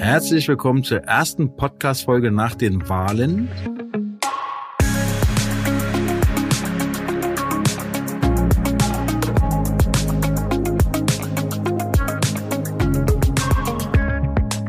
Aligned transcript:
Herzlich 0.00 0.48
willkommen 0.48 0.82
zur 0.82 1.02
ersten 1.02 1.56
Podcast-Folge 1.56 2.30
nach 2.30 2.54
den 2.54 2.88
Wahlen. 2.88 3.50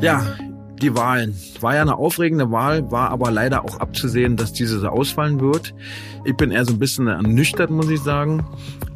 Ja, 0.02 0.22
die 0.82 0.94
Wahlen. 0.94 1.34
War 1.62 1.76
ja 1.76 1.82
eine 1.82 1.96
aufregende 1.96 2.52
Wahl, 2.52 2.92
war 2.92 3.10
aber 3.12 3.32
leider 3.32 3.64
auch 3.64 3.80
abzusehen, 3.80 4.36
dass 4.36 4.52
diese 4.52 4.80
so 4.80 4.90
ausfallen 4.90 5.40
wird. 5.40 5.74
Ich 6.26 6.36
bin 6.36 6.52
eher 6.52 6.66
so 6.66 6.74
ein 6.74 6.80
bisschen 6.80 7.08
ernüchtert, 7.08 7.70
muss 7.70 7.90
ich 7.90 8.02
sagen. 8.02 8.46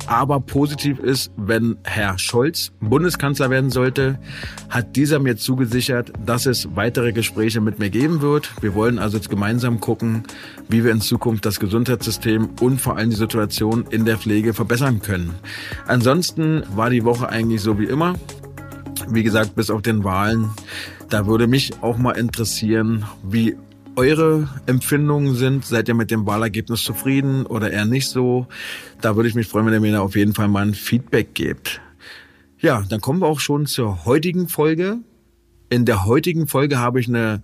Aber 0.07 0.39
positiv 0.39 0.99
ist, 0.99 1.31
wenn 1.35 1.77
Herr 1.83 2.19
Scholz 2.19 2.71
Bundeskanzler 2.79 3.49
werden 3.49 3.71
sollte, 3.71 4.20
hat 4.70 4.95
dieser 4.95 5.20
mir 5.20 5.35
zugesichert, 5.35 6.13
dass 6.23 6.45
es 6.45 6.75
weitere 6.75 7.11
Gespräche 7.11 7.59
mit 7.59 7.80
mir 7.80 7.89
geben 7.89 8.21
wird. 8.21 8.49
Wir 8.61 8.75
wollen 8.75 8.99
also 8.99 9.17
jetzt 9.17 9.30
gemeinsam 9.30 9.80
gucken, 9.80 10.23
wie 10.70 10.83
wir 10.83 10.91
in 10.91 11.02
Zukunft 11.02 11.45
das 11.45 11.59
Gesundheitssystem 11.59 12.49
und 12.61 12.80
vor 12.80 12.97
allem 12.97 13.09
die 13.09 13.16
Situation 13.16 13.85
in 13.89 14.05
der 14.05 14.17
Pflege 14.17 14.53
verbessern 14.53 15.02
können. 15.02 15.33
Ansonsten 15.88 16.63
war 16.75 16.89
die 16.89 17.03
Woche 17.03 17.30
eigentlich 17.30 17.61
so 17.61 17.80
wie 17.80 17.85
immer. 17.85 18.16
Wie 19.09 19.23
gesagt, 19.23 19.55
bis 19.55 19.69
auf 19.69 19.81
den 19.81 20.03
Wahlen. 20.03 20.49
Da 21.09 21.27
würde 21.27 21.47
mich 21.47 21.72
auch 21.81 21.97
mal 21.97 22.11
interessieren, 22.11 23.05
wie 23.23 23.55
eure 23.95 24.49
Empfindungen 24.66 25.35
sind. 25.35 25.66
Seid 25.66 25.88
ihr 25.88 25.95
mit 25.95 26.12
dem 26.12 26.26
Wahlergebnis 26.26 26.84
zufrieden 26.84 27.45
oder 27.45 27.72
eher 27.72 27.86
nicht 27.86 28.09
so? 28.09 28.48
Da 29.02 29.16
würde 29.16 29.30
ich 29.30 29.36
mich 29.36 29.48
freuen, 29.48 29.66
wenn 29.66 29.73
ihr 29.73 29.80
mir 29.80 29.91
da 29.94 29.99
auf 30.02 30.16
jeden 30.16 30.34
Fall 30.34 30.48
mal 30.48 30.66
ein 30.66 30.73
Feedback 30.73 31.34
gebt. 31.34 31.81
Ja, 32.59 32.84
dann 32.89 33.02
kommen 33.02 33.22
wir 33.22 33.27
auch 33.27 33.39
schon 33.39 33.66
zur 33.66 34.05
heutigen 34.05 34.48
Folge. 34.48 34.98
In 35.70 35.86
der 35.86 36.05
heutigen 36.05 36.48
Folge 36.48 36.80
habe 36.80 37.00
ich 37.00 37.08
eine 37.08 37.41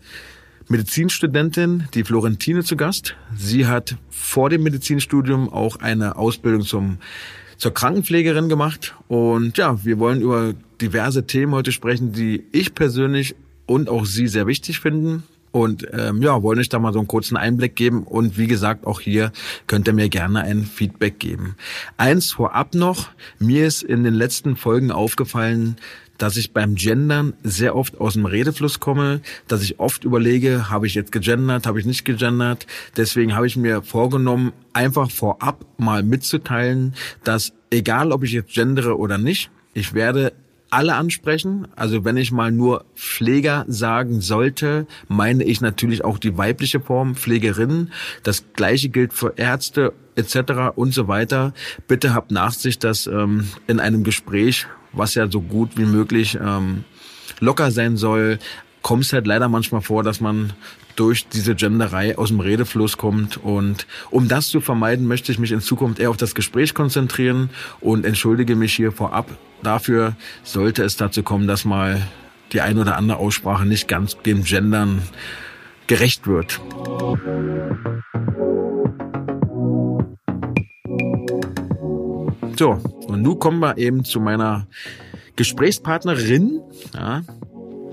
Medizinstudentin, 0.67 1.87
die 1.93 2.03
Florentine, 2.03 2.63
zu 2.63 2.77
Gast. 2.77 3.15
Sie 3.35 3.67
hat 3.67 3.97
vor 4.09 4.49
dem 4.49 4.63
Medizinstudium 4.63 5.49
auch 5.49 5.77
eine 5.77 6.15
Ausbildung 6.15 6.61
zum 6.61 6.97
zur 7.57 7.73
Krankenpflegerin 7.75 8.49
gemacht. 8.49 8.95
Und 9.07 9.55
ja, 9.59 9.85
wir 9.85 9.99
wollen 9.99 10.21
über 10.21 10.55
diverse 10.81 11.27
Themen 11.27 11.53
heute 11.53 11.71
sprechen, 11.71 12.11
die 12.11 12.43
ich 12.51 12.73
persönlich 12.73 13.35
und 13.67 13.87
auch 13.87 14.05
Sie 14.05 14.27
sehr 14.27 14.47
wichtig 14.47 14.79
finden. 14.79 15.21
Und 15.51 15.87
ähm, 15.91 16.21
ja, 16.21 16.41
wollen 16.41 16.59
euch 16.59 16.69
da 16.69 16.79
mal 16.79 16.93
so 16.93 16.99
einen 16.99 17.07
kurzen 17.07 17.37
Einblick 17.37 17.75
geben. 17.75 18.03
Und 18.03 18.37
wie 18.37 18.47
gesagt, 18.47 18.87
auch 18.87 19.01
hier 19.01 19.31
könnt 19.67 19.87
ihr 19.87 19.93
mir 19.93 20.09
gerne 20.09 20.41
ein 20.41 20.63
Feedback 20.63 21.19
geben. 21.19 21.55
Eins 21.97 22.31
vorab 22.31 22.73
noch, 22.73 23.09
mir 23.39 23.67
ist 23.67 23.83
in 23.83 24.03
den 24.03 24.13
letzten 24.13 24.55
Folgen 24.55 24.91
aufgefallen, 24.91 25.75
dass 26.21 26.37
ich 26.37 26.53
beim 26.53 26.75
Gendern 26.75 27.33
sehr 27.41 27.75
oft 27.75 27.99
aus 27.99 28.13
dem 28.13 28.25
Redefluss 28.25 28.79
komme, 28.79 29.21
dass 29.47 29.63
ich 29.63 29.79
oft 29.79 30.03
überlege, 30.03 30.69
habe 30.69 30.85
ich 30.85 30.93
jetzt 30.93 31.11
gegendert, 31.11 31.65
habe 31.65 31.79
ich 31.79 31.85
nicht 31.85 32.05
gegendert. 32.05 32.67
Deswegen 32.95 33.35
habe 33.35 33.47
ich 33.47 33.57
mir 33.57 33.81
vorgenommen, 33.81 34.53
einfach 34.71 35.09
vorab 35.09 35.65
mal 35.77 36.03
mitzuteilen, 36.03 36.93
dass 37.23 37.53
egal 37.71 38.11
ob 38.11 38.23
ich 38.23 38.33
jetzt 38.33 38.53
gendere 38.53 38.99
oder 38.99 39.17
nicht, 39.17 39.49
ich 39.73 39.93
werde 39.93 40.33
alle 40.71 40.95
ansprechen. 40.95 41.67
Also 41.75 42.03
wenn 42.03 42.17
ich 42.17 42.31
mal 42.31 42.51
nur 42.51 42.85
Pfleger 42.95 43.65
sagen 43.67 44.21
sollte, 44.21 44.87
meine 45.07 45.43
ich 45.43 45.61
natürlich 45.61 46.03
auch 46.03 46.17
die 46.17 46.37
weibliche 46.37 46.79
Form, 46.79 47.15
Pflegerin. 47.15 47.91
Das 48.23 48.45
gleiche 48.53 48.89
gilt 48.89 49.13
für 49.13 49.33
Ärzte 49.37 49.93
etc. 50.15 50.75
und 50.75 50.93
so 50.93 51.07
weiter. 51.07 51.53
Bitte 51.87 52.13
habt 52.13 52.31
Nachsicht, 52.31 52.83
dass 52.83 53.05
ähm, 53.07 53.47
in 53.67 53.79
einem 53.79 54.03
Gespräch 54.03 54.67
was 54.93 55.15
ja 55.15 55.29
so 55.29 55.41
gut 55.41 55.77
wie 55.77 55.85
möglich 55.85 56.37
ähm, 56.41 56.83
locker 57.39 57.71
sein 57.71 57.97
soll, 57.97 58.39
kommt 58.81 59.03
es 59.03 59.13
halt 59.13 59.27
leider 59.27 59.47
manchmal 59.47 59.81
vor, 59.81 60.03
dass 60.03 60.21
man 60.21 60.53
durch 60.95 61.27
diese 61.27 61.55
Genderei 61.55 62.17
aus 62.17 62.29
dem 62.29 62.39
Redefluss 62.39 62.97
kommt. 62.97 63.37
Und 63.37 63.87
um 64.09 64.27
das 64.27 64.47
zu 64.47 64.61
vermeiden, 64.61 65.07
möchte 65.07 65.31
ich 65.31 65.39
mich 65.39 65.51
in 65.51 65.61
Zukunft 65.61 65.99
eher 65.99 66.09
auf 66.09 66.17
das 66.17 66.35
Gespräch 66.35 66.73
konzentrieren 66.73 67.49
und 67.79 68.05
entschuldige 68.05 68.55
mich 68.55 68.73
hier 68.73 68.91
vorab 68.91 69.29
dafür, 69.63 70.15
sollte 70.43 70.83
es 70.83 70.97
dazu 70.97 71.23
kommen, 71.23 71.47
dass 71.47 71.65
mal 71.65 72.01
die 72.51 72.61
ein 72.61 72.77
oder 72.77 72.97
andere 72.97 73.17
Aussprache 73.17 73.65
nicht 73.65 73.87
ganz 73.87 74.17
dem 74.17 74.43
Gendern 74.43 75.01
gerecht 75.87 76.27
wird. 76.27 76.59
So, 82.57 82.71
und 83.07 83.21
nun 83.21 83.39
kommen 83.39 83.59
wir 83.59 83.77
eben 83.77 84.03
zu 84.03 84.19
meiner 84.19 84.67
Gesprächspartnerin, 85.35 86.61
ja, 86.93 87.23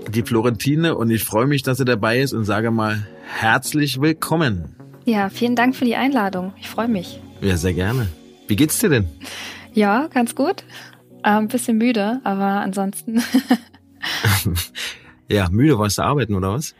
die 0.09 0.23
Florentine. 0.23 0.95
Und 0.95 1.09
ich 1.09 1.23
freue 1.23 1.47
mich, 1.47 1.63
dass 1.63 1.77
sie 1.77 1.85
dabei 1.85 2.19
ist 2.19 2.33
und 2.33 2.45
sage 2.45 2.71
mal 2.71 3.07
herzlich 3.25 4.01
willkommen. 4.01 4.75
Ja, 5.05 5.29
vielen 5.29 5.55
Dank 5.55 5.75
für 5.75 5.85
die 5.85 5.95
Einladung. 5.95 6.53
Ich 6.59 6.69
freue 6.69 6.87
mich. 6.87 7.19
Ja, 7.41 7.57
sehr 7.57 7.73
gerne. 7.73 8.07
Wie 8.47 8.55
geht's 8.55 8.79
dir 8.79 8.89
denn? 8.89 9.07
Ja, 9.73 10.07
ganz 10.07 10.35
gut. 10.35 10.63
Äh, 11.23 11.29
ein 11.29 11.47
bisschen 11.47 11.77
müde, 11.77 12.19
aber 12.23 12.61
ansonsten. 12.61 13.23
ja, 15.27 15.49
müde 15.49 15.77
warst 15.79 15.97
du 15.97 16.03
arbeiten 16.03 16.35
oder 16.35 16.53
was? 16.53 16.75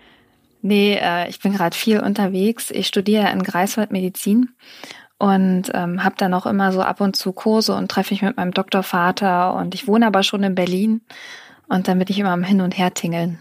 Nee, 0.61 0.97
äh, 1.01 1.29
ich 1.29 1.39
bin 1.39 1.53
gerade 1.53 1.75
viel 1.75 1.99
unterwegs. 1.99 2.71
Ich 2.71 2.87
studiere 2.87 3.31
in 3.31 3.43
Greifswald 3.43 3.91
Medizin 3.91 4.49
und 5.17 5.71
ähm, 5.73 6.03
habe 6.03 6.15
dann 6.17 6.33
auch 6.33 6.45
immer 6.45 6.71
so 6.71 6.81
ab 6.81 7.01
und 7.01 7.15
zu 7.15 7.31
Kurse 7.31 7.75
und 7.75 7.89
treffe 7.89 8.13
mich 8.13 8.21
mit 8.21 8.37
meinem 8.37 8.51
Doktorvater 8.51 9.53
und 9.55 9.75
ich 9.75 9.87
wohne 9.87 10.07
aber 10.07 10.23
schon 10.23 10.43
in 10.43 10.55
Berlin 10.55 11.01
und 11.69 11.87
dann 11.87 11.99
bin 11.99 12.07
ich 12.09 12.19
immer 12.19 12.31
am 12.31 12.43
Hin 12.43 12.61
und 12.61 12.77
Her 12.77 12.93
tingeln. 12.93 13.39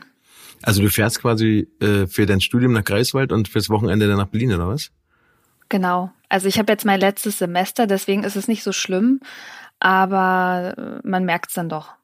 Also 0.62 0.82
du 0.82 0.90
fährst 0.90 1.20
quasi 1.20 1.68
äh, 1.80 2.06
für 2.06 2.26
dein 2.26 2.40
Studium 2.40 2.72
nach 2.72 2.84
Greifswald 2.84 3.32
und 3.32 3.48
fürs 3.48 3.70
Wochenende 3.70 4.08
dann 4.08 4.16
nach 4.16 4.28
Berlin 4.28 4.52
oder 4.52 4.68
was? 4.68 4.90
Genau. 5.68 6.10
Also 6.28 6.48
ich 6.48 6.58
habe 6.58 6.72
jetzt 6.72 6.84
mein 6.84 7.00
letztes 7.00 7.38
Semester, 7.38 7.86
deswegen 7.86 8.24
ist 8.24 8.36
es 8.36 8.48
nicht 8.48 8.62
so 8.62 8.72
schlimm, 8.72 9.20
aber 9.80 10.74
äh, 10.76 11.08
man 11.08 11.24
merkt 11.24 11.48
es 11.48 11.54
dann 11.54 11.68
doch. 11.68 11.94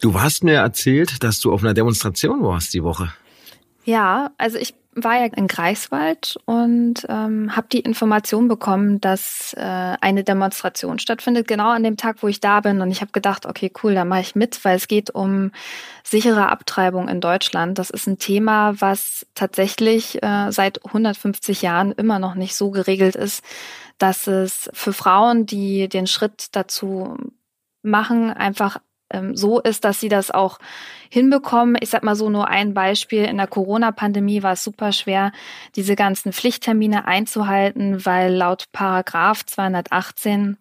Du 0.00 0.20
hast 0.20 0.44
mir 0.44 0.54
erzählt, 0.54 1.22
dass 1.22 1.40
du 1.40 1.52
auf 1.52 1.62
einer 1.62 1.74
Demonstration 1.74 2.42
warst 2.42 2.74
die 2.74 2.82
Woche. 2.82 3.12
Ja, 3.84 4.30
also 4.38 4.58
ich 4.58 4.74
war 4.94 5.18
ja 5.18 5.24
in 5.24 5.46
Greifswald 5.48 6.36
und 6.44 7.06
ähm, 7.08 7.56
habe 7.56 7.66
die 7.72 7.80
Information 7.80 8.46
bekommen, 8.46 9.00
dass 9.00 9.54
äh, 9.56 9.60
eine 10.00 10.22
Demonstration 10.22 10.98
stattfindet, 10.98 11.48
genau 11.48 11.70
an 11.70 11.82
dem 11.82 11.96
Tag, 11.96 12.16
wo 12.20 12.28
ich 12.28 12.40
da 12.40 12.60
bin. 12.60 12.82
Und 12.82 12.90
ich 12.90 13.00
habe 13.00 13.12
gedacht, 13.12 13.46
okay, 13.46 13.72
cool, 13.82 13.94
da 13.94 14.04
mache 14.04 14.20
ich 14.20 14.34
mit, 14.34 14.62
weil 14.64 14.76
es 14.76 14.88
geht 14.88 15.08
um 15.10 15.50
sichere 16.04 16.50
Abtreibung 16.50 17.08
in 17.08 17.22
Deutschland. 17.22 17.78
Das 17.78 17.88
ist 17.88 18.06
ein 18.06 18.18
Thema, 18.18 18.74
was 18.80 19.26
tatsächlich 19.34 20.22
äh, 20.22 20.50
seit 20.50 20.84
150 20.84 21.62
Jahren 21.62 21.92
immer 21.92 22.18
noch 22.18 22.34
nicht 22.34 22.54
so 22.54 22.70
geregelt 22.70 23.16
ist, 23.16 23.42
dass 23.96 24.26
es 24.26 24.68
für 24.74 24.92
Frauen, 24.92 25.46
die 25.46 25.88
den 25.88 26.06
Schritt 26.06 26.48
dazu 26.52 27.16
machen, 27.82 28.30
einfach 28.30 28.78
ähm, 29.12 29.36
so 29.36 29.60
ist, 29.60 29.84
dass 29.84 30.00
sie 30.00 30.08
das 30.08 30.30
auch 30.30 30.58
hinbekommen. 31.10 31.76
Ich 31.80 31.90
sag 31.90 32.02
mal 32.02 32.16
so 32.16 32.30
nur 32.30 32.48
ein 32.48 32.74
Beispiel. 32.74 33.24
In 33.24 33.36
der 33.36 33.46
Corona-Pandemie 33.46 34.42
war 34.42 34.52
es 34.52 34.64
super 34.64 34.92
schwer, 34.92 35.32
diese 35.76 35.96
ganzen 35.96 36.32
Pflichttermine 36.32 37.06
einzuhalten, 37.06 38.04
weil 38.04 38.32
laut 38.34 38.66
Paragraph 38.72 39.44
218 39.44 40.56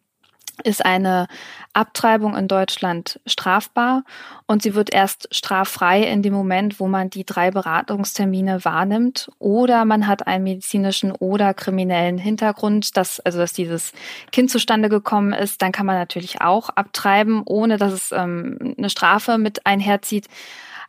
ist 0.62 0.86
eine 0.86 1.28
Abtreibung 1.74 2.36
in 2.36 2.48
Deutschland 2.48 3.20
strafbar 3.26 4.04
und 4.46 4.62
sie 4.62 4.76
wird 4.76 4.94
erst 4.94 5.28
straffrei 5.34 6.04
in 6.04 6.22
dem 6.22 6.34
Moment, 6.34 6.80
wo 6.80 6.88
man 6.88 7.10
die 7.10 7.26
drei 7.26 7.52
Beratungstermine 7.52 8.66
wahrnimmt 8.66 9.32
oder 9.40 9.86
man 9.86 10.08
hat 10.08 10.28
einen 10.28 10.44
medizinischen 10.44 11.12
oder 11.12 11.54
kriminellen 11.54 12.18
Hintergrund, 12.18 12.98
dass, 12.98 13.20
also 13.20 13.40
dass 13.40 13.54
dieses 13.54 13.94
Kind 14.32 14.52
zustande 14.52 14.90
gekommen 14.90 15.34
ist, 15.34 15.62
dann 15.62 15.72
kann 15.72 15.86
man 15.86 15.98
natürlich 15.98 16.42
auch 16.42 16.70
abtreiben, 16.70 17.44
ohne 17.46 17.78
dass 17.78 17.94
es 17.94 18.12
ähm, 18.12 18.76
eine 18.78 18.90
Strafe 18.90 19.38
mit 19.38 19.66
einherzieht. 19.66 20.28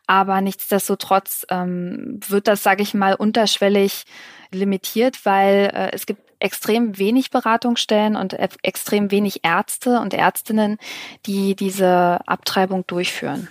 Aber 0.05 0.41
nichtsdestotrotz 0.41 1.45
ähm, 1.49 2.19
wird 2.27 2.47
das, 2.47 2.61
sage 2.61 2.83
ich 2.83 2.93
mal, 2.93 3.15
unterschwellig 3.15 4.03
limitiert, 4.51 5.25
weil 5.25 5.71
äh, 5.73 5.91
es 5.93 6.05
gibt 6.05 6.22
extrem 6.43 6.97
wenig 6.97 7.31
Beratungsstellen 7.31 8.15
und 8.15 8.33
extrem 8.63 9.11
wenig 9.11 9.39
Ärzte 9.43 9.99
und 9.99 10.13
Ärztinnen, 10.13 10.77
die 11.25 11.55
diese 11.55 12.19
Abtreibung 12.27 12.85
durchführen. 12.85 13.47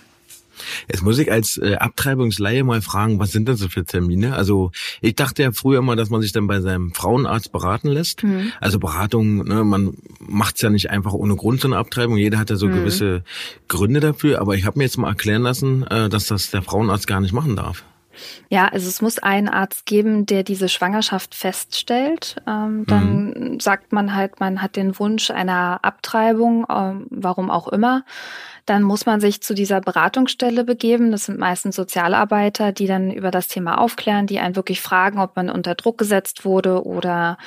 Jetzt 0.87 1.01
muss 1.01 1.17
ich 1.17 1.31
als 1.31 1.57
äh, 1.57 1.75
Abtreibungsleihe 1.75 2.63
mal 2.63 2.81
fragen, 2.81 3.19
was 3.19 3.31
sind 3.31 3.49
das 3.49 3.59
so 3.59 3.69
für 3.69 3.85
Termine? 3.85 4.35
Also 4.35 4.71
ich 5.01 5.15
dachte 5.15 5.41
ja 5.41 5.51
früher 5.51 5.79
immer, 5.79 5.95
dass 5.95 6.11
man 6.11 6.21
sich 6.21 6.31
dann 6.31 6.47
bei 6.47 6.61
seinem 6.61 6.93
Frauenarzt 6.93 7.51
beraten 7.51 7.87
lässt. 7.87 8.23
Mhm. 8.23 8.51
Also 8.59 8.79
Beratung, 8.79 9.45
ne, 9.45 9.63
man 9.63 9.95
macht's 10.19 10.61
ja 10.61 10.69
nicht 10.69 10.91
einfach 10.91 11.13
ohne 11.13 11.35
Grund 11.35 11.61
so 11.61 11.67
eine 11.67 11.77
Abtreibung. 11.77 12.17
Jeder 12.17 12.37
hat 12.37 12.51
ja 12.51 12.55
so 12.55 12.67
mhm. 12.67 12.75
gewisse 12.75 13.23
Gründe 13.67 13.99
dafür. 13.99 14.39
Aber 14.39 14.55
ich 14.55 14.65
habe 14.65 14.77
mir 14.77 14.85
jetzt 14.85 14.97
mal 14.97 15.09
erklären 15.09 15.41
lassen, 15.41 15.87
äh, 15.87 16.09
dass 16.09 16.27
das 16.27 16.51
der 16.51 16.61
Frauenarzt 16.61 17.07
gar 17.07 17.19
nicht 17.19 17.33
machen 17.33 17.55
darf. 17.55 17.83
Ja, 18.49 18.67
also 18.67 18.87
es 18.87 19.01
muss 19.01 19.19
einen 19.19 19.49
Arzt 19.49 19.85
geben, 19.85 20.25
der 20.25 20.43
diese 20.43 20.69
Schwangerschaft 20.69 21.35
feststellt. 21.35 22.35
Ähm, 22.47 22.85
dann 22.87 23.25
mhm. 23.29 23.59
sagt 23.59 23.91
man 23.91 24.15
halt, 24.15 24.39
man 24.39 24.61
hat 24.61 24.75
den 24.75 24.97
Wunsch 24.99 25.31
einer 25.31 25.79
Abtreibung, 25.81 26.65
ähm, 26.69 27.07
warum 27.09 27.49
auch 27.49 27.67
immer. 27.67 28.03
Dann 28.65 28.83
muss 28.83 29.05
man 29.05 29.19
sich 29.19 29.41
zu 29.41 29.53
dieser 29.53 29.81
Beratungsstelle 29.81 30.63
begeben. 30.63 31.11
Das 31.11 31.25
sind 31.25 31.37
meistens 31.37 31.75
Sozialarbeiter, 31.75 32.71
die 32.71 32.87
dann 32.87 33.11
über 33.11 33.29
das 33.29 33.49
Thema 33.49 33.77
aufklären, 33.77 34.25
die 34.25 34.39
einen 34.39 34.55
wirklich 34.55 34.79
fragen, 34.79 35.19
ob 35.19 35.35
man 35.35 35.49
unter 35.49 35.75
Druck 35.75 35.97
gesetzt 35.97 36.45
wurde 36.45 36.85
oder 36.85 37.37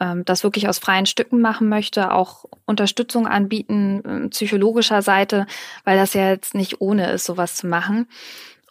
ähm, 0.00 0.24
das 0.24 0.44
wirklich 0.44 0.68
aus 0.68 0.78
freien 0.78 1.06
Stücken 1.06 1.40
machen 1.40 1.68
möchte, 1.68 2.12
auch 2.12 2.46
Unterstützung 2.64 3.26
anbieten, 3.26 4.02
äh, 4.04 4.28
psychologischer 4.28 5.02
Seite, 5.02 5.46
weil 5.84 5.98
das 5.98 6.14
ja 6.14 6.30
jetzt 6.30 6.54
nicht 6.54 6.80
ohne 6.80 7.10
ist, 7.10 7.26
sowas 7.26 7.54
zu 7.54 7.66
machen. 7.66 8.06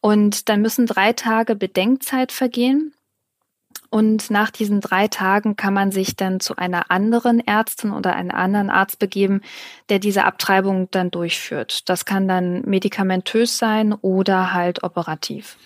Und 0.02 0.50
dann 0.50 0.62
müssen 0.62 0.88
drei 0.88 1.14
Tage 1.14 1.56
Bedenkzeit 1.56 2.32
vergehen. 2.32 2.94
Und 3.90 4.32
nach 4.32 4.52
diesen 4.52 4.82
drei 4.82 5.08
Tagen 5.08 5.56
kann 5.56 5.74
man 5.74 5.92
sich 5.92 6.16
dann 6.16 6.40
zu 6.40 6.56
einer 6.56 6.90
anderen 6.90 7.40
Ärztin 7.40 7.92
oder 7.92 8.16
einem 8.16 8.32
anderen 8.32 8.70
Arzt 8.70 9.00
begeben, 9.00 9.42
der 9.90 10.00
diese 10.00 10.24
Abtreibung 10.26 10.90
dann 10.92 11.12
durchführt. 11.12 11.90
Das 11.90 12.06
kann 12.06 12.28
dann 12.28 12.62
medikamentös 12.62 13.58
sein 13.58 13.94
oder 13.94 14.54
halt 14.54 14.84
operativ. 14.84 15.58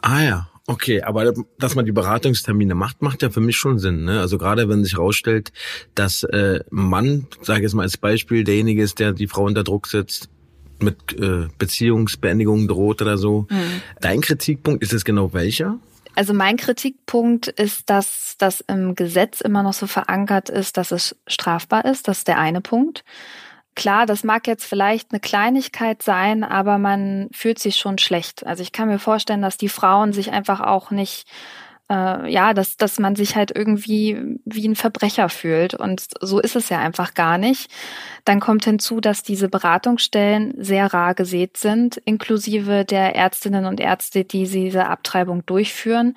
Ah 0.00 0.22
ja, 0.22 0.48
Okay, 0.66 1.02
aber 1.02 1.32
dass 1.58 1.74
man 1.74 1.84
die 1.84 1.92
Beratungstermine 1.92 2.76
macht, 2.76 3.02
macht 3.02 3.22
ja 3.22 3.30
für 3.30 3.40
mich 3.40 3.56
schon 3.56 3.80
Sinn. 3.80 4.04
Ne? 4.04 4.20
Also 4.20 4.38
gerade 4.38 4.68
wenn 4.68 4.84
sich 4.84 4.94
herausstellt, 4.94 5.52
dass 5.96 6.22
äh, 6.22 6.60
Mann, 6.70 7.26
sage 7.40 7.58
ich 7.58 7.62
jetzt 7.64 7.74
mal 7.74 7.82
als 7.82 7.96
Beispiel, 7.96 8.44
derjenige 8.44 8.82
ist, 8.82 9.00
der 9.00 9.12
die 9.12 9.26
Frau 9.26 9.44
unter 9.44 9.64
Druck 9.64 9.88
setzt, 9.88 10.28
mit 10.82 11.18
äh, 11.18 11.48
Beziehungsbeendigung 11.58 12.68
droht 12.68 13.02
oder 13.02 13.18
so. 13.18 13.46
Mhm. 13.50 13.82
Dein 14.00 14.20
Kritikpunkt 14.20 14.82
ist 14.82 14.92
es 14.92 15.04
genau 15.04 15.32
welcher? 15.32 15.78
Also 16.14 16.34
mein 16.34 16.56
Kritikpunkt 16.56 17.48
ist, 17.48 17.88
dass 17.88 18.34
das 18.38 18.60
im 18.60 18.94
Gesetz 18.94 19.40
immer 19.40 19.62
noch 19.62 19.72
so 19.72 19.86
verankert 19.86 20.50
ist, 20.50 20.76
dass 20.76 20.90
es 20.90 21.16
strafbar 21.26 21.84
ist. 21.84 22.06
Das 22.08 22.18
ist 22.18 22.28
der 22.28 22.38
eine 22.38 22.60
Punkt. 22.60 23.04
Klar, 23.74 24.04
das 24.04 24.22
mag 24.22 24.46
jetzt 24.46 24.66
vielleicht 24.66 25.12
eine 25.12 25.20
Kleinigkeit 25.20 26.02
sein, 26.02 26.44
aber 26.44 26.76
man 26.76 27.30
fühlt 27.32 27.58
sich 27.58 27.76
schon 27.76 27.96
schlecht. 27.96 28.46
Also 28.46 28.62
ich 28.62 28.72
kann 28.72 28.88
mir 28.88 28.98
vorstellen, 28.98 29.40
dass 29.40 29.56
die 29.56 29.70
Frauen 29.70 30.12
sich 30.12 30.30
einfach 30.30 30.60
auch 30.60 30.90
nicht 30.90 31.26
äh, 31.92 32.30
ja, 32.30 32.54
dass, 32.54 32.76
dass 32.76 32.98
man 32.98 33.14
sich 33.16 33.36
halt 33.36 33.54
irgendwie 33.54 34.38
wie 34.44 34.66
ein 34.66 34.76
Verbrecher 34.76 35.28
fühlt. 35.28 35.74
Und 35.74 36.06
so 36.20 36.40
ist 36.40 36.56
es 36.56 36.70
ja 36.70 36.78
einfach 36.78 37.12
gar 37.14 37.36
nicht. 37.36 37.70
Dann 38.24 38.40
kommt 38.40 38.64
hinzu, 38.64 39.00
dass 39.00 39.22
diese 39.22 39.48
Beratungsstellen 39.48 40.54
sehr 40.56 40.92
rar 40.92 41.14
gesät 41.14 41.58
sind, 41.58 41.98
inklusive 41.98 42.84
der 42.86 43.14
Ärztinnen 43.14 43.66
und 43.66 43.78
Ärzte, 43.78 44.24
die 44.24 44.48
diese 44.48 44.86
Abtreibung 44.86 45.44
durchführen 45.44 46.14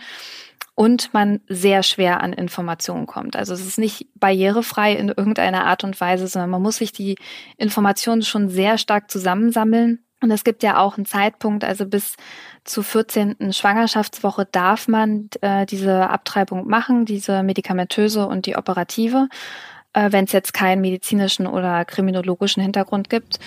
und 0.76 1.14
man 1.14 1.42
sehr 1.48 1.84
schwer 1.84 2.22
an 2.22 2.34
Informationen 2.34 3.06
kommt. 3.06 3.36
Also 3.36 3.54
es 3.54 3.66
ist 3.66 3.78
nicht 3.78 4.08
barrierefrei 4.16 4.94
in 4.94 5.10
irgendeiner 5.10 5.66
Art 5.66 5.84
und 5.84 6.00
Weise, 6.00 6.28
sondern 6.28 6.50
man 6.50 6.62
muss 6.62 6.78
sich 6.78 6.92
die 6.92 7.18
Informationen 7.58 8.22
schon 8.22 8.50
sehr 8.50 8.78
stark 8.78 9.10
zusammensammeln. 9.12 10.05
Und 10.22 10.32
es 10.32 10.44
gibt 10.44 10.64
ja 10.64 10.80
auch 10.80 10.98
einen 10.98 11.06
Zeitpunkt, 11.06 11.64
also 11.64 11.86
bis 11.86 12.16
zur 12.64 12.84
14. 12.84 13.52
Schwangerschaftswoche 13.52 14.48
darf 14.50 14.88
man 14.88 15.30
äh, 15.42 15.66
diese 15.66 16.10
Abtreibung 16.10 16.68
machen, 16.68 17.06
diese 17.06 17.44
medikamentöse 17.44 18.26
und 18.26 18.46
die 18.46 18.56
operative, 18.56 19.28
äh, 19.94 20.12
wenn 20.12 20.26
es 20.26 20.32
jetzt 20.32 20.54
keinen 20.54 20.82
medizinischen 20.82 21.48
oder 21.48 21.86
kriminologischen 21.86 22.64
Hintergrund 22.64 23.10
gibt. 23.10 23.40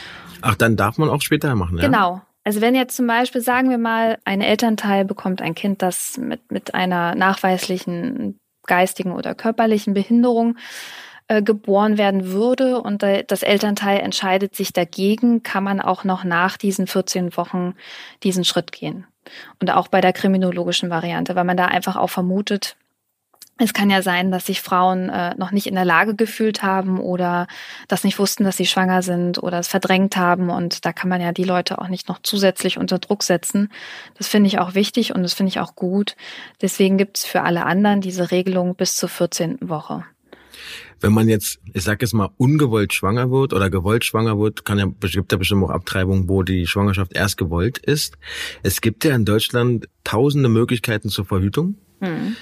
Ach, 0.43 0.55
dann 0.55 0.77
darf 0.77 0.99
man 0.99 1.09
auch 1.09 1.23
später 1.23 1.55
machen, 1.55 1.79
ja? 1.79 1.87
Genau. 1.87 2.21
Also 2.45 2.61
wenn 2.61 2.75
jetzt 2.75 2.97
zum 2.97 3.07
Beispiel, 3.07 3.41
sagen 3.41 3.69
wir 3.71 3.79
mal, 3.79 4.19
ein 4.25 4.41
Elternteil 4.41 5.05
bekommt 5.05 5.43
ein 5.43 5.55
Kind, 5.55 5.83
das 5.83 6.17
mit, 6.17 6.51
mit 6.51 6.75
einer 6.75 7.15
nachweislichen 7.15 8.39
geistigen 8.67 9.13
oder 9.13 9.35
körperlichen 9.35 9.95
Behinderung 9.95 10.57
äh, 11.29 11.43
geboren 11.43 11.99
werden 11.99 12.33
würde 12.33 12.81
und 12.81 13.03
das 13.03 13.43
Elternteil 13.43 14.01
entscheidet 14.01 14.57
sich 14.57 14.73
dagegen, 14.73 15.43
kann 15.43 15.63
man 15.63 15.81
auch 15.81 16.05
noch 16.05 16.25
nach 16.25 16.57
diesen 16.57 16.87
14 16.87 17.37
Wochen 17.37 17.75
diesen 18.23 18.45
Schritt 18.45 18.73
gehen. 18.73 19.07
Und 19.61 19.71
auch 19.71 19.89
bei 19.89 20.01
der 20.01 20.15
kriminologischen 20.15 20.89
Variante, 20.89 21.37
weil 21.37 21.45
man 21.45 21.59
da 21.59 21.67
einfach 21.67 21.97
auch 21.97 22.09
vermutet, 22.09 22.77
es 23.61 23.75
kann 23.75 23.91
ja 23.91 24.03
sein, 24.03 24.31
dass 24.31 24.47
sich 24.47 24.63
Frauen 24.63 25.09
äh, 25.09 25.35
noch 25.37 25.51
nicht 25.51 25.67
in 25.67 25.75
der 25.75 25.85
Lage 25.85 26.15
gefühlt 26.15 26.63
haben 26.63 27.01
oder 27.01 27.49
das 27.89 28.05
nicht 28.05 28.19
wussten, 28.19 28.45
dass 28.45 28.57
sie 28.57 28.67
schwanger 28.67 29.03
sind 29.03 29.43
oder 29.43 29.59
es 29.59 29.67
verdrängt 29.67 30.17
haben. 30.17 30.49
Und 30.49 30.85
da 30.87 30.93
kann 30.93 31.11
man 31.11 31.21
ja 31.21 31.33
die 31.33 31.45
Leute 31.45 31.79
auch 31.79 31.89
nicht 31.89 32.09
noch 32.09 32.21
zusätzlich 32.23 32.79
unter 32.79 33.01
Druck 33.01 33.25
setzen. 33.25 33.71
Das 34.17 34.29
finde 34.29 34.47
ich 34.47 34.61
auch 34.61 34.75
wichtig 34.75 35.15
und 35.15 35.25
das 35.25 35.35
finde 35.35 35.51
ich 35.51 35.59
auch 35.59 35.75
gut. 35.75 36.15
Deswegen 36.63 36.99
gibt 36.99 37.19
es 37.19 37.25
für 37.25 37.43
alle 37.43 37.67
anderen 37.67 38.01
diese 38.01 38.31
Regelung 38.31 38.77
bis 38.77 38.95
zur 38.95 39.09
14. 39.09 39.59
Woche 39.61 40.05
wenn 41.01 41.13
man 41.13 41.29
jetzt, 41.29 41.61
ich 41.73 41.85
sag 41.85 42.03
jetzt 42.03 42.15
mal, 42.15 42.31
ungewollt 42.37 42.93
schwanger 42.93 43.31
wird 43.31 43.53
oder 43.53 43.71
gewollt 43.71 44.05
schwanger 44.05 44.39
wird, 44.39 44.65
kann 44.65 44.79
ja, 44.79 44.87
gibt 44.87 45.33
ja 45.33 45.39
bestimmt 45.39 45.65
auch 45.65 45.71
Abtreibungen, 45.71 46.29
wo 46.29 46.43
die 46.43 46.67
Schwangerschaft 46.67 47.15
erst 47.15 47.37
gewollt 47.37 47.79
ist. 47.79 48.19
Es 48.63 48.81
gibt 48.81 49.05
ja 49.05 49.15
in 49.15 49.25
Deutschland 49.25 49.89
tausende 50.05 50.49
Möglichkeiten 50.49 51.09
zur 51.09 51.25
Verhütung. 51.25 51.77
Mhm. 52.01 52.37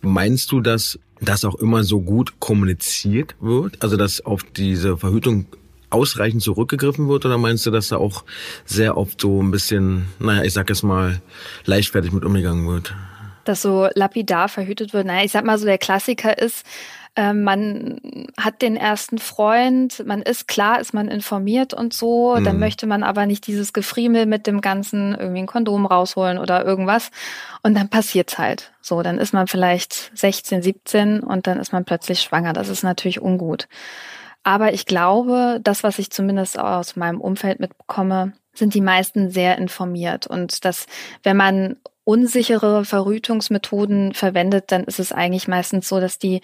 Meinst 0.00 0.52
du, 0.52 0.60
dass 0.60 0.98
das 1.20 1.44
auch 1.44 1.54
immer 1.56 1.84
so 1.84 2.00
gut 2.00 2.40
kommuniziert 2.40 3.36
wird? 3.40 3.82
Also, 3.82 3.96
dass 3.96 4.24
auf 4.24 4.42
diese 4.42 4.96
Verhütung 4.96 5.46
ausreichend 5.94 6.42
zurückgegriffen 6.42 7.08
wird? 7.08 7.24
Oder 7.24 7.38
meinst 7.38 7.64
du, 7.66 7.70
dass 7.70 7.88
da 7.88 7.96
auch 7.96 8.24
sehr 8.64 8.96
oft 8.96 9.20
so 9.20 9.42
ein 9.42 9.50
bisschen, 9.50 10.06
naja, 10.18 10.42
ich 10.42 10.52
sag 10.52 10.68
jetzt 10.68 10.82
mal, 10.82 11.22
leichtfertig 11.64 12.12
mit 12.12 12.24
umgegangen 12.24 12.66
wird? 12.68 12.94
Dass 13.44 13.62
so 13.62 13.88
lapidar 13.94 14.48
verhütet 14.48 14.92
wird? 14.92 15.06
Naja, 15.06 15.24
ich 15.24 15.32
sag 15.32 15.44
mal 15.44 15.58
so, 15.58 15.66
der 15.66 15.78
Klassiker 15.78 16.36
ist, 16.36 16.64
ähm, 17.16 17.44
man 17.44 18.00
hat 18.36 18.60
den 18.60 18.76
ersten 18.76 19.18
Freund, 19.18 20.04
man 20.04 20.20
ist 20.20 20.48
klar, 20.48 20.80
ist 20.80 20.94
man 20.94 21.08
informiert 21.08 21.72
und 21.72 21.94
so, 21.94 22.34
mhm. 22.36 22.44
dann 22.44 22.58
möchte 22.58 22.86
man 22.86 23.04
aber 23.04 23.26
nicht 23.26 23.46
dieses 23.46 23.72
Gefriemel 23.72 24.26
mit 24.26 24.46
dem 24.46 24.60
ganzen 24.60 25.14
irgendwie 25.14 25.42
ein 25.42 25.46
Kondom 25.46 25.86
rausholen 25.86 26.38
oder 26.38 26.64
irgendwas 26.64 27.10
und 27.62 27.74
dann 27.74 27.88
passiert's 27.88 28.38
halt. 28.38 28.72
So, 28.80 29.02
dann 29.02 29.18
ist 29.18 29.32
man 29.32 29.46
vielleicht 29.46 30.10
16, 30.14 30.62
17 30.62 31.20
und 31.20 31.46
dann 31.46 31.60
ist 31.60 31.72
man 31.72 31.84
plötzlich 31.84 32.20
schwanger. 32.20 32.52
Das 32.52 32.68
ist 32.68 32.82
natürlich 32.82 33.22
ungut. 33.22 33.68
Aber 34.42 34.74
ich 34.74 34.84
glaube, 34.84 35.60
das, 35.62 35.84
was 35.84 35.98
ich 35.98 36.10
zumindest 36.10 36.58
aus 36.58 36.96
meinem 36.96 37.20
Umfeld 37.20 37.60
mitbekomme, 37.60 38.32
sind 38.52 38.74
die 38.74 38.80
meisten 38.80 39.30
sehr 39.30 39.56
informiert 39.58 40.26
und 40.26 40.64
dass, 40.64 40.86
wenn 41.22 41.36
man 41.36 41.76
unsichere 42.04 42.84
Verhütungsmethoden 42.84 44.14
verwendet, 44.14 44.64
dann 44.68 44.84
ist 44.84 45.00
es 45.00 45.12
eigentlich 45.12 45.48
meistens 45.48 45.88
so, 45.88 46.00
dass 46.00 46.18
die 46.18 46.42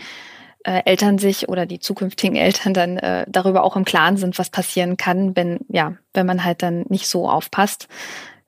äh, 0.65 0.83
Eltern 0.85 1.19
sich 1.19 1.49
oder 1.49 1.67
die 1.67 1.79
zukünftigen 1.79 2.37
Eltern 2.37 2.75
dann 2.75 2.99
äh, 2.99 3.25
darüber 3.29 3.65
auch 3.65 3.77
im 3.77 3.85
Klaren 3.85 4.17
sind, 4.17 4.39
was 4.39 4.51
passieren 4.51 4.97
kann, 4.97 5.35
wenn, 5.37 5.61
ja, 5.69 5.95
wenn 6.12 6.27
man 6.27 6.45
halt 6.45 6.62
dann 6.62 6.85
nicht 6.89 7.09
so 7.09 7.29
aufpasst. 7.29 7.89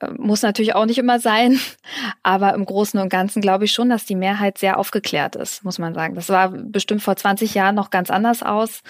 Äh, 0.00 0.11
muss 0.19 0.43
natürlich 0.43 0.75
auch 0.75 0.85
nicht 0.85 0.99
immer 0.99 1.20
sein, 1.20 1.59
aber 2.23 2.55
im 2.55 2.67
Großen 2.67 3.00
und 3.00 3.09
Ganzen 3.09 3.41
glaube 3.41 3.64
ich 3.64 3.73
schon, 3.73 3.88
dass 3.88 4.04
die 4.04 4.16
Mehrheit 4.16 4.59
sehr 4.59 4.78
aufgeklärt 4.78 5.37
ist, 5.37 5.64
muss 5.64 5.78
man 5.78 5.95
sagen. 5.95 6.14
Das 6.14 6.28
war 6.28 6.50
bestimmt 6.50 7.02
vor 7.02 7.16
20 7.16 7.54
Jahren 7.54 7.75
noch 7.75 7.90
ganz 7.90 8.11
anders 8.11 8.42
aus. 8.42 8.83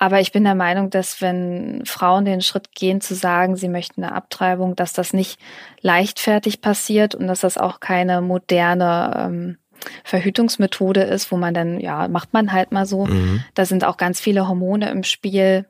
Aber 0.00 0.20
ich 0.20 0.30
bin 0.30 0.44
der 0.44 0.54
Meinung, 0.54 0.90
dass 0.90 1.20
wenn 1.20 1.82
Frauen 1.84 2.24
den 2.24 2.40
Schritt 2.40 2.72
gehen 2.72 3.00
zu 3.00 3.16
sagen, 3.16 3.56
sie 3.56 3.68
möchten 3.68 4.04
eine 4.04 4.14
Abtreibung, 4.14 4.76
dass 4.76 4.92
das 4.92 5.12
nicht 5.12 5.40
leichtfertig 5.80 6.60
passiert 6.60 7.16
und 7.16 7.26
dass 7.26 7.40
das 7.40 7.58
auch 7.58 7.80
keine 7.80 8.20
moderne 8.20 9.12
ähm, 9.16 9.58
Verhütungsmethode 10.04 11.02
ist, 11.02 11.30
wo 11.30 11.36
man 11.36 11.54
dann, 11.54 11.80
ja, 11.80 12.08
macht 12.08 12.32
man 12.32 12.52
halt 12.52 12.72
mal 12.72 12.86
so. 12.86 13.06
Mhm. 13.06 13.42
Da 13.54 13.64
sind 13.64 13.84
auch 13.84 13.96
ganz 13.96 14.20
viele 14.20 14.48
Hormone 14.48 14.90
im 14.90 15.02
Spiel. 15.04 15.66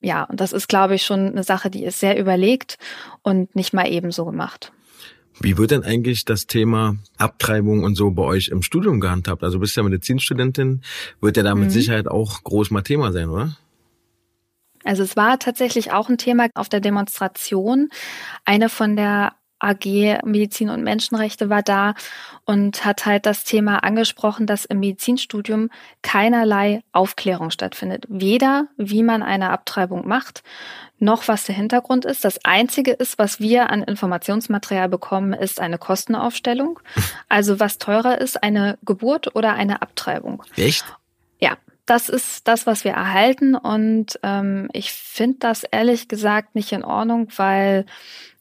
Ja, 0.00 0.24
und 0.24 0.40
das 0.40 0.52
ist, 0.52 0.68
glaube 0.68 0.94
ich, 0.94 1.04
schon 1.04 1.28
eine 1.28 1.42
Sache, 1.42 1.70
die 1.70 1.84
ist 1.84 2.00
sehr 2.00 2.18
überlegt 2.18 2.78
und 3.22 3.54
nicht 3.56 3.72
mal 3.72 3.88
ebenso 3.88 4.24
gemacht. 4.24 4.72
Wie 5.38 5.58
wird 5.58 5.70
denn 5.70 5.84
eigentlich 5.84 6.24
das 6.24 6.46
Thema 6.46 6.96
Abtreibung 7.18 7.84
und 7.84 7.94
so 7.94 8.10
bei 8.10 8.22
euch 8.22 8.48
im 8.48 8.62
Studium 8.62 9.00
gehandhabt? 9.00 9.42
Also 9.42 9.56
du 9.56 9.60
bist 9.60 9.76
ja 9.76 9.82
Medizinstudentin, 9.82 10.82
wird 11.20 11.36
ja 11.36 11.42
da 11.42 11.54
mit 11.54 11.66
mhm. 11.66 11.70
Sicherheit 11.70 12.08
auch 12.08 12.42
groß 12.42 12.70
mal 12.70 12.82
Thema 12.82 13.12
sein, 13.12 13.28
oder? 13.28 13.56
Also 14.84 15.02
es 15.02 15.16
war 15.16 15.38
tatsächlich 15.38 15.92
auch 15.92 16.08
ein 16.08 16.16
Thema 16.16 16.48
auf 16.54 16.68
der 16.68 16.80
Demonstration. 16.80 17.88
Eine 18.44 18.68
von 18.68 18.96
der 18.96 19.32
AG 19.58 20.20
Medizin 20.24 20.70
und 20.70 20.82
Menschenrechte 20.82 21.48
war 21.48 21.62
da 21.62 21.94
und 22.44 22.84
hat 22.84 23.06
halt 23.06 23.26
das 23.26 23.44
Thema 23.44 23.82
angesprochen, 23.84 24.46
dass 24.46 24.64
im 24.64 24.80
Medizinstudium 24.80 25.70
keinerlei 26.02 26.82
Aufklärung 26.92 27.50
stattfindet. 27.50 28.04
Weder 28.08 28.68
wie 28.76 29.02
man 29.02 29.22
eine 29.22 29.50
Abtreibung 29.50 30.06
macht, 30.06 30.42
noch 30.98 31.28
was 31.28 31.44
der 31.44 31.54
Hintergrund 31.54 32.04
ist. 32.04 32.24
Das 32.24 32.44
Einzige 32.44 32.92
ist, 32.92 33.18
was 33.18 33.40
wir 33.40 33.70
an 33.70 33.82
Informationsmaterial 33.82 34.88
bekommen, 34.88 35.32
ist 35.32 35.60
eine 35.60 35.78
Kostenaufstellung. 35.78 36.80
Also 37.28 37.58
was 37.58 37.78
teurer 37.78 38.18
ist, 38.18 38.42
eine 38.42 38.78
Geburt 38.84 39.34
oder 39.34 39.54
eine 39.54 39.82
Abtreibung. 39.82 40.42
Echt? 40.56 40.84
Ja. 41.40 41.56
Das 41.86 42.08
ist 42.08 42.46
das, 42.48 42.66
was 42.66 42.84
wir 42.84 42.92
erhalten. 42.92 43.54
Und 43.54 44.18
ähm, 44.22 44.68
ich 44.72 44.92
finde 44.92 45.38
das 45.40 45.64
ehrlich 45.64 46.08
gesagt 46.08 46.54
nicht 46.54 46.72
in 46.72 46.84
Ordnung, 46.84 47.28
weil 47.36 47.86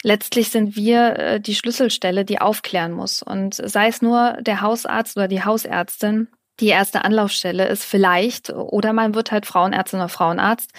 letztlich 0.04 0.50
sind 0.50 0.76
wir 0.76 1.18
äh, 1.18 1.40
die 1.40 1.56
Schlüsselstelle, 1.56 2.26
die 2.26 2.42
aufklären 2.42 2.92
muss. 2.92 3.22
Und 3.22 3.56
sei 3.56 3.88
es 3.88 4.02
nur 4.02 4.34
der 4.42 4.62
Hausarzt 4.62 5.16
oder 5.16 5.28
die 5.28 5.44
Hausärztin, 5.44 6.28
die 6.60 6.68
erste 6.68 7.04
Anlaufstelle 7.04 7.68
ist 7.68 7.84
vielleicht, 7.84 8.50
oder 8.50 8.94
man 8.94 9.14
wird 9.14 9.32
halt 9.32 9.46
Frauenärztin 9.46 10.00
oder 10.00 10.10
Frauenarzt, 10.10 10.72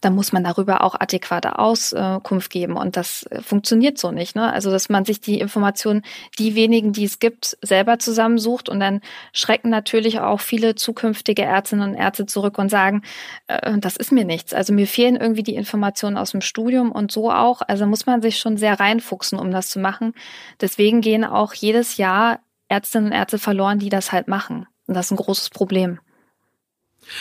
dann 0.00 0.14
muss 0.14 0.32
man 0.32 0.44
darüber 0.44 0.84
auch 0.84 0.94
adäquate 0.94 1.58
Auskunft 1.58 2.50
geben. 2.50 2.76
Und 2.76 2.96
das 2.96 3.26
funktioniert 3.42 3.98
so 3.98 4.12
nicht. 4.12 4.36
Ne? 4.36 4.52
Also, 4.52 4.70
dass 4.70 4.88
man 4.88 5.04
sich 5.04 5.20
die 5.20 5.40
Informationen, 5.40 6.02
die 6.38 6.54
wenigen, 6.54 6.92
die 6.92 7.04
es 7.04 7.18
gibt, 7.18 7.56
selber 7.62 7.98
zusammensucht 7.98 8.68
und 8.68 8.78
dann 8.78 9.00
schrecken 9.32 9.70
natürlich 9.70 10.20
auch 10.20 10.40
viele 10.40 10.76
zukünftige 10.76 11.42
Ärztinnen 11.42 11.90
und 11.90 11.96
Ärzte 11.96 12.26
zurück 12.26 12.58
und 12.58 12.68
sagen, 12.68 13.02
äh, 13.48 13.78
das 13.78 13.96
ist 13.96 14.12
mir 14.12 14.24
nichts. 14.24 14.54
Also 14.54 14.72
mir 14.72 14.86
fehlen 14.86 15.16
irgendwie 15.16 15.42
die 15.42 15.56
Informationen 15.56 16.16
aus 16.16 16.30
dem 16.30 16.42
Studium 16.42 16.92
und 16.92 17.10
so 17.10 17.32
auch. 17.32 17.62
Also 17.66 17.86
muss 17.86 18.06
man 18.06 18.22
sich 18.22 18.38
schon 18.38 18.56
sehr 18.56 18.78
reinfuchsen, 18.78 19.38
um 19.38 19.50
das 19.50 19.68
zu 19.68 19.80
machen. 19.80 20.14
Deswegen 20.60 21.00
gehen 21.00 21.24
auch 21.24 21.54
jedes 21.54 21.96
Jahr 21.96 22.38
Ärztinnen 22.68 23.06
und 23.06 23.12
Ärzte 23.12 23.38
verloren, 23.38 23.78
die 23.78 23.88
das 23.88 24.12
halt 24.12 24.28
machen. 24.28 24.66
Und 24.86 24.94
das 24.94 25.06
ist 25.06 25.12
ein 25.12 25.16
großes 25.16 25.50
Problem. 25.50 25.98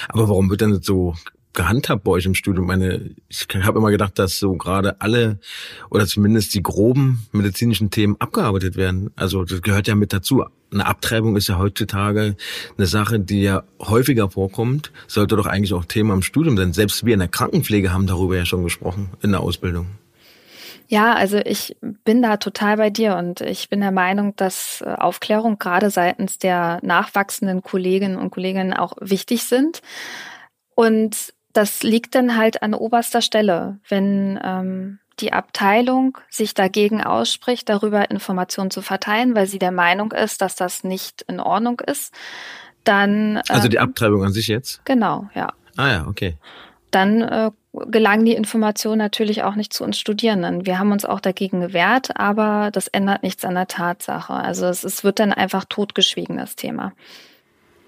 Aber 0.10 0.30
warum 0.30 0.50
wird 0.50 0.62
denn 0.62 0.82
so 0.82 1.16
gehandhabt 1.54 2.04
bei 2.04 2.12
euch 2.12 2.26
im 2.26 2.36
Studium? 2.36 2.66
Meine, 2.66 3.16
ich 3.30 3.48
habe 3.62 3.80
immer 3.80 3.92
gedacht, 3.92 4.18
dass 4.20 4.40
so 4.40 4.54
gerade 4.54 5.00
alle 5.02 5.40
oder 5.90 6.06
zumindest 6.06 6.54
die 6.56 6.64
groben 6.64 7.28
medizinischen 7.32 7.90
Themen 7.90 8.16
abgearbeitet 8.20 8.76
werden. 8.76 9.12
Also 9.16 9.44
das 9.44 9.62
gehört 9.62 9.88
ja 9.88 9.96
mit 9.96 10.14
dazu. 10.14 10.44
Eine 10.72 10.88
Abtreibung 10.88 11.36
ist 11.36 11.48
ja 11.48 11.60
heutzutage 11.60 12.36
eine 12.78 12.88
Sache, 12.88 13.20
die 13.20 13.44
ja 13.44 13.64
häufiger 13.80 14.30
vorkommt. 14.30 14.92
Sollte 15.08 15.36
doch 15.36 15.46
eigentlich 15.46 15.74
auch 15.74 15.86
Thema 15.86 16.16
im 16.16 16.24
Studium 16.24 16.58
sein. 16.58 16.74
Selbst 16.74 17.06
wir 17.06 17.14
in 17.14 17.20
der 17.20 17.28
Krankenpflege 17.28 17.94
haben 17.94 18.08
darüber 18.08 18.36
ja 18.36 18.46
schon 18.46 18.64
gesprochen 18.64 19.12
in 19.22 19.32
der 19.32 19.42
Ausbildung. 19.42 19.88
Ja, 20.94 21.16
also 21.16 21.40
ich 21.40 21.76
bin 21.82 22.22
da 22.22 22.38
total 22.38 22.78
bei 22.78 22.92
dir 22.92 23.16
und 23.16 23.42
ich 23.42 23.68
bin 23.68 23.80
der 23.80 23.90
Meinung, 23.90 24.36
dass 24.36 24.82
äh, 24.82 24.94
Aufklärung 24.94 25.58
gerade 25.58 25.90
seitens 25.90 26.38
der 26.38 26.78
nachwachsenden 26.84 27.64
Kolleginnen 27.64 28.16
und 28.16 28.30
Kollegen 28.30 28.76
auch 28.76 28.94
wichtig 29.02 29.46
sind. 29.46 29.82
Und 30.76 31.34
das 31.52 31.82
liegt 31.82 32.14
dann 32.14 32.38
halt 32.38 32.62
an 32.62 32.76
oberster 32.76 33.24
Stelle, 33.24 33.80
wenn 33.90 34.40
ähm, 34.44 35.00
die 35.20 35.34
Abteilung 35.34 36.20
sich 36.30 36.54
dagegen 36.54 37.02
ausspricht, 37.02 37.70
darüber 37.70 38.12
Informationen 38.12 38.70
zu 38.70 38.84
verteilen, 38.84 39.34
weil 39.34 39.48
sie 39.48 39.58
der 39.58 39.72
Meinung 39.72 40.12
ist, 40.12 40.44
dass 40.44 40.56
das 40.56 40.84
nicht 40.84 41.24
in 41.24 41.40
Ordnung 41.40 41.80
ist, 41.80 42.14
dann. 42.84 43.38
Ähm, 43.38 43.42
also 43.50 43.68
die 43.68 43.78
ähm, 43.78 43.84
Abtreibung 43.86 44.24
an 44.24 44.32
sich 44.32 44.48
jetzt? 44.48 44.86
Genau, 44.86 45.28
ja. 45.34 45.54
Ah 45.76 45.90
ja, 45.90 46.08
okay. 46.08 46.38
Dann 46.92 47.24
äh, 47.24 47.50
gelangen 47.74 48.26
die 48.26 48.34
Informationen 48.34 49.00
natürlich 49.00 49.44
auch 49.44 49.56
nicht 49.56 49.74
zu 49.74 49.84
uns 49.84 50.00
Studierenden. 50.00 50.66
Wir 50.66 50.78
haben 50.80 50.92
uns 50.92 51.06
auch 51.06 51.20
dagegen 51.20 51.60
gewehrt, 51.62 52.18
aber 52.18 52.70
das 52.72 52.88
ändert 52.88 53.24
nichts 53.24 53.44
an 53.46 53.56
der 53.56 53.68
Tatsache. 53.68 54.34
Also 54.34 54.68
es, 54.68 54.84
es 54.84 55.04
wird 55.04 55.20
dann 55.20 55.34
einfach 55.34 55.66
totgeschwiegen, 55.66 56.38
das 56.38 56.56
Thema. 56.56 56.94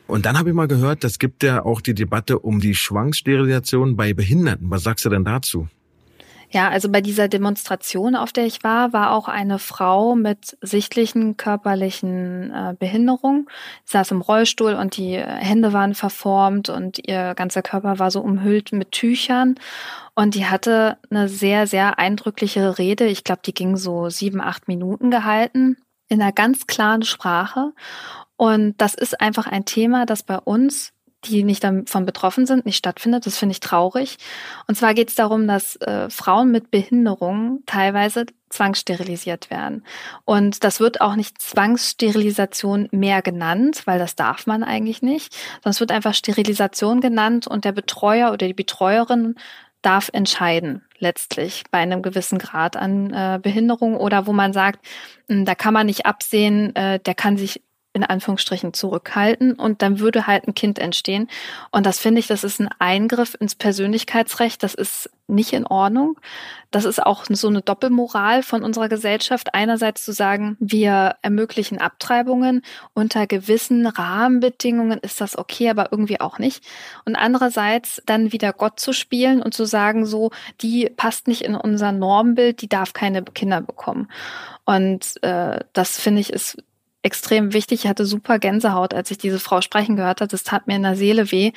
Und 0.07 0.25
dann 0.25 0.37
habe 0.37 0.49
ich 0.49 0.55
mal 0.55 0.67
gehört, 0.67 1.03
das 1.03 1.19
gibt 1.19 1.43
ja 1.43 1.63
auch 1.63 1.81
die 1.81 1.95
Debatte 1.95 2.39
um 2.39 2.59
die 2.59 2.75
Schwanksterilisation 2.75 3.95
bei 3.95 4.13
Behinderten. 4.13 4.69
Was 4.69 4.83
sagst 4.83 5.05
du 5.05 5.09
denn 5.09 5.23
dazu? 5.23 5.67
Ja, 6.49 6.69
also 6.69 6.89
bei 6.89 7.01
dieser 7.01 7.27
Demonstration, 7.27 8.15
auf 8.15 8.31
der 8.31 8.45
ich 8.45 8.63
war, 8.63 8.93
war 8.93 9.11
auch 9.11 9.27
eine 9.27 9.59
Frau 9.59 10.15
mit 10.15 10.57
sichtlichen 10.61 11.37
körperlichen 11.37 12.51
äh, 12.51 12.75
Behinderung. 12.77 13.49
Sie 13.83 13.93
saß 13.93 14.11
im 14.11 14.21
Rollstuhl 14.21 14.73
und 14.73 14.97
die 14.97 15.17
Hände 15.17 15.73
waren 15.73 15.95
verformt 15.95 16.69
und 16.69 16.99
ihr 17.07 17.33
ganzer 17.35 17.61
Körper 17.61 17.99
war 17.99 18.11
so 18.11 18.21
umhüllt 18.21 18.71
mit 18.71 18.91
Tüchern. 18.91 19.55
Und 20.13 20.35
die 20.35 20.45
hatte 20.45 20.97
eine 21.09 21.27
sehr, 21.27 21.67
sehr 21.67 21.99
eindrückliche 21.99 22.77
Rede. 22.77 23.05
Ich 23.05 23.23
glaube, 23.23 23.41
die 23.45 23.53
ging 23.53 23.75
so 23.75 24.09
sieben, 24.09 24.39
acht 24.39 24.67
Minuten 24.67 25.11
gehalten 25.11 25.77
in 26.07 26.21
einer 26.21 26.31
ganz 26.31 26.67
klaren 26.67 27.03
Sprache. 27.03 27.73
Und 28.37 28.75
das 28.77 28.93
ist 28.93 29.19
einfach 29.19 29.47
ein 29.47 29.65
Thema, 29.65 30.05
das 30.05 30.23
bei 30.23 30.37
uns 30.37 30.93
die 31.27 31.43
nicht 31.43 31.63
davon 31.63 32.05
betroffen 32.05 32.45
sind, 32.45 32.65
nicht 32.65 32.77
stattfindet. 32.77 33.25
Das 33.25 33.37
finde 33.37 33.53
ich 33.53 33.59
traurig. 33.59 34.17
Und 34.67 34.75
zwar 34.75 34.93
geht 34.93 35.09
es 35.09 35.15
darum, 35.15 35.47
dass 35.47 35.75
äh, 35.77 36.09
Frauen 36.09 36.51
mit 36.51 36.71
Behinderungen 36.71 37.63
teilweise 37.65 38.25
zwangssterilisiert 38.49 39.49
werden. 39.49 39.83
Und 40.23 40.63
das 40.63 40.79
wird 40.79 41.01
auch 41.01 41.15
nicht 41.15 41.41
Zwangssterilisation 41.41 42.87
mehr 42.91 43.21
genannt, 43.21 43.83
weil 43.85 43.99
das 43.99 44.15
darf 44.15 44.47
man 44.47 44.63
eigentlich 44.63 45.01
nicht, 45.01 45.35
es 45.63 45.79
wird 45.79 45.91
einfach 45.91 46.13
Sterilisation 46.13 47.01
genannt 47.01 47.47
und 47.47 47.65
der 47.65 47.73
Betreuer 47.73 48.31
oder 48.31 48.47
die 48.47 48.53
Betreuerin 48.53 49.35
darf 49.85 50.09
entscheiden, 50.13 50.83
letztlich 50.97 51.63
bei 51.69 51.77
einem 51.77 52.01
gewissen 52.01 52.39
Grad 52.39 52.75
an 52.75 53.13
äh, 53.13 53.39
Behinderung 53.41 53.97
oder 53.97 54.25
wo 54.25 54.33
man 54.33 54.51
sagt, 54.51 54.79
hm, 55.29 55.45
da 55.45 55.53
kann 55.53 55.73
man 55.73 55.85
nicht 55.85 56.05
absehen, 56.05 56.75
äh, 56.75 56.99
der 56.99 57.13
kann 57.13 57.37
sich 57.37 57.61
in 57.95 58.03
Anführungsstrichen 58.03 58.73
zurückhalten 58.73 59.53
und 59.53 59.81
dann 59.81 59.99
würde 59.99 60.27
halt 60.27 60.47
ein 60.47 60.53
Kind 60.53 60.79
entstehen. 60.79 61.29
Und 61.71 61.85
das 61.85 61.97
finde 61.97 62.19
ich, 62.19 62.27
das 62.27 62.43
ist 62.43 62.59
ein 62.59 62.69
Eingriff 62.77 63.37
ins 63.39 63.55
Persönlichkeitsrecht. 63.55 64.61
Das 64.61 64.73
ist 64.73 65.09
nicht 65.27 65.53
in 65.53 65.65
Ordnung. 65.65 66.19
Das 66.71 66.83
ist 66.83 67.01
auch 67.01 67.23
so 67.29 67.47
eine 67.47 67.61
Doppelmoral 67.61 68.43
von 68.43 68.63
unserer 68.63 68.89
Gesellschaft. 68.89 69.53
Einerseits 69.53 70.03
zu 70.03 70.11
sagen, 70.11 70.57
wir 70.59 71.15
ermöglichen 71.21 71.79
Abtreibungen 71.79 72.63
unter 72.93 73.27
gewissen 73.27 73.87
Rahmenbedingungen 73.87 74.99
ist 74.99 75.21
das 75.21 75.37
okay, 75.37 75.69
aber 75.69 75.87
irgendwie 75.91 76.19
auch 76.19 76.37
nicht. 76.37 76.65
Und 77.05 77.15
andererseits 77.15 78.03
dann 78.05 78.33
wieder 78.33 78.51
Gott 78.51 78.77
zu 78.77 78.91
spielen 78.91 79.41
und 79.41 79.53
zu 79.53 79.63
sagen, 79.63 80.05
so, 80.05 80.31
die 80.59 80.89
passt 80.89 81.29
nicht 81.29 81.43
in 81.43 81.55
unser 81.55 81.93
Normbild, 81.93 82.61
die 82.61 82.69
darf 82.69 82.91
keine 82.91 83.23
Kinder 83.23 83.61
bekommen. 83.61 84.11
Und 84.65 85.23
äh, 85.23 85.61
das 85.71 85.97
finde 85.97 86.19
ich 86.19 86.33
ist 86.33 86.57
extrem 87.05 87.53
wichtig. 87.53 87.83
Ich 87.83 87.89
hatte 87.89 88.05
super 88.05 88.39
Gänsehaut, 88.39 88.93
als 88.93 89.11
ich 89.11 89.17
diese 89.17 89.39
Frau 89.39 89.61
sprechen 89.61 89.95
gehört 89.95 90.21
habe. 90.21 90.29
Das 90.29 90.43
tat 90.43 90.67
mir 90.67 90.75
in 90.75 90.83
der 90.83 90.95
Seele 90.95 91.31
weh, 91.31 91.51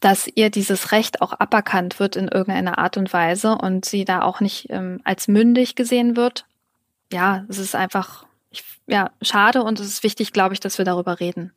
dass 0.00 0.26
ihr 0.34 0.50
dieses 0.50 0.92
Recht 0.92 1.20
auch 1.20 1.34
aberkannt 1.38 2.00
wird 2.00 2.16
in 2.16 2.28
irgendeiner 2.28 2.78
Art 2.78 2.96
und 2.96 3.12
Weise 3.12 3.52
und 3.52 3.84
sie 3.84 4.04
da 4.04 4.22
auch 4.22 4.40
nicht 4.40 4.68
ähm, 4.70 5.00
als 5.04 5.28
mündig 5.28 5.74
gesehen 5.74 6.16
wird. 6.16 6.46
Ja, 7.12 7.44
es 7.48 7.58
ist 7.58 7.74
einfach 7.74 8.24
ich, 8.50 8.64
ja 8.86 9.10
schade 9.20 9.62
und 9.62 9.78
es 9.78 9.86
ist 9.86 10.02
wichtig, 10.02 10.32
glaube 10.32 10.54
ich, 10.54 10.60
dass 10.60 10.78
wir 10.78 10.84
darüber 10.84 11.20
reden. 11.20 11.52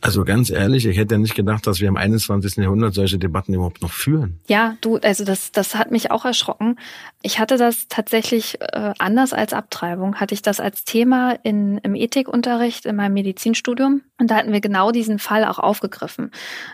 Also 0.00 0.24
ganz 0.24 0.50
ehrlich, 0.50 0.86
ich 0.86 0.96
hätte 0.96 1.14
ja 1.14 1.18
nicht 1.18 1.34
gedacht, 1.34 1.66
dass 1.66 1.80
wir 1.80 1.88
im 1.88 1.96
21. 1.96 2.56
Jahrhundert 2.56 2.94
solche 2.94 3.18
Debatten 3.18 3.54
überhaupt 3.54 3.82
noch 3.82 3.92
führen. 3.92 4.40
Ja, 4.48 4.76
du, 4.80 4.98
also 4.98 5.24
das, 5.24 5.52
das 5.52 5.74
hat 5.74 5.90
mich 5.90 6.10
auch 6.10 6.24
erschrocken. 6.24 6.76
Ich 7.22 7.38
hatte 7.38 7.56
das 7.56 7.88
tatsächlich 7.88 8.60
äh, 8.60 8.92
anders 8.98 9.32
als 9.32 9.52
Abtreibung, 9.52 10.16
hatte 10.16 10.34
ich 10.34 10.42
das 10.42 10.60
als 10.60 10.84
Thema 10.84 11.32
in, 11.42 11.78
im 11.78 11.94
Ethikunterricht 11.94 12.84
in 12.84 12.96
meinem 12.96 13.14
Medizinstudium. 13.14 14.02
Und 14.18 14.30
da 14.30 14.36
hatten 14.36 14.52
wir 14.52 14.60
genau 14.60 14.92
diesen 14.92 15.18
Fall 15.18 15.44
auch 15.44 15.58
aufgegriffen. 15.58 16.30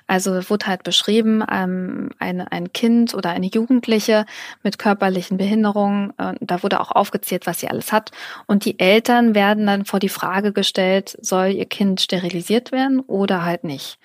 Also 0.07 0.51
wurde 0.51 0.67
halt 0.67 0.83
beschrieben, 0.83 1.43
ähm, 1.51 2.11
ein, 2.19 2.41
ein 2.41 2.73
Kind 2.73 3.15
oder 3.15 3.31
eine 3.31 3.47
Jugendliche 3.47 4.27
mit 4.63 4.79
körperlichen 4.79 5.39
Behinderungen, 5.39 6.13
äh, 6.19 6.35
da 6.41 6.63
wurde 6.63 6.81
auch 6.81 6.91
aufgezählt, 6.91 7.47
was 7.47 7.61
sie 7.61 7.69
alles 7.69 7.93
hat. 7.93 8.11
Und 8.47 8.65
die 8.65 8.79
Eltern 8.79 9.35
werden 9.35 9.67
dann 9.67 9.85
vor 9.85 10.01
die 10.01 10.09
Frage 10.09 10.53
gestellt, 10.53 11.17
soll 11.23 11.49
ihr 11.49 11.67
Kind 11.67 12.01
sterilisiert 12.01 12.73
werden 12.73 13.01
oder 13.11 13.45
halt 13.45 13.65
nicht. 13.65 13.99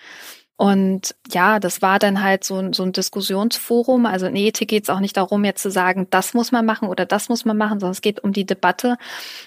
Und 0.57 1.15
ja, 1.29 1.59
das 1.59 1.81
war 1.81 2.00
dann 2.00 2.24
halt 2.24 2.45
so, 2.45 2.71
so 2.71 2.83
ein 2.83 2.93
Diskussionsforum. 2.93 4.05
Also 4.05 4.25
in 4.27 4.38
Ethik 4.38 4.69
geht 4.69 4.83
es 4.83 4.89
auch 4.89 5.01
nicht 5.01 5.17
darum, 5.17 5.43
jetzt 5.43 5.62
zu 5.62 5.69
sagen, 5.69 6.07
das 6.12 6.33
muss 6.33 6.51
man 6.51 6.65
machen 6.65 6.88
oder 6.88 7.05
das 7.05 7.27
muss 7.27 7.43
man 7.43 7.57
machen, 7.57 7.79
sondern 7.79 7.91
es 7.91 8.01
geht 8.01 8.24
um 8.24 8.31
die 8.31 8.45
Debatte. 8.45 8.97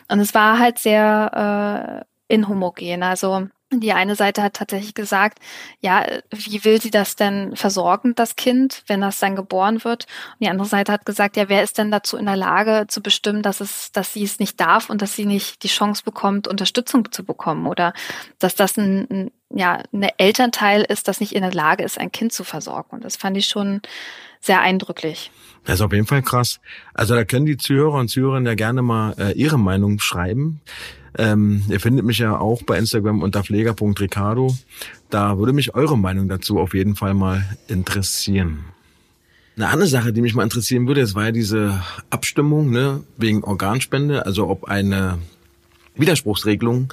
Und 0.08 0.20
es 0.20 0.34
war 0.34 0.58
halt 0.58 0.78
sehr 0.78 2.04
äh, 2.28 2.34
inhomogen. 2.34 3.02
Also 3.02 3.48
die 3.70 3.92
eine 3.92 4.16
Seite 4.16 4.42
hat 4.42 4.54
tatsächlich 4.54 4.94
gesagt, 4.94 5.40
ja, 5.80 6.04
wie 6.30 6.64
will 6.64 6.80
sie 6.80 6.90
das 6.90 7.16
denn 7.16 7.54
versorgen, 7.54 8.14
das 8.14 8.36
Kind, 8.36 8.82
wenn 8.86 9.02
das 9.02 9.18
dann 9.18 9.36
geboren 9.36 9.84
wird? 9.84 10.06
Und 10.32 10.40
die 10.40 10.48
andere 10.48 10.66
Seite 10.66 10.92
hat 10.92 11.04
gesagt, 11.04 11.36
ja, 11.36 11.48
wer 11.50 11.62
ist 11.62 11.76
denn 11.76 11.90
dazu 11.90 12.16
in 12.16 12.24
der 12.24 12.36
Lage 12.36 12.86
zu 12.88 13.02
bestimmen, 13.02 13.42
dass 13.42 13.60
es, 13.60 13.92
dass 13.92 14.14
sie 14.14 14.24
es 14.24 14.38
nicht 14.38 14.58
darf 14.58 14.88
und 14.88 15.02
dass 15.02 15.16
sie 15.16 15.26
nicht 15.26 15.62
die 15.62 15.68
Chance 15.68 16.02
bekommt, 16.02 16.48
Unterstützung 16.48 17.12
zu 17.12 17.24
bekommen 17.24 17.66
oder 17.66 17.92
dass 18.38 18.54
das 18.54 18.78
ein, 18.78 19.06
ein 19.10 19.30
ja, 19.50 19.82
ein 19.92 20.02
Elternteil 20.18 20.82
ist, 20.82 21.08
das 21.08 21.20
nicht 21.20 21.34
in 21.34 21.42
der 21.42 21.52
Lage 21.52 21.82
ist, 21.82 21.98
ein 21.98 22.12
Kind 22.12 22.32
zu 22.32 22.44
versorgen. 22.44 22.90
Und 22.90 23.04
das 23.04 23.16
fand 23.16 23.36
ich 23.36 23.46
schon 23.46 23.80
sehr 24.40 24.60
eindrücklich. 24.60 25.30
Das 25.64 25.76
ist 25.76 25.80
auf 25.80 25.92
jeden 25.92 26.06
Fall 26.06 26.22
krass. 26.22 26.60
Also 26.94 27.14
da 27.14 27.24
können 27.24 27.46
die 27.46 27.56
Zuhörer 27.56 27.98
und 27.98 28.08
Zuhörerinnen 28.08 28.46
ja 28.46 28.54
gerne 28.54 28.82
mal 28.82 29.14
äh, 29.18 29.32
ihre 29.32 29.58
Meinung 29.58 29.98
schreiben. 30.00 30.60
Ähm, 31.16 31.64
ihr 31.68 31.80
findet 31.80 32.04
mich 32.04 32.18
ja 32.18 32.38
auch 32.38 32.62
bei 32.62 32.78
Instagram 32.78 33.22
unter 33.22 33.42
pfleger.ricardo. 33.42 34.56
Da 35.10 35.38
würde 35.38 35.52
mich 35.52 35.74
eure 35.74 35.98
Meinung 35.98 36.28
dazu 36.28 36.58
auf 36.58 36.74
jeden 36.74 36.94
Fall 36.94 37.14
mal 37.14 37.44
interessieren. 37.66 38.64
Eine 39.56 39.68
andere 39.68 39.88
Sache, 39.88 40.12
die 40.12 40.20
mich 40.20 40.34
mal 40.34 40.44
interessieren 40.44 40.86
würde, 40.86 41.00
es 41.00 41.16
war 41.16 41.24
ja 41.26 41.32
diese 41.32 41.82
Abstimmung 42.10 42.70
ne, 42.70 43.02
wegen 43.16 43.42
Organspende, 43.42 44.24
also 44.24 44.48
ob 44.48 44.66
eine 44.66 45.18
Widerspruchsregelung 45.96 46.92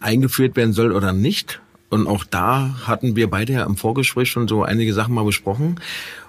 eingeführt 0.00 0.54
werden 0.54 0.74
soll 0.74 0.92
oder 0.92 1.14
nicht. 1.14 1.62
Und 1.94 2.08
auch 2.08 2.24
da 2.24 2.74
hatten 2.88 3.14
wir 3.14 3.30
beide 3.30 3.52
ja 3.52 3.64
im 3.64 3.76
Vorgespräch 3.76 4.28
schon 4.28 4.48
so 4.48 4.64
einige 4.64 4.92
Sachen 4.92 5.14
mal 5.14 5.24
besprochen. 5.24 5.80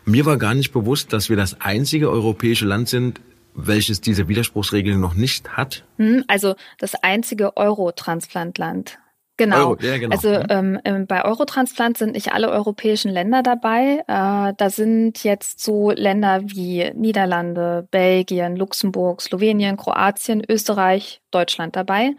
Mir 0.05 0.23
war 0.27 0.37
gar 0.37 0.53
nicht 0.53 0.71
bewusst, 0.71 1.11
dass 1.11 1.27
wir 1.27 1.37
das 1.37 1.59
einzige 1.59 2.11
europäische 2.11 2.67
Land 2.67 2.87
sind, 2.87 3.19
welches 3.55 3.99
diese 3.99 4.27
Widerspruchsregeln 4.27 4.99
noch 4.99 5.15
nicht 5.15 5.57
hat. 5.57 5.83
Hm, 5.97 6.23
also 6.27 6.53
das 6.77 6.93
einzige 6.93 7.57
Euro-Transplantland. 7.57 8.99
Genau. 9.37 9.69
Euro, 9.69 9.77
ja, 9.81 9.97
genau. 9.97 10.15
Also 10.15 10.29
mhm. 10.29 10.45
ähm, 10.49 10.79
ähm, 10.85 11.07
bei 11.07 11.25
Eurotransplant 11.25 11.97
sind 11.97 12.11
nicht 12.11 12.31
alle 12.31 12.51
europäischen 12.51 13.09
Länder 13.09 13.41
dabei. 13.41 14.03
Äh, 14.07 14.53
da 14.55 14.69
sind 14.69 15.23
jetzt 15.23 15.63
so 15.63 15.89
Länder 15.89 16.41
wie 16.43 16.91
Niederlande, 16.93 17.87
Belgien, 17.89 18.55
Luxemburg, 18.55 19.19
Slowenien, 19.19 19.77
Kroatien, 19.77 20.43
Österreich, 20.47 21.21
Deutschland 21.31 21.75
dabei. 21.75 22.11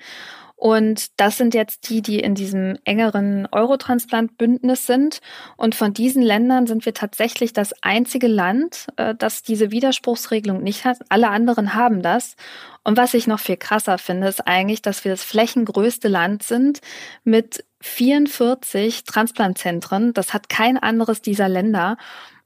Und 0.56 1.20
das 1.20 1.36
sind 1.36 1.52
jetzt 1.52 1.90
die, 1.90 2.00
die 2.00 2.18
in 2.18 2.34
diesem 2.34 2.78
engeren 2.84 3.46
Eurotransplant-Bündnis 3.52 4.86
sind. 4.86 5.20
Und 5.58 5.74
von 5.74 5.92
diesen 5.92 6.22
Ländern 6.22 6.66
sind 6.66 6.86
wir 6.86 6.94
tatsächlich 6.94 7.52
das 7.52 7.74
einzige 7.82 8.26
Land, 8.26 8.86
äh, 8.96 9.14
das 9.14 9.42
diese 9.42 9.70
Widerspruchsregelung 9.70 10.62
nicht 10.62 10.86
hat. 10.86 10.98
Alle 11.10 11.28
anderen 11.28 11.74
haben 11.74 12.00
das. 12.00 12.36
Und 12.84 12.96
was 12.96 13.12
ich 13.12 13.26
noch 13.26 13.40
viel 13.40 13.58
krasser 13.58 13.98
finde, 13.98 14.28
ist 14.28 14.46
eigentlich, 14.46 14.80
dass 14.80 15.04
wir 15.04 15.10
das 15.10 15.22
flächengrößte 15.22 16.08
Land 16.08 16.42
sind 16.42 16.80
mit 17.22 17.62
44 17.82 19.04
Transplantzentren. 19.04 20.14
Das 20.14 20.32
hat 20.32 20.48
kein 20.48 20.78
anderes 20.78 21.20
dieser 21.20 21.50
Länder. 21.50 21.98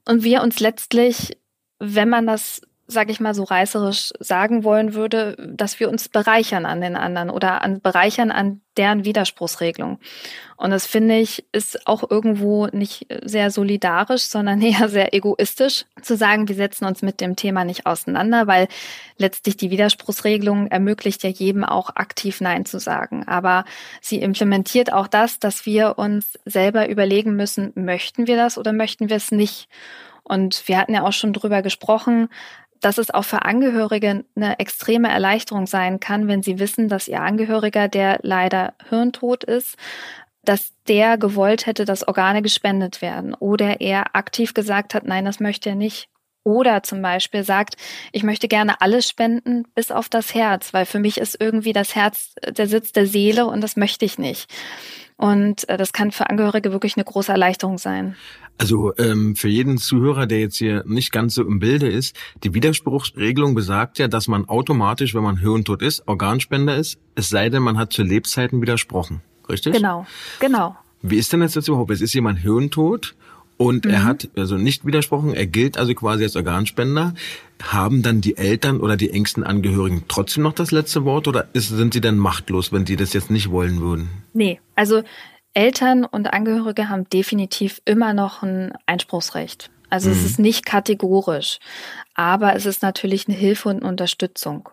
Und 0.05 0.23
wir 0.23 0.41
uns 0.41 0.59
letztlich, 0.59 1.37
wenn 1.79 2.09
man 2.09 2.27
das 2.27 2.61
sage 2.91 3.11
ich 3.11 3.19
mal 3.19 3.33
so 3.33 3.43
reißerisch 3.43 4.11
sagen 4.19 4.63
wollen 4.63 4.93
würde, 4.93 5.35
dass 5.53 5.79
wir 5.79 5.89
uns 5.89 6.09
bereichern 6.09 6.65
an 6.65 6.81
den 6.81 6.95
anderen 6.95 7.29
oder 7.29 7.61
an 7.61 7.81
bereichern 7.81 8.31
an 8.31 8.61
deren 8.77 9.03
Widerspruchsregelung. 9.03 9.99
Und 10.55 10.71
das 10.71 10.85
finde 10.85 11.17
ich 11.17 11.45
ist 11.51 11.87
auch 11.87 12.09
irgendwo 12.09 12.67
nicht 12.67 13.07
sehr 13.23 13.51
solidarisch, 13.51 14.23
sondern 14.23 14.61
eher 14.61 14.89
sehr 14.89 15.13
egoistisch 15.13 15.85
zu 16.01 16.15
sagen, 16.15 16.47
wir 16.47 16.55
setzen 16.55 16.85
uns 16.85 17.01
mit 17.01 17.19
dem 17.21 17.35
Thema 17.35 17.65
nicht 17.65 17.85
auseinander, 17.85 18.47
weil 18.47 18.67
letztlich 19.17 19.57
die 19.57 19.71
Widerspruchsregelung 19.71 20.67
ermöglicht 20.67 21.23
ja 21.23 21.29
jedem 21.29 21.63
auch 21.63 21.95
aktiv 21.95 22.41
Nein 22.41 22.65
zu 22.65 22.79
sagen. 22.79 23.27
Aber 23.27 23.65
sie 24.01 24.21
implementiert 24.21 24.93
auch 24.93 25.07
das, 25.07 25.39
dass 25.39 25.65
wir 25.65 25.97
uns 25.97 26.39
selber 26.45 26.89
überlegen 26.89 27.35
müssen, 27.35 27.71
möchten 27.75 28.27
wir 28.27 28.37
das 28.37 28.57
oder 28.57 28.73
möchten 28.73 29.09
wir 29.09 29.17
es 29.17 29.31
nicht? 29.31 29.67
Und 30.23 30.67
wir 30.67 30.77
hatten 30.77 30.93
ja 30.93 31.03
auch 31.03 31.13
schon 31.13 31.33
drüber 31.33 31.61
gesprochen, 31.61 32.29
dass 32.81 32.97
es 32.97 33.11
auch 33.11 33.23
für 33.23 33.43
Angehörige 33.43 34.25
eine 34.35 34.59
extreme 34.59 35.09
Erleichterung 35.09 35.67
sein 35.67 35.99
kann, 35.99 36.27
wenn 36.27 36.43
sie 36.43 36.59
wissen, 36.59 36.89
dass 36.89 37.07
ihr 37.07 37.21
Angehöriger, 37.21 37.87
der 37.87 38.19
leider 38.23 38.73
hirntot 38.89 39.43
ist, 39.43 39.77
dass 40.43 40.73
der 40.87 41.17
gewollt 41.17 41.67
hätte, 41.67 41.85
dass 41.85 42.07
Organe 42.07 42.41
gespendet 42.41 43.01
werden 43.01 43.35
oder 43.35 43.79
er 43.79 44.15
aktiv 44.15 44.53
gesagt 44.53 44.93
hat, 44.93 45.05
nein, 45.05 45.25
das 45.25 45.39
möchte 45.39 45.69
er 45.69 45.75
nicht. 45.75 46.09
Oder 46.43 46.81
zum 46.81 47.03
Beispiel 47.03 47.43
sagt, 47.43 47.75
ich 48.11 48.23
möchte 48.23 48.47
gerne 48.47 48.81
alles 48.81 49.07
spenden, 49.07 49.67
bis 49.75 49.91
auf 49.91 50.09
das 50.09 50.33
Herz, 50.33 50.73
weil 50.73 50.87
für 50.87 50.97
mich 50.97 51.19
ist 51.19 51.37
irgendwie 51.39 51.73
das 51.73 51.93
Herz 51.93 52.33
der 52.47 52.65
Sitz 52.65 52.91
der 52.91 53.05
Seele 53.05 53.45
und 53.45 53.61
das 53.61 53.75
möchte 53.75 54.05
ich 54.05 54.17
nicht. 54.17 54.51
Und 55.17 55.69
äh, 55.69 55.77
das 55.77 55.93
kann 55.93 56.11
für 56.11 56.31
Angehörige 56.31 56.71
wirklich 56.71 56.97
eine 56.97 57.05
große 57.05 57.31
Erleichterung 57.31 57.77
sein. 57.77 58.15
Also 58.61 58.93
ähm, 58.99 59.35
für 59.35 59.47
jeden 59.47 59.79
Zuhörer, 59.79 60.27
der 60.27 60.39
jetzt 60.39 60.57
hier 60.57 60.83
nicht 60.85 61.11
ganz 61.11 61.33
so 61.33 61.41
im 61.41 61.57
Bilde 61.57 61.89
ist, 61.89 62.15
die 62.43 62.53
Widerspruchsregelung 62.53 63.55
besagt 63.55 63.97
ja, 63.97 64.07
dass 64.07 64.27
man 64.27 64.47
automatisch, 64.47 65.15
wenn 65.15 65.23
man 65.23 65.37
hirntot 65.37 65.81
ist, 65.81 66.07
Organspender 66.07 66.77
ist, 66.77 66.99
es 67.15 67.29
sei 67.29 67.49
denn, 67.49 67.63
man 67.63 67.79
hat 67.79 67.91
zu 67.91 68.03
Lebzeiten 68.03 68.61
widersprochen. 68.61 69.21
Richtig? 69.49 69.73
Genau, 69.73 70.05
genau. 70.39 70.75
Wie 71.01 71.17
ist 71.17 71.33
denn 71.33 71.39
das 71.39 71.55
jetzt 71.55 71.69
überhaupt? 71.69 71.89
Es 71.89 72.01
ist 72.01 72.13
jemand 72.13 72.37
hirntot 72.37 73.15
und 73.57 73.85
mhm. 73.85 73.91
er 73.91 74.03
hat 74.03 74.29
also 74.37 74.57
nicht 74.57 74.85
widersprochen, 74.85 75.33
er 75.33 75.47
gilt 75.47 75.79
also 75.79 75.95
quasi 75.95 76.23
als 76.23 76.35
Organspender. 76.35 77.15
Haben 77.63 78.03
dann 78.03 78.21
die 78.21 78.37
Eltern 78.37 78.79
oder 78.79 78.95
die 78.95 79.09
engsten 79.09 79.43
Angehörigen 79.43 80.03
trotzdem 80.07 80.43
noch 80.43 80.53
das 80.53 80.69
letzte 80.69 81.03
Wort 81.03 81.27
oder 81.27 81.47
ist, 81.53 81.69
sind 81.69 81.95
sie 81.95 82.01
dann 82.01 82.17
machtlos, 82.17 82.71
wenn 82.71 82.85
die 82.85 82.95
das 82.95 83.13
jetzt 83.13 83.31
nicht 83.31 83.49
wollen 83.49 83.81
würden? 83.81 84.09
Nee, 84.33 84.59
also 84.75 85.01
Eltern 85.53 86.05
und 86.05 86.33
Angehörige 86.33 86.89
haben 86.89 87.09
definitiv 87.09 87.81
immer 87.85 88.13
noch 88.13 88.41
ein 88.43 88.73
Einspruchsrecht. 88.85 89.69
Also 89.89 90.09
mhm. 90.09 90.15
es 90.15 90.23
ist 90.23 90.39
nicht 90.39 90.65
kategorisch, 90.65 91.59
aber 92.15 92.55
es 92.55 92.65
ist 92.65 92.81
natürlich 92.81 93.27
eine 93.27 93.37
Hilfe 93.37 93.69
und 93.69 93.77
eine 93.77 93.89
Unterstützung. 93.89 94.69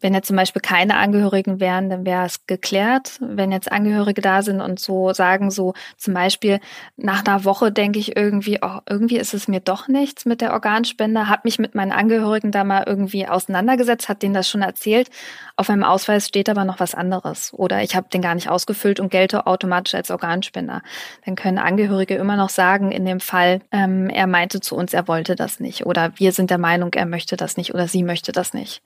Wenn 0.00 0.14
jetzt 0.14 0.28
zum 0.28 0.36
Beispiel 0.36 0.62
keine 0.62 0.96
Angehörigen 0.96 1.60
wären, 1.60 1.90
dann 1.90 2.06
wäre 2.06 2.26
es 2.26 2.46
geklärt. 2.46 3.18
Wenn 3.20 3.52
jetzt 3.52 3.70
Angehörige 3.70 4.20
da 4.20 4.42
sind 4.42 4.60
und 4.60 4.80
so 4.80 5.12
sagen, 5.12 5.50
so 5.50 5.74
zum 5.96 6.14
Beispiel 6.14 6.60
nach 6.96 7.24
einer 7.24 7.44
Woche 7.44 7.70
denke 7.72 7.98
ich 7.98 8.16
irgendwie, 8.16 8.58
oh, 8.62 8.78
irgendwie 8.88 9.18
ist 9.18 9.34
es 9.34 9.48
mir 9.48 9.60
doch 9.60 9.88
nichts 9.88 10.24
mit 10.24 10.40
der 10.40 10.52
Organspende, 10.52 11.28
habe 11.28 11.42
mich 11.44 11.58
mit 11.58 11.74
meinen 11.74 11.92
Angehörigen 11.92 12.50
da 12.50 12.64
mal 12.64 12.84
irgendwie 12.86 13.26
auseinandergesetzt, 13.26 14.08
hat 14.08 14.22
denen 14.22 14.34
das 14.34 14.48
schon 14.48 14.62
erzählt. 14.62 15.10
Auf 15.56 15.68
meinem 15.68 15.84
Ausweis 15.84 16.26
steht 16.28 16.48
aber 16.48 16.64
noch 16.64 16.80
was 16.80 16.94
anderes 16.94 17.52
oder 17.52 17.82
ich 17.82 17.94
habe 17.94 18.08
den 18.12 18.22
gar 18.22 18.34
nicht 18.34 18.48
ausgefüllt 18.48 19.00
und 19.00 19.10
gelte 19.10 19.46
automatisch 19.46 19.94
als 19.94 20.10
Organspender. 20.10 20.82
Dann 21.26 21.36
können 21.36 21.58
Angehörige 21.58 22.14
immer 22.14 22.36
noch 22.36 22.48
sagen, 22.48 22.92
in 22.92 23.04
dem 23.04 23.20
Fall, 23.20 23.60
ähm, 23.70 24.08
er 24.08 24.26
meinte 24.26 24.60
zu 24.60 24.76
uns, 24.76 24.94
er 24.94 25.08
wollte 25.08 25.36
das 25.36 25.60
nicht 25.60 25.86
oder 25.86 26.12
wir 26.16 26.32
sind 26.32 26.50
der 26.50 26.58
Meinung, 26.58 26.92
er 26.94 27.06
möchte 27.06 27.36
das 27.36 27.56
nicht 27.56 27.74
oder 27.74 27.88
sie 27.88 28.02
möchte 28.02 28.32
das 28.32 28.54
nicht. 28.54 28.82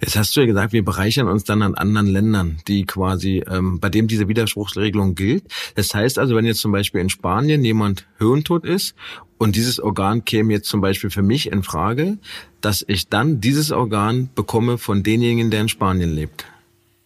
Jetzt 0.00 0.16
hast 0.16 0.36
du 0.36 0.40
ja 0.40 0.46
gesagt, 0.46 0.72
wir 0.72 0.84
bereichern 0.84 1.28
uns 1.28 1.44
dann 1.44 1.62
an 1.62 1.74
anderen 1.74 2.06
Ländern, 2.06 2.58
die 2.68 2.84
quasi, 2.84 3.42
ähm, 3.48 3.80
bei 3.80 3.88
dem 3.88 4.08
diese 4.08 4.28
Widerspruchsregelung 4.28 5.14
gilt. 5.14 5.44
Das 5.74 5.94
heißt 5.94 6.18
also, 6.18 6.36
wenn 6.36 6.46
jetzt 6.46 6.60
zum 6.60 6.72
Beispiel 6.72 7.00
in 7.00 7.10
Spanien 7.10 7.64
jemand 7.64 8.06
hirntot 8.18 8.64
ist 8.64 8.94
und 9.38 9.56
dieses 9.56 9.80
Organ 9.80 10.24
käme 10.24 10.52
jetzt 10.52 10.68
zum 10.68 10.80
Beispiel 10.80 11.10
für 11.10 11.22
mich 11.22 11.50
in 11.50 11.62
Frage, 11.62 12.18
dass 12.60 12.84
ich 12.86 13.08
dann 13.08 13.40
dieses 13.40 13.72
Organ 13.72 14.30
bekomme 14.34 14.78
von 14.78 15.02
denjenigen, 15.02 15.50
der 15.50 15.62
in 15.62 15.68
Spanien 15.68 16.14
lebt. 16.14 16.44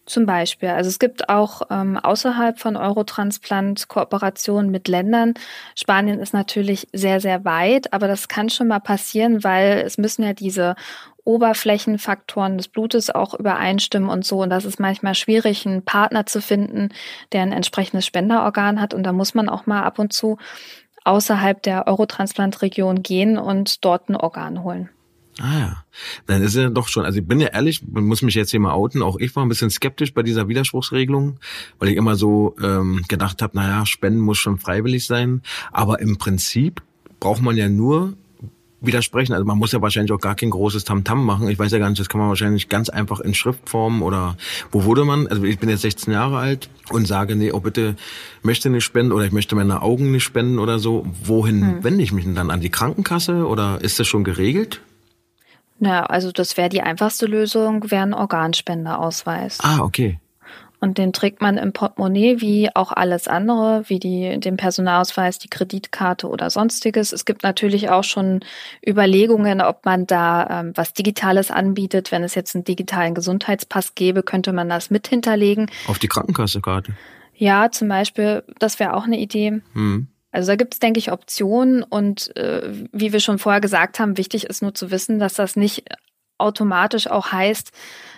Zum 0.07 0.27
Beispiel. 0.27 0.69
Also 0.69 0.91
es 0.91 0.99
gibt 0.99 1.31
auch 1.31 1.63
ähm, 1.71 1.97
außerhalb 1.97 2.59
von 2.59 2.77
Eurotransplant 2.77 3.89
Kooperationen 3.89 4.71
mit 4.71 4.87
Ländern. 4.87 5.33
Spanien 5.75 6.21
ist 6.21 6.35
natürlich 6.35 6.89
sehr, 6.93 7.21
sehr 7.21 7.47
weit, 7.47 7.93
aber 7.95 8.07
das 8.07 8.29
kann 8.29 8.51
schon 8.51 8.69
mal 8.69 8.81
passieren, 8.81 9.45
weil 9.45 9.83
es 9.87 9.97
müssen 9.97 10.23
ja 10.23 10.35
diese 10.35 10.75
Oberflächenfaktoren 11.25 12.59
des 12.59 12.69
Blutes 12.69 13.11
auch 13.11 13.35
übereinstimmen 13.35 14.11
und 14.11 14.25
so. 14.25 14.43
Und 14.43 14.51
das 14.51 14.65
ist 14.65 14.79
manchmal 14.79 15.15
schwierig, 15.15 15.67
einen 15.67 15.83
Partner 15.83 16.27
zu 16.27 16.41
finden, 16.41 16.91
der 17.33 17.43
ein 17.43 17.53
entsprechendes 17.53 18.07
Spenderorgan 18.07 18.81
hat. 18.81 18.95
Und 18.95 19.03
da 19.05 19.13
muss 19.13 19.35
man 19.35 19.49
auch 19.49 19.67
mal 19.67 19.83
ab 19.83 19.99
und 19.99 20.13
zu 20.13 20.39
außerhalb 21.05 21.63
der 21.63 21.87
Eurotransplant-Region 21.87 23.03
gehen 23.03 23.39
und 23.39 23.85
dort 23.85 24.09
ein 24.09 24.17
Organ 24.17 24.63
holen. 24.63 24.89
Ah 25.41 25.59
ja, 25.59 25.85
dann 26.27 26.43
ist 26.43 26.55
ja 26.55 26.71
doch 26.71 26.87
schon, 26.87 27.05
also 27.05 27.19
ich 27.19 27.27
bin 27.27 27.41
ja 27.41 27.49
ehrlich, 27.49 27.83
muss 27.85 28.23
mich 28.23 28.37
jetzt 28.37 28.53
hier 28.53 28.61
mal 28.61 28.73
outen, 28.73 29.03
auch 29.03 29.19
ich 29.19 29.35
war 29.35 29.45
ein 29.45 29.49
bisschen 29.49 29.69
skeptisch 29.69 30.15
bei 30.15 30.23
dieser 30.23 30.47
Widerspruchsregelung, 30.47 31.41
weil 31.81 31.89
ich 31.89 31.97
immer 31.97 32.15
so 32.15 32.55
ähm, 32.63 33.03
gedacht 33.09 33.43
habe, 33.43 33.57
naja, 33.57 33.85
Spenden 33.85 34.21
muss 34.21 34.39
schon 34.39 34.59
freiwillig 34.59 35.07
sein, 35.07 35.43
aber 35.73 35.99
im 35.99 36.19
Prinzip 36.19 36.83
braucht 37.19 37.43
man 37.43 37.57
ja 37.57 37.69
nur 37.69 38.17
widersprechen. 38.87 39.33
Also 39.33 39.45
man 39.45 39.59
muss 39.59 39.73
ja 39.73 39.81
wahrscheinlich 39.81 40.13
auch 40.13 40.21
gar 40.21 40.35
kein 40.35 40.51
großes 40.51 40.85
Tamtam 40.85 41.21
-Tam 41.21 41.25
machen. 41.25 41.49
Ich 41.49 41.59
weiß 41.59 41.73
ja 41.73 41.79
gar 41.79 41.89
nicht, 41.89 42.01
das 42.01 42.09
kann 42.09 42.21
man 42.21 42.29
wahrscheinlich 42.29 42.69
ganz 42.69 42.89
einfach 42.89 43.21
in 43.21 43.35
Schriftform 43.35 44.03
oder 44.03 44.37
wo 44.71 44.85
wurde 44.85 45.05
man? 45.05 45.27
Also 45.27 45.45
ich 45.45 45.59
bin 45.59 45.69
jetzt 45.69 45.83
16 45.83 46.13
Jahre 46.13 46.39
alt 46.39 46.69
und 46.91 47.07
sage, 47.07 47.37
nee, 47.37 47.53
oh 47.53 47.61
bitte, 47.61 47.97
möchte 48.43 48.71
nicht 48.71 48.85
spenden 48.85 49.13
oder 49.13 49.25
ich 49.25 49.33
möchte 49.33 49.55
meine 49.55 49.83
Augen 49.83 50.13
nicht 50.13 50.25
spenden 50.25 50.59
oder 50.59 50.79
so. 50.79 51.07
Wohin 51.25 51.77
hm. 51.77 51.85
wende 51.85 52.03
ich 52.03 52.13
mich 52.13 52.25
denn 52.25 52.35
dann? 52.35 52.51
An 52.51 52.61
die 52.61 52.71
Krankenkasse 52.71 53.47
oder 53.47 53.81
ist 53.81 53.99
das 53.99 54.07
schon 54.07 54.25
geregelt? 54.25 54.81
Na, 55.79 56.07
also 56.07 56.33
das 56.33 56.57
wäre 56.57 56.69
die 56.69 56.83
einfachste 56.83 57.27
Lösung, 57.27 57.91
wäre 57.91 58.03
ein 58.03 58.15
Organspenderausweis. 58.15 59.59
Ah, 59.63 59.81
okay. 59.81 60.19
Und 60.85 60.99
den 60.99 61.15
trägt 61.15 61.41
man 61.41 61.57
im 61.57 61.73
Portemonnaie 61.73 62.43
wie 62.43 62.69
auch 62.77 62.93
alles 62.93 63.27
andere, 63.27 63.85
wie 63.89 63.99
die, 63.99 64.39
den 64.39 64.59
Personalausweis, 64.59 65.39
die 65.39 65.49
Kreditkarte 65.49 66.29
oder 66.29 66.51
sonstiges. 66.51 67.15
Es 67.15 67.25
gibt 67.25 67.43
natürlich 67.43 67.89
auch 67.89 68.05
schon 68.05 68.41
Überlegungen, 68.87 69.63
ob 69.63 69.87
man 69.87 70.07
da 70.07 70.61
ähm, 70.61 70.73
was 70.75 70.93
Digitales 70.93 71.51
anbietet. 71.51 72.13
Wenn 72.13 72.23
es 72.23 72.35
jetzt 72.35 72.55
einen 72.55 72.65
digitalen 72.65 73.15
Gesundheitspass 73.15 73.95
gäbe, 73.95 74.23
könnte 74.23 74.53
man 74.53 74.69
das 74.69 74.91
mit 74.91 75.09
hinterlegen. 75.09 75.71
Auf 75.87 75.99
die 75.99 76.09
Krankenkassekarte? 76.09 76.93
Ja, 77.35 77.71
zum 77.71 77.89
Beispiel, 77.89 78.43
das 78.59 78.79
wäre 78.79 78.93
auch 78.93 79.05
eine 79.05 79.19
Idee. 79.19 79.63
Hm. 79.73 80.09
Also 80.33 80.53
da 80.53 80.57
gibt 80.57 80.75
es, 80.75 80.81
denke 80.81 80.99
ich, 80.99 81.11
Optionen 81.11 81.83
und 81.83 82.37
äh, 82.37 82.61
wie 82.93 83.15
wir 83.15 83.21
schon 83.21 83.39
vorher 83.39 83.63
gesagt 83.63 84.01
haben, 84.01 84.19
wichtig 84.19 84.45
ist 84.45 84.61
nur 84.61 84.75
zu 84.75 84.91
wissen, 84.91 85.19
dass 85.19 85.33
das 85.33 85.57
nicht 85.57 85.85
automatisch 86.37 87.07
auch 87.07 87.33
heißt, 87.33 87.73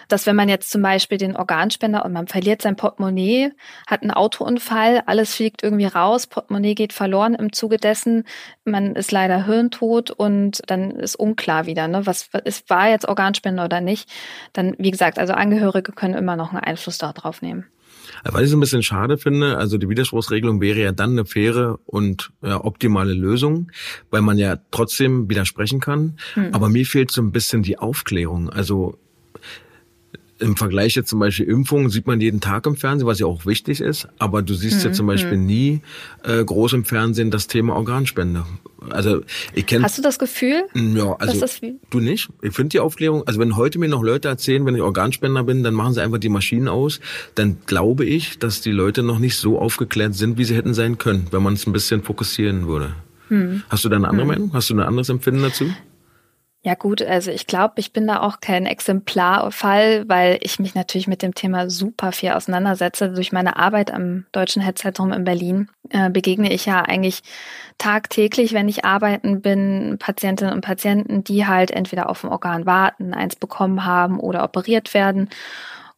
dass 0.08 0.26
wenn 0.26 0.36
man 0.36 0.48
jetzt 0.48 0.70
zum 0.70 0.82
Beispiel 0.82 1.18
den 1.18 1.36
Organspender 1.36 2.04
und 2.04 2.12
man 2.12 2.26
verliert 2.26 2.62
sein 2.62 2.76
Portemonnaie, 2.76 3.52
hat 3.86 4.02
einen 4.02 4.10
Autounfall, 4.10 5.02
alles 5.06 5.34
fliegt 5.34 5.62
irgendwie 5.62 5.86
raus, 5.86 6.26
Portemonnaie 6.26 6.74
geht 6.74 6.92
verloren 6.92 7.34
im 7.34 7.52
Zuge 7.52 7.76
dessen, 7.76 8.24
man 8.64 8.94
ist 8.94 9.12
leider 9.12 9.46
hirntot 9.46 10.10
und 10.10 10.62
dann 10.66 10.92
ist 10.92 11.16
unklar 11.16 11.66
wieder, 11.66 11.88
ne, 11.88 12.06
was 12.06 12.30
ist, 12.44 12.68
war 12.70 12.88
jetzt 12.88 13.08
Organspender 13.08 13.64
oder 13.64 13.80
nicht. 13.80 14.10
Dann, 14.52 14.74
wie 14.78 14.90
gesagt, 14.90 15.18
also 15.18 15.32
Angehörige 15.32 15.92
können 15.92 16.14
immer 16.14 16.36
noch 16.36 16.50
einen 16.50 16.62
Einfluss 16.62 16.98
darauf 16.98 17.42
nehmen. 17.42 17.66
Was 18.24 18.42
ich 18.42 18.50
so 18.50 18.56
ein 18.56 18.60
bisschen 18.60 18.82
schade 18.82 19.18
finde, 19.18 19.56
also 19.56 19.78
die 19.78 19.88
Widerspruchsregelung 19.88 20.60
wäre 20.60 20.80
ja 20.80 20.92
dann 20.92 21.12
eine 21.12 21.24
faire 21.24 21.78
und 21.86 22.30
ja, 22.42 22.64
optimale 22.64 23.12
Lösung, 23.12 23.70
weil 24.10 24.22
man 24.22 24.38
ja 24.38 24.58
trotzdem 24.70 25.28
widersprechen 25.28 25.80
kann. 25.80 26.18
Hm. 26.34 26.50
Aber 26.52 26.68
mir 26.68 26.86
fehlt 26.86 27.10
so 27.10 27.22
ein 27.22 27.32
bisschen 27.32 27.62
die 27.62 27.78
Aufklärung. 27.78 28.50
Also 28.50 28.98
im 30.38 30.56
Vergleich 30.56 30.94
jetzt 30.94 31.08
zum 31.08 31.18
Beispiel 31.18 31.46
Impfungen 31.46 31.88
sieht 31.90 32.06
man 32.06 32.20
jeden 32.20 32.40
Tag 32.40 32.66
im 32.66 32.76
Fernsehen, 32.76 33.06
was 33.06 33.18
ja 33.18 33.26
auch 33.26 33.46
wichtig 33.46 33.80
ist, 33.80 34.08
aber 34.18 34.42
du 34.42 34.54
siehst 34.54 34.80
mhm. 34.80 34.84
ja 34.84 34.92
zum 34.92 35.06
Beispiel 35.06 35.38
mhm. 35.38 35.46
nie 35.46 35.80
äh, 36.24 36.44
groß 36.44 36.74
im 36.74 36.84
Fernsehen 36.84 37.30
das 37.30 37.46
Thema 37.46 37.74
Organspende. 37.74 38.44
Also 38.90 39.22
ich 39.54 39.66
kenne. 39.66 39.84
Hast 39.84 39.98
du 39.98 40.02
das 40.02 40.18
Gefühl? 40.18 40.64
Ja, 40.74 41.14
also 41.14 41.46
du 41.90 42.00
nicht. 42.00 42.28
Ich 42.42 42.54
finde 42.54 42.68
die 42.70 42.80
Aufklärung. 42.80 43.26
Also 43.26 43.40
wenn 43.40 43.56
heute 43.56 43.78
mir 43.78 43.88
noch 43.88 44.02
Leute 44.02 44.28
erzählen, 44.28 44.64
wenn 44.66 44.76
ich 44.76 44.82
Organspender 44.82 45.42
bin, 45.44 45.62
dann 45.62 45.74
machen 45.74 45.94
sie 45.94 46.02
einfach 46.02 46.18
die 46.18 46.28
Maschinen 46.28 46.68
aus. 46.68 47.00
Dann 47.34 47.58
glaube 47.66 48.04
ich, 48.04 48.38
dass 48.38 48.60
die 48.60 48.72
Leute 48.72 49.02
noch 49.02 49.18
nicht 49.18 49.36
so 49.36 49.58
aufgeklärt 49.58 50.14
sind, 50.14 50.38
wie 50.38 50.44
sie 50.44 50.54
hätten 50.54 50.74
sein 50.74 50.98
können, 50.98 51.26
wenn 51.30 51.42
man 51.42 51.54
es 51.54 51.66
ein 51.66 51.72
bisschen 51.72 52.02
fokussieren 52.02 52.66
würde. 52.66 52.94
Hm. 53.28 53.62
Hast 53.68 53.84
du 53.84 53.88
da 53.88 53.96
eine 53.96 54.08
andere 54.08 54.22
hm. 54.22 54.28
Meinung? 54.28 54.50
Hast 54.52 54.70
du 54.70 54.74
ein 54.74 54.80
anderes 54.80 55.08
Empfinden 55.08 55.42
dazu? 55.42 55.66
Ja 56.66 56.74
gut, 56.74 57.00
also 57.00 57.30
ich 57.30 57.46
glaube, 57.46 57.74
ich 57.76 57.92
bin 57.92 58.08
da 58.08 58.22
auch 58.22 58.40
kein 58.40 58.66
Exemplarfall, 58.66 60.02
weil 60.08 60.38
ich 60.40 60.58
mich 60.58 60.74
natürlich 60.74 61.06
mit 61.06 61.22
dem 61.22 61.32
Thema 61.32 61.70
super 61.70 62.10
viel 62.10 62.30
auseinandersetze. 62.32 63.12
Durch 63.12 63.30
meine 63.30 63.54
Arbeit 63.54 63.94
am 63.94 64.26
Deutschen 64.32 64.62
Herzzentrum 64.62 65.12
in 65.12 65.22
Berlin 65.22 65.68
äh, 65.90 66.10
begegne 66.10 66.52
ich 66.52 66.66
ja 66.66 66.82
eigentlich 66.82 67.22
tagtäglich, 67.78 68.52
wenn 68.52 68.68
ich 68.68 68.84
arbeiten 68.84 69.42
bin, 69.42 69.94
Patientinnen 70.00 70.52
und 70.52 70.62
Patienten, 70.62 71.22
die 71.22 71.46
halt 71.46 71.70
entweder 71.70 72.10
auf 72.10 72.24
ein 72.24 72.30
Organ 72.30 72.66
warten, 72.66 73.14
eins 73.14 73.36
bekommen 73.36 73.84
haben 73.84 74.18
oder 74.18 74.42
operiert 74.42 74.92
werden. 74.92 75.30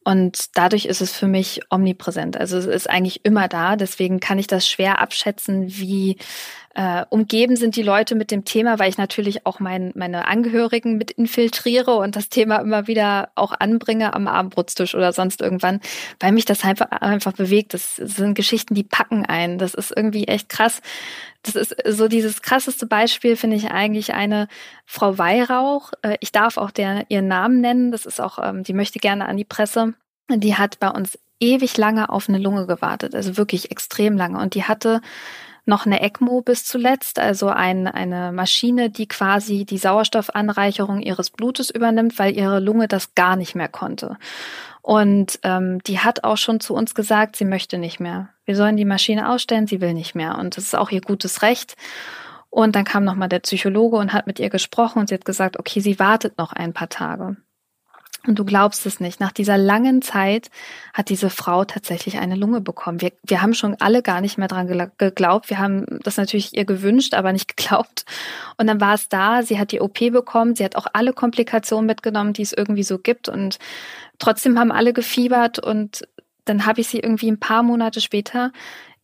Und 0.05 0.57
dadurch 0.57 0.85
ist 0.85 1.01
es 1.01 1.17
für 1.17 1.29
mich 1.29 1.63
omnipräsent. 1.71 2.37
Also 2.37 2.59
es 2.59 2.67
ist 2.67 2.91
eigentlich 2.91 3.25
immer 3.25 3.49
da. 3.49 3.77
Deswegen 3.77 4.21
kann 4.21 4.39
ich 4.39 4.47
das 4.47 4.69
schwer 4.69 5.01
abschätzen, 5.01 5.67
wie 5.69 6.19
äh, 6.79 7.05
umgeben 7.11 7.57
sind 7.57 7.75
die 7.75 7.83
Leute 7.83 8.15
mit 8.15 8.31
dem 8.31 8.45
Thema, 8.45 8.79
weil 8.79 8.89
ich 8.89 8.99
natürlich 8.99 9.45
auch 9.45 9.59
mein, 9.59 9.91
meine 9.97 10.29
Angehörigen 10.29 10.97
mit 10.97 11.11
infiltriere 11.11 11.97
und 11.97 12.15
das 12.15 12.29
Thema 12.29 12.59
immer 12.59 12.87
wieder 12.87 13.31
auch 13.35 13.53
anbringe 13.59 14.15
am 14.15 14.29
Abendbrotstisch 14.29 14.95
oder 14.95 15.13
sonst 15.13 15.41
irgendwann, 15.41 15.81
weil 16.21 16.31
mich 16.31 16.45
das 16.45 16.63
einfach, 16.63 16.87
einfach 16.93 17.33
bewegt. 17.33 17.75
Das 17.75 17.97
sind 17.97 18.35
Geschichten, 18.35 18.77
die 18.77 18.85
packen 18.85 19.27
ein. 19.27 19.59
Das 19.59 19.75
ist 19.75 19.93
irgendwie 19.97 20.29
echt 20.29 20.49
krass. 20.49 20.81
Das 21.43 21.57
ist 21.57 21.75
so 21.85 22.07
dieses 22.07 22.43
krasseste 22.43 22.87
Beispiel, 22.87 23.35
finde 23.35 23.57
ich 23.57 23.73
eigentlich 23.73 24.15
eine 24.15 24.47
Frau 24.87 25.19
Weihrauch. 25.19 25.91
Äh, 26.03 26.17
ich 26.21 26.31
darf 26.31 26.59
auch 26.59 26.71
der, 26.71 27.07
ihren 27.09 27.27
Namen 27.27 27.61
nennen. 27.61 27.91
Das 27.91 28.07
ist 28.07 28.21
auch, 28.21 28.39
ähm, 28.41 28.63
die 28.63 28.73
möchte 28.73 29.01
gerne 29.01 29.27
an 29.27 29.37
die 29.37 29.45
Presse. 29.45 29.95
Die 30.31 30.55
hat 30.55 30.79
bei 30.79 30.91
uns 30.91 31.19
ewig 31.41 31.77
lange 31.77 32.09
auf 32.09 32.29
eine 32.29 32.39
Lunge 32.39 32.69
gewartet, 32.69 33.17
also 33.17 33.37
wirklich 33.37 33.73
extrem 33.73 34.17
lange. 34.17 34.39
Und 34.39 34.55
die 34.55 34.63
hatte 34.63 35.01
noch 35.69 35.87
eine 35.87 36.01
ECMO 36.01 36.41
bis 36.41 36.65
zuletzt, 36.65 37.19
also 37.19 37.49
ein, 37.49 37.87
eine 37.87 38.33
Maschine, 38.33 38.91
die 38.91 39.07
quasi 39.07 39.65
die 39.65 39.79
Sauerstoffanreicherung 39.79 41.01
ihres 41.01 41.31
Blutes 41.31 41.71
übernimmt, 41.71 42.19
weil 42.19 42.37
ihre 42.37 42.59
Lunge 42.59 42.89
das 42.89 43.15
gar 43.15 43.37
nicht 43.37 43.55
mehr 43.55 43.69
konnte. 43.69 44.17
Und 44.83 45.39
ähm, 45.43 45.81
die 45.87 45.99
hat 45.99 46.25
auch 46.25 46.39
schon 46.39 46.61
zu 46.61 46.75
uns 46.75 46.95
gesagt, 46.95 47.37
sie 47.37 47.45
möchte 47.45 47.79
nicht 47.79 48.01
mehr. 48.01 48.31
Wir 48.47 48.57
sollen 48.57 48.77
die 48.77 48.87
Maschine 48.87 49.29
ausstellen, 49.31 49.67
sie 49.67 49.81
will 49.81 49.93
nicht 49.93 50.15
mehr. 50.15 50.39
Und 50.39 50.57
das 50.57 50.65
ist 50.65 50.75
auch 50.75 50.91
ihr 50.91 51.03
gutes 51.03 51.43
Recht. 51.43 51.77
Und 52.51 52.75
dann 52.75 52.85
kam 52.85 53.05
nochmal 53.05 53.29
der 53.29 53.41
Psychologe 53.41 53.99
und 53.99 54.15
hat 54.15 54.27
mit 54.27 54.39
ihr 54.39 54.49
gesprochen 54.49 55.01
und 55.01 55.09
sie 55.11 55.15
hat 55.15 55.27
gesagt, 55.27 55.59
okay, 55.59 55.81
sie 55.81 55.99
wartet 55.99 56.39
noch 56.39 56.55
ein 56.55 56.73
paar 56.73 56.89
Tage. 56.89 57.37
Und 58.29 58.39
du 58.39 58.45
glaubst 58.45 58.85
es 58.85 59.01
nicht. 59.01 59.21
Nach 59.21 59.33
dieser 59.33 59.57
langen 59.57 60.03
Zeit 60.03 60.51
hat 60.93 61.09
diese 61.09 61.31
Frau 61.31 61.65
tatsächlich 61.65 62.19
eine 62.19 62.35
Lunge 62.35 62.61
bekommen. 62.61 63.01
Wir, 63.01 63.13
wir 63.23 63.41
haben 63.41 63.55
schon 63.55 63.75
alle 63.81 64.03
gar 64.03 64.21
nicht 64.21 64.37
mehr 64.37 64.49
dran 64.49 64.91
geglaubt. 64.99 65.49
Wir 65.49 65.59
haben 65.59 65.87
das 66.03 66.19
natürlich 66.19 66.55
ihr 66.55 66.67
gewünscht, 66.67 67.15
aber 67.15 67.33
nicht 67.33 67.49
geglaubt. 67.57 68.05
Und 68.59 68.67
dann 68.67 68.83
war 68.83 68.93
es 68.93 69.09
da. 69.09 69.43
Sie 69.43 69.59
hat 69.59 69.73
die 69.73 69.81
OP 69.81 69.99
bekommen. 70.13 70.55
Sie 70.55 70.65
hat 70.65 70.77
auch 70.77 70.87
alle 70.93 71.15
Komplikationen 71.15 71.87
mitgenommen, 71.87 72.35
die 72.35 72.43
es 72.43 72.53
irgendwie 72.53 72.83
so 72.83 72.99
gibt. 72.99 73.31
Und 73.31 73.59
trotzdem 74.19 74.59
haben 74.59 74.73
alle 74.73 74.93
gefiebert. 74.93 75.59
Und 75.59 76.07
dann 76.45 76.67
habe 76.67 76.83
ich 76.83 76.89
sie 76.89 77.01
irgendwie 77.01 77.31
ein 77.31 77.41
paar 77.41 77.63
Monate 77.63 78.03
später 78.03 78.53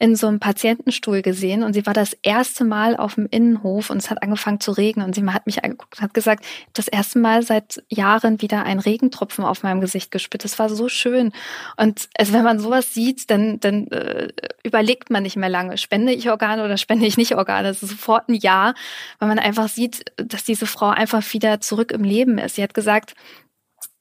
in 0.05 0.17
so 0.17 0.27
einem 0.27 0.39
Patientenstuhl 0.39 1.23
gesehen 1.23 1.63
und 1.63 1.73
sie 1.73 1.87
war 1.87 1.95
das 1.95 2.15
erste 2.21 2.63
Mal 2.65 2.95
auf 2.95 3.15
dem 3.15 3.27
Innenhof 3.31 3.89
und 3.89 3.97
es 3.97 4.11
hat 4.11 4.23
angefangen 4.23 4.61
zu 4.61 4.73
regnen 4.73 5.07
und 5.07 5.15
sie 5.15 5.25
hat 5.25 5.47
mich 5.47 5.65
angeguckt 5.65 5.97
und 5.97 6.03
hat 6.03 6.13
gesagt, 6.13 6.45
das 6.75 6.89
erste 6.89 7.19
Mal 7.19 7.43
seit 7.43 7.83
Jahren 7.89 8.43
wieder 8.43 8.65
ein 8.65 8.81
Regentropfen 8.81 9.47
auf 9.47 9.63
meinem 9.63 9.81
Gesicht 9.81 10.11
gespürt. 10.11 10.45
Das 10.45 10.59
war 10.59 10.69
so 10.69 10.91
schön. 10.91 11.33
Und 11.79 12.11
also 12.19 12.35
wenn 12.35 12.45
man 12.45 12.59
sowas 12.59 12.93
sieht, 12.93 13.31
dann, 13.31 13.61
dann 13.61 13.87
äh, 13.87 14.29
überlegt 14.63 15.09
man 15.09 15.23
nicht 15.23 15.37
mehr 15.37 15.49
lange, 15.49 15.79
spende 15.79 16.13
ich 16.13 16.29
Organe 16.29 16.67
oder 16.67 16.77
spende 16.77 17.07
ich 17.07 17.17
nicht 17.17 17.35
Organe. 17.35 17.69
Das 17.69 17.83
ist 17.83 17.89
sofort 17.89 18.29
ein 18.29 18.35
Ja, 18.35 18.75
weil 19.21 19.29
man 19.29 19.39
einfach 19.39 19.71
sieht, 19.71 20.05
dass 20.17 20.45
diese 20.45 20.67
Frau 20.67 20.91
einfach 20.91 21.23
wieder 21.33 21.63
zurück 21.63 21.93
im 21.93 22.05
Leben 22.05 22.37
ist. 22.37 22.57
Sie 22.57 22.63
hat 22.63 22.75
gesagt, 22.75 23.15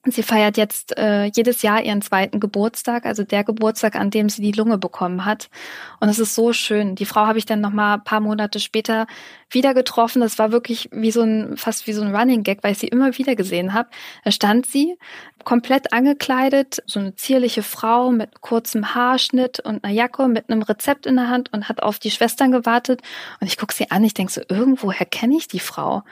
Sie 0.06 0.22
feiert 0.22 0.58
jetzt 0.58 0.96
äh, 0.98 1.24
jedes 1.34 1.62
Jahr 1.62 1.82
ihren 1.82 2.02
zweiten 2.02 2.38
Geburtstag, 2.38 3.06
also 3.06 3.24
der 3.24 3.42
Geburtstag, 3.42 3.96
an 3.96 4.10
dem 4.10 4.28
sie 4.28 4.42
die 4.42 4.52
Lunge 4.52 4.76
bekommen 4.76 5.24
hat. 5.24 5.48
Und 5.98 6.10
es 6.10 6.18
ist 6.18 6.34
so 6.34 6.52
schön. 6.52 6.94
Die 6.94 7.06
Frau 7.06 7.26
habe 7.26 7.38
ich 7.38 7.46
dann 7.46 7.62
noch 7.62 7.72
mal 7.72 7.94
ein 7.94 8.04
paar 8.04 8.20
Monate 8.20 8.60
später 8.60 9.06
wieder 9.48 9.72
getroffen. 9.72 10.20
Das 10.20 10.38
war 10.38 10.52
wirklich 10.52 10.90
wie 10.92 11.10
so 11.10 11.22
ein 11.22 11.56
fast 11.56 11.86
wie 11.86 11.94
so 11.94 12.02
ein 12.02 12.14
Running 12.14 12.42
Gag, 12.42 12.62
weil 12.62 12.72
ich 12.72 12.78
sie 12.78 12.88
immer 12.88 13.16
wieder 13.16 13.34
gesehen 13.34 13.72
habe. 13.72 13.88
Da 14.24 14.30
stand 14.30 14.66
sie 14.66 14.98
komplett 15.44 15.92
angekleidet, 15.92 16.82
so 16.86 17.00
eine 17.00 17.14
zierliche 17.14 17.62
Frau 17.62 18.10
mit 18.10 18.42
kurzem 18.42 18.94
Haarschnitt 18.94 19.60
und 19.60 19.84
einer 19.84 19.92
Jacke 19.92 20.28
mit 20.28 20.50
einem 20.50 20.62
Rezept 20.62 21.06
in 21.06 21.16
der 21.16 21.28
Hand 21.28 21.52
und 21.52 21.68
hat 21.68 21.82
auf 21.82 21.98
die 21.98 22.10
Schwestern 22.10 22.52
gewartet. 22.52 23.00
Und 23.40 23.46
ich 23.46 23.56
gucke 23.56 23.74
sie 23.74 23.90
an, 23.90 24.04
ich 24.04 24.14
denke 24.14 24.32
so, 24.32 24.42
irgendwoher 24.48 25.06
kenne 25.06 25.36
ich 25.36 25.48
die 25.48 25.60
Frau. 25.60 26.02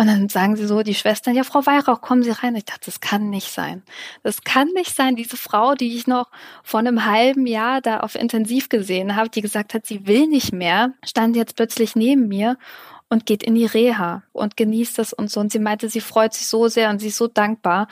Und 0.00 0.06
dann 0.06 0.28
sagen 0.28 0.54
sie 0.54 0.66
so, 0.66 0.84
die 0.84 0.94
Schwestern, 0.94 1.34
ja, 1.34 1.42
Frau 1.42 1.66
Weihrauch, 1.66 2.00
kommen 2.00 2.22
Sie 2.22 2.30
rein. 2.30 2.54
Ich 2.54 2.66
dachte, 2.66 2.84
das 2.86 3.00
kann 3.00 3.30
nicht 3.30 3.50
sein. 3.50 3.82
Das 4.22 4.42
kann 4.42 4.68
nicht 4.68 4.94
sein. 4.94 5.16
Diese 5.16 5.36
Frau, 5.36 5.74
die 5.74 5.96
ich 5.96 6.06
noch 6.06 6.30
vor 6.62 6.78
einem 6.78 7.04
halben 7.04 7.48
Jahr 7.48 7.80
da 7.80 7.98
auf 8.00 8.14
Intensiv 8.14 8.68
gesehen 8.68 9.16
habe, 9.16 9.28
die 9.28 9.40
gesagt 9.40 9.74
hat, 9.74 9.86
sie 9.86 10.06
will 10.06 10.28
nicht 10.28 10.52
mehr, 10.52 10.92
stand 11.04 11.34
jetzt 11.34 11.56
plötzlich 11.56 11.96
neben 11.96 12.28
mir 12.28 12.56
und 13.08 13.26
geht 13.26 13.42
in 13.42 13.56
die 13.56 13.66
Reha 13.66 14.22
und 14.32 14.56
genießt 14.56 14.98
das 14.98 15.12
und 15.12 15.32
so. 15.32 15.40
Und 15.40 15.50
sie 15.50 15.58
meinte, 15.58 15.88
sie 15.88 16.00
freut 16.00 16.32
sich 16.32 16.46
so 16.46 16.68
sehr 16.68 16.90
und 16.90 17.00
sie 17.00 17.08
ist 17.08 17.16
so 17.16 17.26
dankbar. 17.26 17.88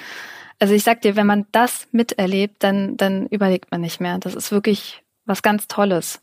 Also 0.61 0.75
ich 0.75 0.85
sag 0.85 1.01
dir, 1.01 1.17
wenn 1.17 1.27
man 1.27 1.47
das 1.51 1.89
miterlebt, 1.91 2.63
dann, 2.63 2.97
dann 2.97 3.27
überlegt 3.27 3.73
man 3.73 3.81
nicht 3.81 4.01
mehr. 4.01 4.19
Das 4.19 4.37
ist 4.37 4.53
wirklich 4.53 5.03
was 5.25 5.43
ganz 5.43 5.67
Tolles. 5.67 6.21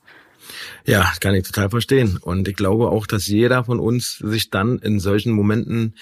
Ja, 0.86 1.12
kann 1.20 1.36
ich 1.36 1.44
total 1.44 1.70
verstehen. 1.70 2.18
Und 2.22 2.48
ich 2.48 2.56
glaube 2.56 2.90
auch, 2.90 3.08
dass 3.08 3.28
jeder 3.28 3.64
von 3.64 3.80
uns 3.80 4.18
sich 4.18 4.50
dann 4.50 4.80
in 4.80 5.00
solchen 5.00 5.34
Momenten 5.34 5.96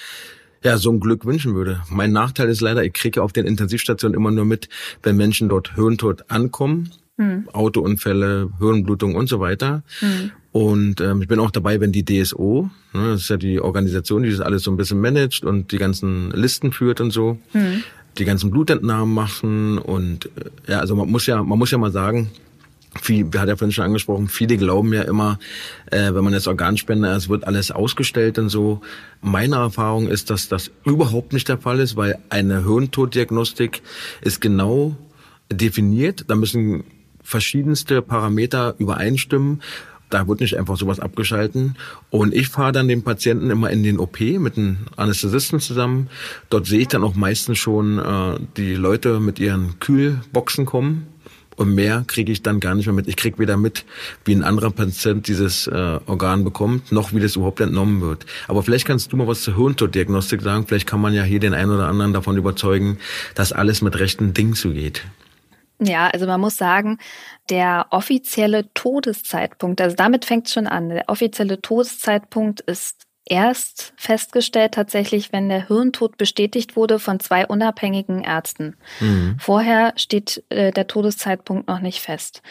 ja, 0.63 0.77
so 0.77 0.91
ein 0.91 0.99
Glück 0.99 1.25
wünschen 1.25 1.55
würde. 1.55 1.81
Mein 1.89 2.11
Nachteil 2.11 2.49
ist 2.49 2.61
leider, 2.61 2.83
ich 2.83 2.93
kriege 2.93 3.23
auf 3.23 3.33
den 3.33 3.45
Intensivstationen 3.45 4.15
immer 4.15 4.31
nur 4.31 4.45
mit, 4.45 4.69
wenn 5.01 5.17
Menschen 5.17 5.49
dort 5.49 5.75
hirntot 5.75 6.25
ankommen. 6.29 6.91
Hm. 7.17 7.49
Autounfälle, 7.51 8.49
Hirnblutung 8.59 9.15
und 9.15 9.27
so 9.27 9.39
weiter. 9.39 9.83
Hm. 9.99 10.31
Und 10.51 11.01
ähm, 11.01 11.21
ich 11.21 11.27
bin 11.27 11.39
auch 11.39 11.51
dabei, 11.51 11.79
wenn 11.79 11.91
die 11.91 12.05
DSO, 12.05 12.69
ne, 12.93 13.11
das 13.11 13.21
ist 13.21 13.29
ja 13.29 13.37
die 13.37 13.59
Organisation, 13.59 14.23
die 14.23 14.31
das 14.31 14.41
alles 14.41 14.63
so 14.63 14.71
ein 14.71 14.77
bisschen 14.77 14.99
managt 14.99 15.45
und 15.45 15.71
die 15.71 15.77
ganzen 15.77 16.31
Listen 16.31 16.71
führt 16.71 16.99
und 16.99 17.11
so, 17.11 17.37
hm. 17.51 17.83
die 18.17 18.25
ganzen 18.25 18.51
Blutentnahmen 18.51 19.13
machen 19.13 19.77
und 19.77 20.25
äh, 20.25 20.71
ja, 20.71 20.79
also 20.79 20.95
man 20.95 21.09
muss 21.09 21.25
ja, 21.25 21.41
man 21.41 21.57
muss 21.57 21.71
ja 21.71 21.77
mal 21.77 21.91
sagen, 21.91 22.31
viel, 22.99 23.25
hat 23.35 23.47
ja 23.47 23.55
vorhin 23.55 23.71
schon 23.71 23.85
angesprochen, 23.85 24.27
viele 24.27 24.57
glauben 24.57 24.93
ja 24.93 25.03
immer, 25.03 25.39
äh, 25.91 26.13
wenn 26.13 26.23
man 26.23 26.33
jetzt 26.33 26.47
Organspender 26.47 27.15
ist, 27.15 27.29
wird 27.29 27.45
alles 27.45 27.71
ausgestellt 27.71 28.37
und 28.37 28.49
so. 28.49 28.81
Meine 29.21 29.55
Erfahrung 29.55 30.07
ist, 30.07 30.29
dass 30.29 30.49
das 30.49 30.71
überhaupt 30.83 31.33
nicht 31.33 31.47
der 31.47 31.57
Fall 31.57 31.79
ist, 31.79 31.95
weil 31.95 32.19
eine 32.29 32.65
Hirntoddiagnostik 32.65 33.81
ist 34.21 34.41
genau 34.41 34.95
definiert. 35.51 36.25
Da 36.27 36.35
müssen 36.35 36.83
verschiedenste 37.23 38.01
Parameter 38.01 38.75
übereinstimmen. 38.77 39.61
Da 40.09 40.27
wird 40.27 40.41
nicht 40.41 40.57
einfach 40.57 40.75
sowas 40.75 40.99
abgeschalten. 40.99 41.77
Und 42.09 42.33
ich 42.33 42.49
fahre 42.49 42.73
dann 42.73 42.89
den 42.89 43.03
Patienten 43.03 43.49
immer 43.49 43.69
in 43.69 43.83
den 43.83 43.97
OP 43.97 44.19
mit 44.19 44.57
einem 44.57 44.79
Anästhesisten 44.97 45.61
zusammen. 45.61 46.09
Dort 46.49 46.65
sehe 46.65 46.81
ich 46.81 46.89
dann 46.89 47.05
auch 47.05 47.15
meistens 47.15 47.59
schon 47.59 47.99
äh, 47.99 48.37
die 48.57 48.73
Leute 48.73 49.21
mit 49.21 49.39
ihren 49.39 49.79
Kühlboxen 49.79 50.65
kommen 50.65 51.07
und 51.55 51.75
mehr 51.75 52.03
kriege 52.07 52.31
ich 52.31 52.43
dann 52.43 52.59
gar 52.59 52.75
nicht 52.75 52.85
mehr 52.85 52.95
mit. 52.95 53.07
Ich 53.07 53.17
kriege 53.17 53.39
weder 53.39 53.57
mit, 53.57 53.85
wie 54.25 54.33
ein 54.33 54.43
anderer 54.43 54.71
Patient 54.71 55.27
dieses 55.27 55.67
äh, 55.67 55.99
Organ 56.05 56.43
bekommt, 56.43 56.91
noch 56.91 57.13
wie 57.13 57.19
das 57.19 57.35
überhaupt 57.35 57.59
entnommen 57.59 58.01
wird. 58.01 58.25
Aber 58.47 58.63
vielleicht 58.63 58.85
kannst 58.85 59.11
du 59.11 59.17
mal 59.17 59.27
was 59.27 59.43
zur 59.43 59.55
Hirntoddiagnostik 59.55 60.41
sagen. 60.41 60.65
Vielleicht 60.67 60.87
kann 60.87 61.01
man 61.01 61.13
ja 61.13 61.23
hier 61.23 61.39
den 61.39 61.53
einen 61.53 61.71
oder 61.71 61.87
anderen 61.87 62.13
davon 62.13 62.37
überzeugen, 62.37 62.97
dass 63.35 63.51
alles 63.51 63.81
mit 63.81 63.99
rechten 63.99 64.33
Dingen 64.33 64.53
zugeht. 64.53 65.03
Ja, 65.83 66.09
also 66.09 66.27
man 66.27 66.39
muss 66.39 66.57
sagen, 66.57 66.99
der 67.49 67.87
offizielle 67.89 68.71
Todeszeitpunkt, 68.73 69.81
also 69.81 69.95
damit 69.95 70.25
fängt 70.25 70.45
es 70.45 70.53
schon 70.53 70.67
an. 70.67 70.89
Der 70.89 71.09
offizielle 71.09 71.59
Todeszeitpunkt 71.59 72.61
ist 72.61 73.07
erst 73.25 73.93
festgestellt 73.97 74.73
tatsächlich, 74.73 75.31
wenn 75.31 75.49
der 75.49 75.67
Hirntod 75.67 76.17
bestätigt 76.17 76.75
wurde 76.75 76.99
von 76.99 77.19
zwei 77.19 77.45
unabhängigen 77.45 78.23
Ärzten. 78.23 78.75
Mhm. 78.99 79.37
Vorher 79.39 79.93
steht 79.95 80.43
äh, 80.49 80.71
der 80.71 80.87
Todeszeitpunkt 80.87 81.67
noch 81.67 81.79
nicht 81.79 82.01
fest. 82.01 82.41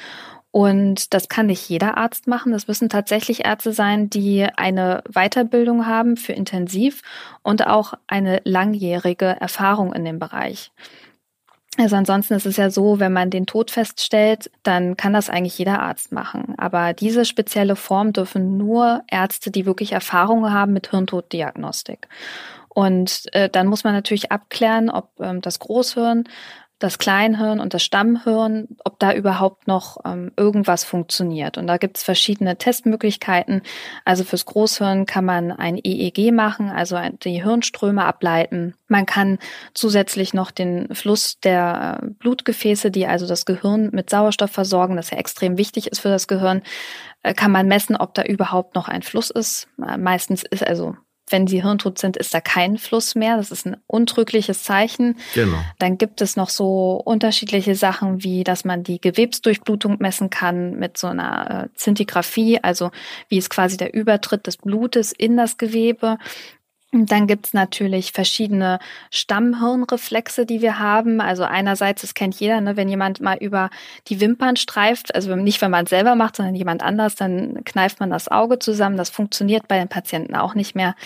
Und 0.53 1.15
das 1.15 1.29
kann 1.29 1.47
nicht 1.47 1.69
jeder 1.69 1.97
Arzt 1.97 2.27
machen. 2.27 2.53
Das 2.53 2.67
müssen 2.67 2.89
tatsächlich 2.89 3.45
Ärzte 3.45 3.73
sein, 3.73 4.11
die 4.11 4.47
eine 4.57 5.03
Weiterbildung 5.09 5.87
haben 5.87 6.17
für 6.17 6.33
intensiv 6.33 7.03
und 7.43 7.67
auch 7.67 7.95
eine 8.09 8.41
langjährige 8.45 9.27
Erfahrung 9.27 9.93
in 9.93 10.05
dem 10.05 10.19
Bereich. 10.19 10.73
Also 11.81 11.97
ansonsten 11.97 12.35
ist 12.35 12.45
es 12.45 12.59
ja 12.59 12.69
so, 12.69 13.01
wenn 13.01 13.13
man 13.13 13.31
den 13.31 13.47
Tod 13.47 13.71
feststellt, 13.71 14.51
dann 14.63 14.99
kann 14.99 15.15
das 15.15 15.31
eigentlich 15.31 15.57
jeder 15.57 15.81
Arzt 15.81 16.13
machen. 16.13 16.55
Aber 16.59 16.93
diese 16.93 17.25
spezielle 17.25 17.75
Form 17.75 18.13
dürfen 18.13 18.59
nur 18.59 19.03
Ärzte, 19.11 19.51
die 19.51 19.65
wirklich 19.65 19.93
Erfahrungen 19.93 20.53
haben 20.53 20.75
mit 20.75 20.91
Hirntoddiagnostik. 20.91 22.07
Und 22.69 23.25
äh, 23.33 23.49
dann 23.49 23.67
muss 23.67 23.83
man 23.83 23.95
natürlich 23.95 24.31
abklären, 24.31 24.91
ob 24.91 25.09
ähm, 25.21 25.41
das 25.41 25.59
Großhirn 25.59 26.25
das 26.81 26.99
Kleinhirn 26.99 27.61
und 27.61 27.75
das 27.75 27.83
Stammhirn, 27.83 28.67
ob 28.85 28.99
da 28.99 29.13
überhaupt 29.13 29.69
noch 29.69 29.99
ähm, 30.05 30.33
irgendwas 30.37 30.83
funktioniert. 30.83 31.59
Und 31.59 31.67
da 31.67 31.77
gibt 31.77 31.99
es 31.99 32.03
verschiedene 32.03 32.57
Testmöglichkeiten. 32.57 33.63
Also 34.05 34.25
fürs 34.25 34.47
Großhirn 34.47 35.07
kann 35.07 35.25
man 35.25 35.53
ein 35.53 35.79
EEG 35.79 36.33
machen, 36.33 36.71
also 36.71 36.99
die 37.23 37.43
Hirnströme 37.43 38.05
ableiten. 38.05 38.75
Man 38.89 39.07
kann 39.07 39.39
zusätzlich 39.75 40.33
noch 40.33 40.51
den 40.51 40.93
Fluss 40.95 41.39
der 41.39 42.01
äh, 42.03 42.07
Blutgefäße, 42.19 42.91
die 42.91 43.07
also 43.07 43.27
das 43.27 43.45
Gehirn 43.45 43.91
mit 43.93 44.09
Sauerstoff 44.09 44.51
versorgen, 44.51 44.97
das 44.97 45.11
ja 45.11 45.19
extrem 45.19 45.59
wichtig 45.59 45.87
ist 45.87 46.01
für 46.01 46.09
das 46.09 46.29
Gehirn, 46.29 46.63
äh, 47.23 47.35
kann 47.35 47.53
man 47.53 47.69
messen, 47.69 47.95
ob 47.95 48.15
da 48.15 48.23
überhaupt 48.23 48.75
noch 48.75 48.89
ein 48.89 49.03
Fluss 49.03 49.31
ist. 49.31 49.69
Äh, 49.87 49.99
meistens 49.99 50.43
ist 50.43 50.67
also 50.67 50.97
wenn 51.31 51.47
sie 51.47 51.63
hirntot 51.63 51.99
sind, 51.99 52.17
ist 52.17 52.35
da 52.35 52.41
kein 52.41 52.79
Fluss 52.79 53.15
mehr. 53.15 53.37
Das 53.37 53.51
ist 53.51 53.67
ein 53.67 53.77
untrügliches 53.87 54.63
Zeichen. 54.65 55.17
Genau. 55.35 55.59
Dann 55.79 55.99
gibt 55.99 56.21
es 56.21 56.37
noch 56.37 56.51
so 56.51 57.01
unterschiedliche 57.05 57.75
Sachen, 57.75 58.23
wie 58.23 58.45
dass 58.45 58.65
man 58.65 58.83
die 58.83 59.01
Gewebsdurchblutung 59.01 59.97
messen 59.99 60.31
kann 60.31 60.79
mit 60.79 60.99
so 60.99 61.09
einer 61.09 61.65
äh, 61.65 61.69
Zintigraphie, 61.77 62.63
also 62.63 62.91
wie 63.29 63.39
ist 63.39 63.51
quasi 63.51 63.77
der 63.77 63.95
Übertritt 63.95 64.47
des 64.47 64.57
Blutes 64.57 65.13
in 65.13 65.37
das 65.37 65.57
Gewebe. 65.57 66.19
Und 66.93 67.13
dann 67.13 67.29
gibt's 67.29 67.53
natürlich 67.55 68.11
verschiedene 68.11 68.81
Stammhirnreflexe, 69.13 70.45
die 70.45 70.61
wir 70.61 70.81
haben. 70.81 71.21
Also 71.21 71.45
einerseits, 71.45 72.03
das 72.03 72.15
kennt 72.15 72.35
jeder, 72.41 72.61
ne, 72.61 72.77
wenn 72.77 72.89
jemand 72.89 73.21
mal 73.21 73.37
über 73.37 73.71
die 74.09 74.21
Wimpern 74.21 74.57
streift, 74.57 75.15
also 75.15 75.37
nicht, 75.37 75.63
wenn 75.63 75.71
man 75.71 75.85
es 75.85 75.91
selber 75.91 76.17
macht, 76.17 76.35
sondern 76.35 76.57
jemand 76.57 76.83
anders, 76.83 77.15
dann 77.15 77.63
kneift 77.65 78.01
man 78.01 78.11
das 78.11 78.27
Auge 78.27 78.59
zusammen. 78.59 78.97
Das 78.97 79.09
funktioniert 79.09 79.69
bei 79.69 79.79
den 79.79 79.87
Patienten 79.87 80.35
auch 80.35 80.57
nicht 80.57 80.75
mehr. 80.75 80.97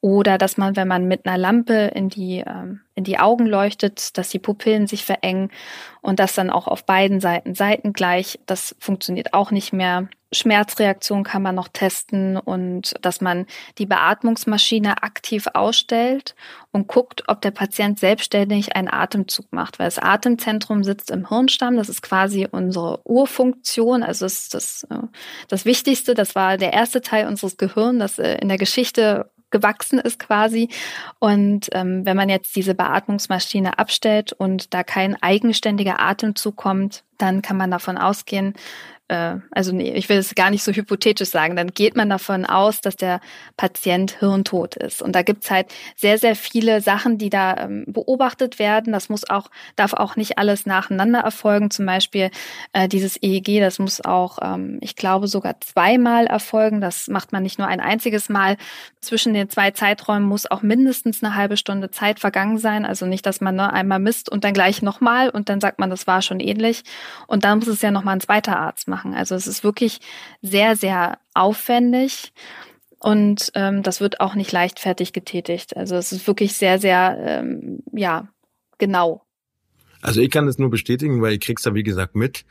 Oder 0.00 0.38
dass 0.38 0.58
man, 0.58 0.76
wenn 0.76 0.86
man 0.86 1.08
mit 1.08 1.26
einer 1.26 1.38
Lampe 1.38 1.90
in 1.92 2.08
die, 2.08 2.44
ähm, 2.46 2.82
in 2.94 3.02
die 3.02 3.18
Augen 3.18 3.46
leuchtet, 3.46 4.16
dass 4.16 4.28
die 4.28 4.38
Pupillen 4.38 4.86
sich 4.86 5.04
verengen 5.04 5.50
und 6.02 6.20
das 6.20 6.34
dann 6.34 6.50
auch 6.50 6.68
auf 6.68 6.84
beiden 6.84 7.20
Seiten 7.20 7.56
seitengleich, 7.56 8.38
das 8.46 8.76
funktioniert 8.78 9.34
auch 9.34 9.50
nicht 9.50 9.72
mehr. 9.72 10.08
Schmerzreaktion 10.32 11.24
kann 11.24 11.42
man 11.42 11.54
noch 11.54 11.68
testen 11.68 12.36
und 12.36 12.94
dass 13.02 13.20
man 13.20 13.46
die 13.78 13.86
Beatmungsmaschine 13.86 15.02
aktiv 15.02 15.46
ausstellt 15.52 16.34
und 16.72 16.88
guckt, 16.88 17.24
ob 17.28 17.40
der 17.42 17.50
Patient 17.50 17.98
selbstständig 17.98 18.74
einen 18.74 18.88
Atemzug 18.88 19.52
macht, 19.52 19.78
weil 19.78 19.86
das 19.86 19.98
Atemzentrum 19.98 20.84
sitzt 20.84 21.10
im 21.10 21.28
Hirnstamm, 21.28 21.76
das 21.76 21.88
ist 21.88 22.02
quasi 22.02 22.48
unsere 22.50 23.00
Urfunktion, 23.04 24.02
also 24.02 24.24
ist 24.26 24.54
das, 24.54 24.84
äh, 24.90 24.96
das 25.48 25.64
Wichtigste, 25.64 26.14
das 26.14 26.34
war 26.34 26.56
der 26.56 26.72
erste 26.72 27.02
Teil 27.02 27.26
unseres 27.26 27.56
Gehirns, 27.58 27.98
das 27.98 28.18
äh, 28.18 28.38
in 28.40 28.48
der 28.48 28.58
Geschichte 28.58 29.30
gewachsen 29.52 30.00
ist 30.00 30.18
quasi. 30.18 30.68
Und 31.20 31.68
ähm, 31.72 32.04
wenn 32.04 32.16
man 32.16 32.28
jetzt 32.28 32.56
diese 32.56 32.74
Beatmungsmaschine 32.74 33.78
abstellt 33.78 34.32
und 34.32 34.74
da 34.74 34.82
kein 34.82 35.22
eigenständiger 35.22 36.00
Atemzug 36.00 36.56
kommt, 36.56 37.04
dann 37.18 37.42
kann 37.42 37.56
man 37.56 37.70
davon 37.70 37.98
ausgehen, 37.98 38.54
äh, 39.12 39.40
also 39.50 39.72
nee, 39.72 39.92
ich 39.92 40.08
will 40.08 40.16
es 40.16 40.34
gar 40.34 40.50
nicht 40.50 40.64
so 40.64 40.72
hypothetisch 40.72 41.28
sagen, 41.28 41.54
dann 41.54 41.68
geht 41.68 41.96
man 41.96 42.08
davon 42.08 42.46
aus, 42.46 42.80
dass 42.80 42.96
der 42.96 43.20
Patient 43.58 44.18
hirntot 44.18 44.76
ist. 44.76 45.02
Und 45.02 45.14
da 45.14 45.22
gibt's 45.22 45.50
halt 45.50 45.66
sehr, 45.96 46.16
sehr 46.16 46.34
viele 46.34 46.80
Sachen, 46.80 47.18
die 47.18 47.28
da 47.28 47.56
ähm, 47.58 47.84
beobachtet 47.86 48.58
werden. 48.58 48.92
Das 48.92 49.10
muss 49.10 49.28
auch, 49.28 49.50
darf 49.76 49.92
auch 49.92 50.16
nicht 50.16 50.38
alles 50.38 50.64
nacheinander 50.64 51.20
erfolgen. 51.20 51.70
Zum 51.70 51.84
Beispiel 51.84 52.30
äh, 52.72 52.88
dieses 52.88 53.22
EEG, 53.22 53.60
das 53.60 53.78
muss 53.78 54.02
auch, 54.02 54.38
ähm, 54.40 54.78
ich 54.80 54.96
glaube, 54.96 55.28
sogar 55.28 55.60
zweimal 55.60 56.26
erfolgen. 56.26 56.80
Das 56.80 57.08
macht 57.08 57.32
man 57.32 57.42
nicht 57.42 57.58
nur 57.58 57.68
ein 57.68 57.80
einziges 57.80 58.30
Mal. 58.30 58.56
Zwischen 59.00 59.34
den 59.34 59.50
zwei 59.50 59.72
Zeiträumen 59.72 60.26
muss 60.26 60.50
auch 60.50 60.62
mindestens 60.62 61.22
eine 61.22 61.34
halbe 61.34 61.58
Stunde 61.58 61.90
Zeit 61.90 62.18
vergangen 62.18 62.56
sein. 62.56 62.86
Also 62.86 63.04
nicht, 63.04 63.26
dass 63.26 63.42
man 63.42 63.56
nur 63.56 63.74
einmal 63.74 63.98
misst 63.98 64.30
und 64.30 64.44
dann 64.44 64.54
gleich 64.54 64.80
nochmal 64.80 65.28
und 65.28 65.50
dann 65.50 65.60
sagt 65.60 65.78
man, 65.78 65.90
das 65.90 66.06
war 66.06 66.22
schon 66.22 66.40
ähnlich. 66.40 66.82
Und 67.26 67.44
dann 67.44 67.58
muss 67.58 67.68
es 67.68 67.82
ja 67.82 67.90
nochmal 67.90 68.16
ein 68.16 68.20
zweiter 68.20 68.58
Arzt 68.58 68.88
machen 68.88 69.01
machen. 69.02 69.14
Also 69.14 69.34
es 69.34 69.46
ist 69.46 69.64
wirklich 69.64 70.00
sehr, 70.40 70.76
sehr 70.76 71.18
aufwendig. 71.34 72.32
Und 72.98 73.50
ähm, 73.54 73.82
das 73.82 74.00
wird 74.00 74.20
auch 74.20 74.34
nicht 74.34 74.52
leichtfertig 74.52 75.12
getätigt. 75.12 75.76
Also 75.76 75.96
es 75.96 76.12
ist 76.12 76.26
wirklich 76.26 76.54
sehr, 76.56 76.78
sehr, 76.78 77.16
ähm, 77.20 77.82
ja, 77.92 78.28
genau. 78.78 79.21
Also 80.02 80.20
ich 80.20 80.30
kann 80.30 80.46
das 80.46 80.58
nur 80.58 80.70
bestätigen, 80.70 81.22
weil 81.22 81.34
ich 81.34 81.40
krieg's 81.40 81.62
da 81.62 81.74
wie 81.74 81.82
gesagt 81.82 82.14
mit. 82.16 82.44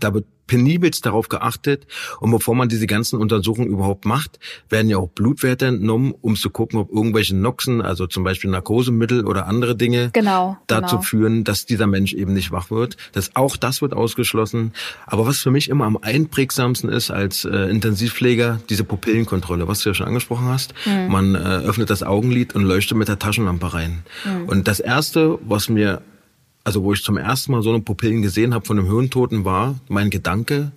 Da 0.00 0.12
wird 0.12 0.26
penibelst 0.46 1.04
darauf 1.06 1.28
geachtet. 1.28 1.86
Und 2.20 2.30
bevor 2.30 2.54
man 2.54 2.68
diese 2.68 2.86
ganzen 2.86 3.18
Untersuchungen 3.18 3.68
überhaupt 3.68 4.04
macht, 4.04 4.38
werden 4.68 4.88
ja 4.88 4.98
auch 4.98 5.08
Blutwerte 5.08 5.66
entnommen, 5.66 6.14
um 6.20 6.36
zu 6.36 6.50
gucken, 6.50 6.78
ob 6.78 6.92
irgendwelche 6.92 7.36
Noxen, 7.36 7.82
also 7.82 8.06
zum 8.06 8.24
Beispiel 8.24 8.50
Narkosemittel 8.50 9.26
oder 9.26 9.46
andere 9.46 9.76
Dinge, 9.76 10.10
genau, 10.12 10.56
dazu 10.66 10.96
genau. 10.96 11.02
führen, 11.02 11.44
dass 11.44 11.66
dieser 11.66 11.86
Mensch 11.86 12.12
eben 12.12 12.32
nicht 12.32 12.52
wach 12.52 12.70
wird. 12.70 12.96
Das, 13.12 13.34
auch 13.34 13.56
das 13.56 13.82
wird 13.82 13.94
ausgeschlossen. 13.94 14.72
Aber 15.06 15.26
was 15.26 15.38
für 15.38 15.50
mich 15.50 15.68
immer 15.68 15.84
am 15.84 15.96
einprägsamsten 15.96 16.90
ist 16.90 17.10
als 17.10 17.44
äh, 17.44 17.56
Intensivpfleger, 17.68 18.60
diese 18.68 18.84
Pupillenkontrolle, 18.84 19.68
was 19.68 19.80
du 19.80 19.90
ja 19.90 19.94
schon 19.94 20.06
angesprochen 20.06 20.46
hast. 20.46 20.74
Mhm. 20.84 21.08
Man 21.08 21.34
äh, 21.34 21.38
öffnet 21.38 21.90
das 21.90 22.02
Augenlid 22.02 22.54
und 22.54 22.62
leuchtet 22.62 22.96
mit 22.96 23.08
der 23.08 23.18
Taschenlampe 23.18 23.74
rein. 23.74 24.02
Mhm. 24.24 24.48
Und 24.48 24.68
das 24.68 24.80
Erste, 24.80 25.38
was 25.42 25.68
mir 25.68 26.02
also 26.66 26.82
wo 26.82 26.92
ich 26.92 27.04
zum 27.04 27.16
ersten 27.16 27.52
Mal 27.52 27.62
so 27.62 27.70
eine 27.70 27.80
Pupillen 27.80 28.22
gesehen 28.22 28.52
habe 28.52 28.66
von 28.66 28.76
einem 28.76 28.88
Hirntoten, 28.88 29.44
war 29.44 29.76
mein 29.86 30.10
Gedanke, 30.10 30.72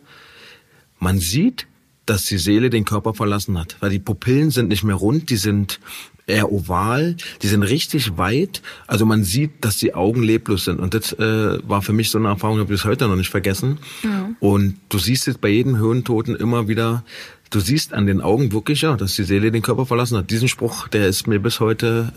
man 1.00 1.18
sieht, 1.18 1.66
dass 2.06 2.26
die 2.26 2.38
Seele 2.38 2.70
den 2.70 2.86
Körper 2.86 3.16
verlassen 3.16 3.58
hat. 3.58 3.76
Weil 3.80 3.90
die 3.90 4.00
Pupillen 4.00 4.52
sind 4.52 4.68
nicht 4.68 4.84
mehr 4.84 4.94
rund, 4.94 5.32
die 5.32 5.36
sind 5.36 5.80
eher 6.28 6.52
oval, 6.52 7.16
die 7.42 7.48
sind 7.48 7.64
richtig 7.64 8.20
weit. 8.20 8.62
Also 8.86 9.08
man 9.08 9.24
sieht, 9.24 9.66
dass 9.66 9.78
die 9.78 9.96
Augen 9.96 10.22
leblos 10.22 10.66
sind. 10.66 10.80
Und 10.80 10.94
das 10.94 11.12
äh, 11.14 11.58
war 11.68 11.82
für 11.82 11.94
mich 11.94 12.12
so 12.12 12.20
eine 12.20 12.28
Erfahrung, 12.28 12.58
die 12.58 12.62
habe 12.62 12.74
ich 12.74 12.82
bis 12.82 12.88
heute 12.88 13.08
noch 13.08 13.16
nicht 13.16 13.32
vergessen. 13.32 13.80
Mhm. 14.04 14.36
Und 14.40 14.78
du 14.90 15.00
siehst 15.00 15.26
jetzt 15.26 15.42
bei 15.42 15.50
jedem 15.50 15.76
Hirntoten 15.76 16.36
immer 16.36 16.68
wieder, 16.68 17.04
du 17.50 17.60
siehst 17.60 17.96
an 17.96 18.06
den 18.06 18.22
Augen 18.22 18.52
wirklich, 18.52 18.84
ja, 18.84 18.96
dass 18.96 19.16
die 19.16 19.24
Seele 19.24 19.52
den 19.52 19.64
Körper 19.64 19.88
verlassen 19.88 20.20
hat. 20.20 20.30
Diesen 20.30 20.50
Spruch, 20.50 20.88
der 20.88 21.08
ist 21.08 21.26
mir 21.26 21.40
bis 21.40 21.60
heute 21.60 22.12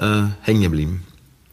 äh, 0.45 0.47
hängen 0.47 0.61
geblieben. 0.61 1.05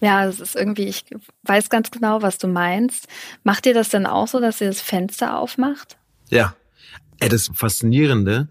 Ja, 0.02 0.26
es 0.26 0.40
ist 0.40 0.56
irgendwie, 0.56 0.86
ich 0.86 1.06
weiß 1.44 1.70
ganz 1.70 1.92
genau, 1.92 2.22
was 2.22 2.38
du 2.38 2.48
meinst. 2.48 3.08
Macht 3.44 3.66
ihr 3.66 3.74
das 3.74 3.90
denn 3.90 4.06
auch 4.06 4.28
so, 4.28 4.40
dass 4.40 4.62
ihr 4.62 4.68
das 4.68 4.82
Fenster 4.82 5.38
aufmacht? 5.38 5.98
Ja. 6.30 6.56
Ey, 7.22 7.28
das 7.28 7.50
Faszinierende, 7.54 8.48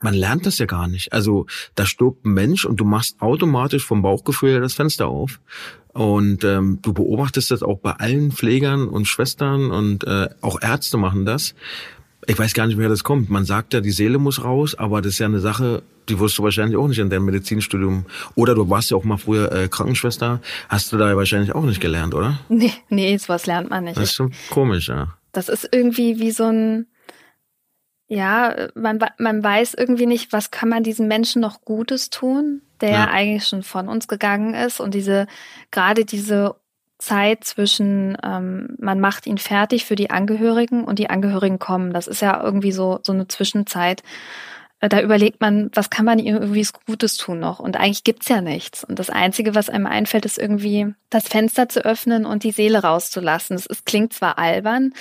man 0.00 0.14
lernt 0.14 0.46
das 0.46 0.58
ja 0.58 0.66
gar 0.66 0.86
nicht. 0.86 1.12
Also 1.12 1.46
da 1.74 1.86
stirbt 1.86 2.24
ein 2.24 2.34
Mensch 2.34 2.64
und 2.64 2.76
du 2.76 2.84
machst 2.84 3.20
automatisch 3.20 3.84
vom 3.84 4.02
Bauchgefühl 4.02 4.60
das 4.60 4.74
Fenster 4.74 5.08
auf. 5.08 5.40
Und 5.92 6.44
ähm, 6.44 6.78
du 6.82 6.92
beobachtest 6.92 7.50
das 7.50 7.62
auch 7.64 7.80
bei 7.80 7.92
allen 7.92 8.30
Pflegern 8.30 8.86
und 8.86 9.08
Schwestern 9.08 9.72
und 9.72 10.04
äh, 10.04 10.28
auch 10.40 10.62
Ärzte 10.62 10.98
machen 10.98 11.26
das. 11.26 11.54
Ich 12.26 12.38
weiß 12.38 12.54
gar 12.54 12.66
nicht, 12.66 12.76
woher 12.76 12.88
das 12.88 13.02
kommt. 13.02 13.30
Man 13.30 13.44
sagt 13.44 13.74
ja, 13.74 13.80
die 13.80 13.90
Seele 13.90 14.18
muss 14.18 14.44
raus, 14.44 14.76
aber 14.76 15.02
das 15.02 15.14
ist 15.14 15.18
ja 15.18 15.26
eine 15.26 15.40
Sache, 15.40 15.82
die 16.08 16.18
wirst 16.20 16.38
du 16.38 16.42
wahrscheinlich 16.42 16.76
auch 16.76 16.86
nicht 16.86 16.98
in 16.98 17.10
deinem 17.10 17.24
Medizinstudium. 17.24 18.06
Oder 18.34 18.54
du 18.54 18.68
warst 18.70 18.90
ja 18.90 18.96
auch 18.96 19.04
mal 19.04 19.16
früher 19.16 19.50
äh, 19.50 19.68
Krankenschwester. 19.68 20.40
Hast 20.68 20.92
du 20.92 20.98
da 20.98 21.16
wahrscheinlich 21.16 21.54
auch 21.54 21.64
nicht 21.64 21.80
gelernt, 21.80 22.14
oder? 22.14 22.38
Nee, 22.48 22.72
nee, 22.88 23.16
sowas 23.16 23.46
lernt 23.46 23.70
man 23.70 23.84
nicht. 23.84 23.96
Das 23.96 24.04
ist 24.04 24.14
schon 24.14 24.32
komisch, 24.50 24.88
ja. 24.88 25.14
Das 25.32 25.48
ist 25.48 25.68
irgendwie 25.72 26.20
wie 26.20 26.30
so 26.30 26.44
ein, 26.44 26.86
ja, 28.06 28.68
man, 28.74 29.00
man 29.18 29.42
weiß 29.42 29.74
irgendwie 29.74 30.06
nicht, 30.06 30.32
was 30.32 30.50
kann 30.50 30.68
man 30.68 30.84
diesen 30.84 31.08
Menschen 31.08 31.40
noch 31.40 31.62
Gutes 31.62 32.10
tun, 32.10 32.60
der 32.80 32.90
ja. 32.90 33.10
eigentlich 33.10 33.48
schon 33.48 33.62
von 33.62 33.88
uns 33.88 34.06
gegangen 34.06 34.54
ist. 34.54 34.80
Und 34.80 34.94
diese, 34.94 35.26
gerade 35.70 36.04
diese 36.04 36.54
Zeit 37.02 37.44
zwischen, 37.44 38.16
ähm, 38.22 38.76
man 38.78 39.00
macht 39.00 39.26
ihn 39.26 39.38
fertig 39.38 39.84
für 39.84 39.96
die 39.96 40.10
Angehörigen 40.10 40.84
und 40.84 40.98
die 40.98 41.10
Angehörigen 41.10 41.58
kommen. 41.58 41.92
Das 41.92 42.06
ist 42.06 42.22
ja 42.22 42.42
irgendwie 42.42 42.72
so, 42.72 43.00
so 43.02 43.12
eine 43.12 43.28
Zwischenzeit. 43.28 44.02
Äh, 44.80 44.88
da 44.88 45.00
überlegt 45.00 45.40
man, 45.40 45.70
was 45.74 45.90
kann 45.90 46.04
man 46.04 46.18
ihm 46.18 46.36
irgendwie 46.36 46.66
Gutes 46.86 47.16
tun 47.16 47.40
noch? 47.40 47.58
Und 47.58 47.76
eigentlich 47.76 48.04
gibt's 48.04 48.28
ja 48.28 48.40
nichts. 48.40 48.84
Und 48.84 48.98
das 48.98 49.10
Einzige, 49.10 49.54
was 49.54 49.68
einem 49.68 49.86
einfällt, 49.86 50.24
ist 50.24 50.38
irgendwie 50.38 50.94
das 51.10 51.28
Fenster 51.28 51.68
zu 51.68 51.84
öffnen 51.84 52.24
und 52.24 52.44
die 52.44 52.52
Seele 52.52 52.82
rauszulassen. 52.82 53.56
Es 53.56 53.84
klingt 53.84 54.12
zwar 54.12 54.38
albern, 54.38 54.92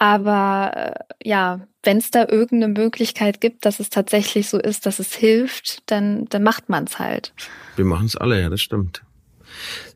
Aber 0.00 0.72
äh, 0.74 1.28
ja, 1.28 1.60
wenn 1.82 1.98
es 1.98 2.10
da 2.10 2.26
irgendeine 2.26 2.72
Möglichkeit 2.72 3.40
gibt, 3.40 3.66
dass 3.66 3.80
es 3.80 3.90
tatsächlich 3.90 4.48
so 4.48 4.58
ist, 4.58 4.86
dass 4.86 4.98
es 4.98 5.14
hilft, 5.14 5.90
dann, 5.90 6.24
dann 6.30 6.42
macht 6.42 6.70
man 6.70 6.84
es 6.84 6.98
halt. 6.98 7.34
Wir 7.76 7.84
machen 7.84 8.06
es 8.06 8.16
alle, 8.16 8.40
ja, 8.40 8.48
das 8.48 8.62
stimmt. 8.62 9.02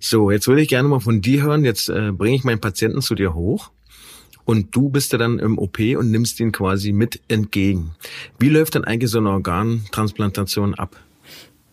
So, 0.01 0.31
jetzt 0.31 0.49
würde 0.49 0.63
ich 0.63 0.69
gerne 0.69 0.89
mal 0.89 1.01
von 1.01 1.21
dir 1.21 1.43
hören. 1.43 1.65
Jetzt 1.65 1.89
äh, 1.89 2.13
bringe 2.13 2.37
ich 2.37 2.45
meinen 2.45 2.61
Patienten 2.61 3.03
zu 3.03 3.15
dir 3.15 3.35
hoch 3.35 3.71
und 4.45 4.75
du 4.77 4.91
bist 4.91 5.13
ja 5.13 5.19
dann 5.19 5.39
im 5.39 5.59
OP 5.59 5.79
und 5.79 6.11
nimmst 6.11 6.39
ihn 6.41 6.53
quasi 6.53 6.93
mit 6.93 7.21
entgegen. 7.29 7.95
Wie 8.39 8.49
läuft 8.49 8.75
denn 8.75 8.85
eigentlich 8.85 9.11
so 9.11 9.19
eine 9.19 9.31
Organtransplantation 9.31 10.75
ab? 10.75 10.97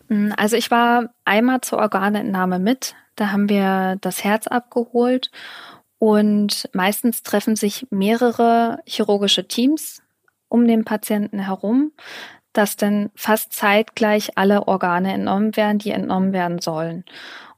Hm, 0.08 0.32
also 0.36 0.56
ich 0.56 0.70
war 0.70 1.10
einmal 1.24 1.60
zur 1.60 1.78
Organentnahme 1.78 2.58
mit. 2.58 2.94
Da 3.16 3.30
haben 3.30 3.48
wir 3.48 3.98
das 4.00 4.24
Herz 4.24 4.46
abgeholt 4.46 5.30
und 5.98 6.68
meistens 6.72 7.22
treffen 7.22 7.56
sich 7.56 7.86
mehrere 7.90 8.78
chirurgische 8.86 9.46
Teams 9.46 10.02
um 10.48 10.66
den 10.66 10.84
Patienten 10.84 11.38
herum, 11.38 11.92
dass 12.52 12.76
dann 12.76 13.10
fast 13.14 13.52
zeitgleich 13.52 14.36
alle 14.36 14.66
Organe 14.68 15.12
entnommen 15.12 15.56
werden, 15.56 15.78
die 15.78 15.90
entnommen 15.90 16.32
werden 16.32 16.60
sollen. 16.60 17.04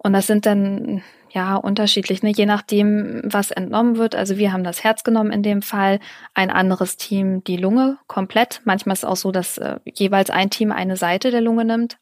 Und 0.05 0.13
das 0.13 0.27
sind 0.27 0.45
dann 0.45 1.03
ja 1.31 1.57
unterschiedlich, 1.57 2.23
ne? 2.23 2.31
je 2.31 2.45
nachdem, 2.45 3.23
was 3.25 3.51
entnommen 3.51 3.97
wird. 3.97 4.15
Also 4.15 4.37
wir 4.37 4.53
haben 4.53 4.63
das 4.63 4.85
Herz 4.85 5.03
genommen 5.03 5.33
in 5.33 5.43
dem 5.43 5.63
Fall, 5.63 5.99
ein 6.35 6.51
anderes 6.51 6.99
Team 6.99 7.43
die 7.43 7.57
Lunge 7.57 7.97
komplett. 8.07 8.61
Manchmal 8.65 8.93
ist 8.93 9.01
es 9.01 9.09
auch 9.09 9.17
so, 9.17 9.33
dass 9.33 9.57
äh, 9.57 9.81
jeweils 9.95 10.29
ein 10.29 10.51
Team 10.51 10.73
eine 10.73 10.97
Seite 10.97 11.31
der 11.31 11.41
Lunge 11.41 11.65
nimmt. 11.65 11.97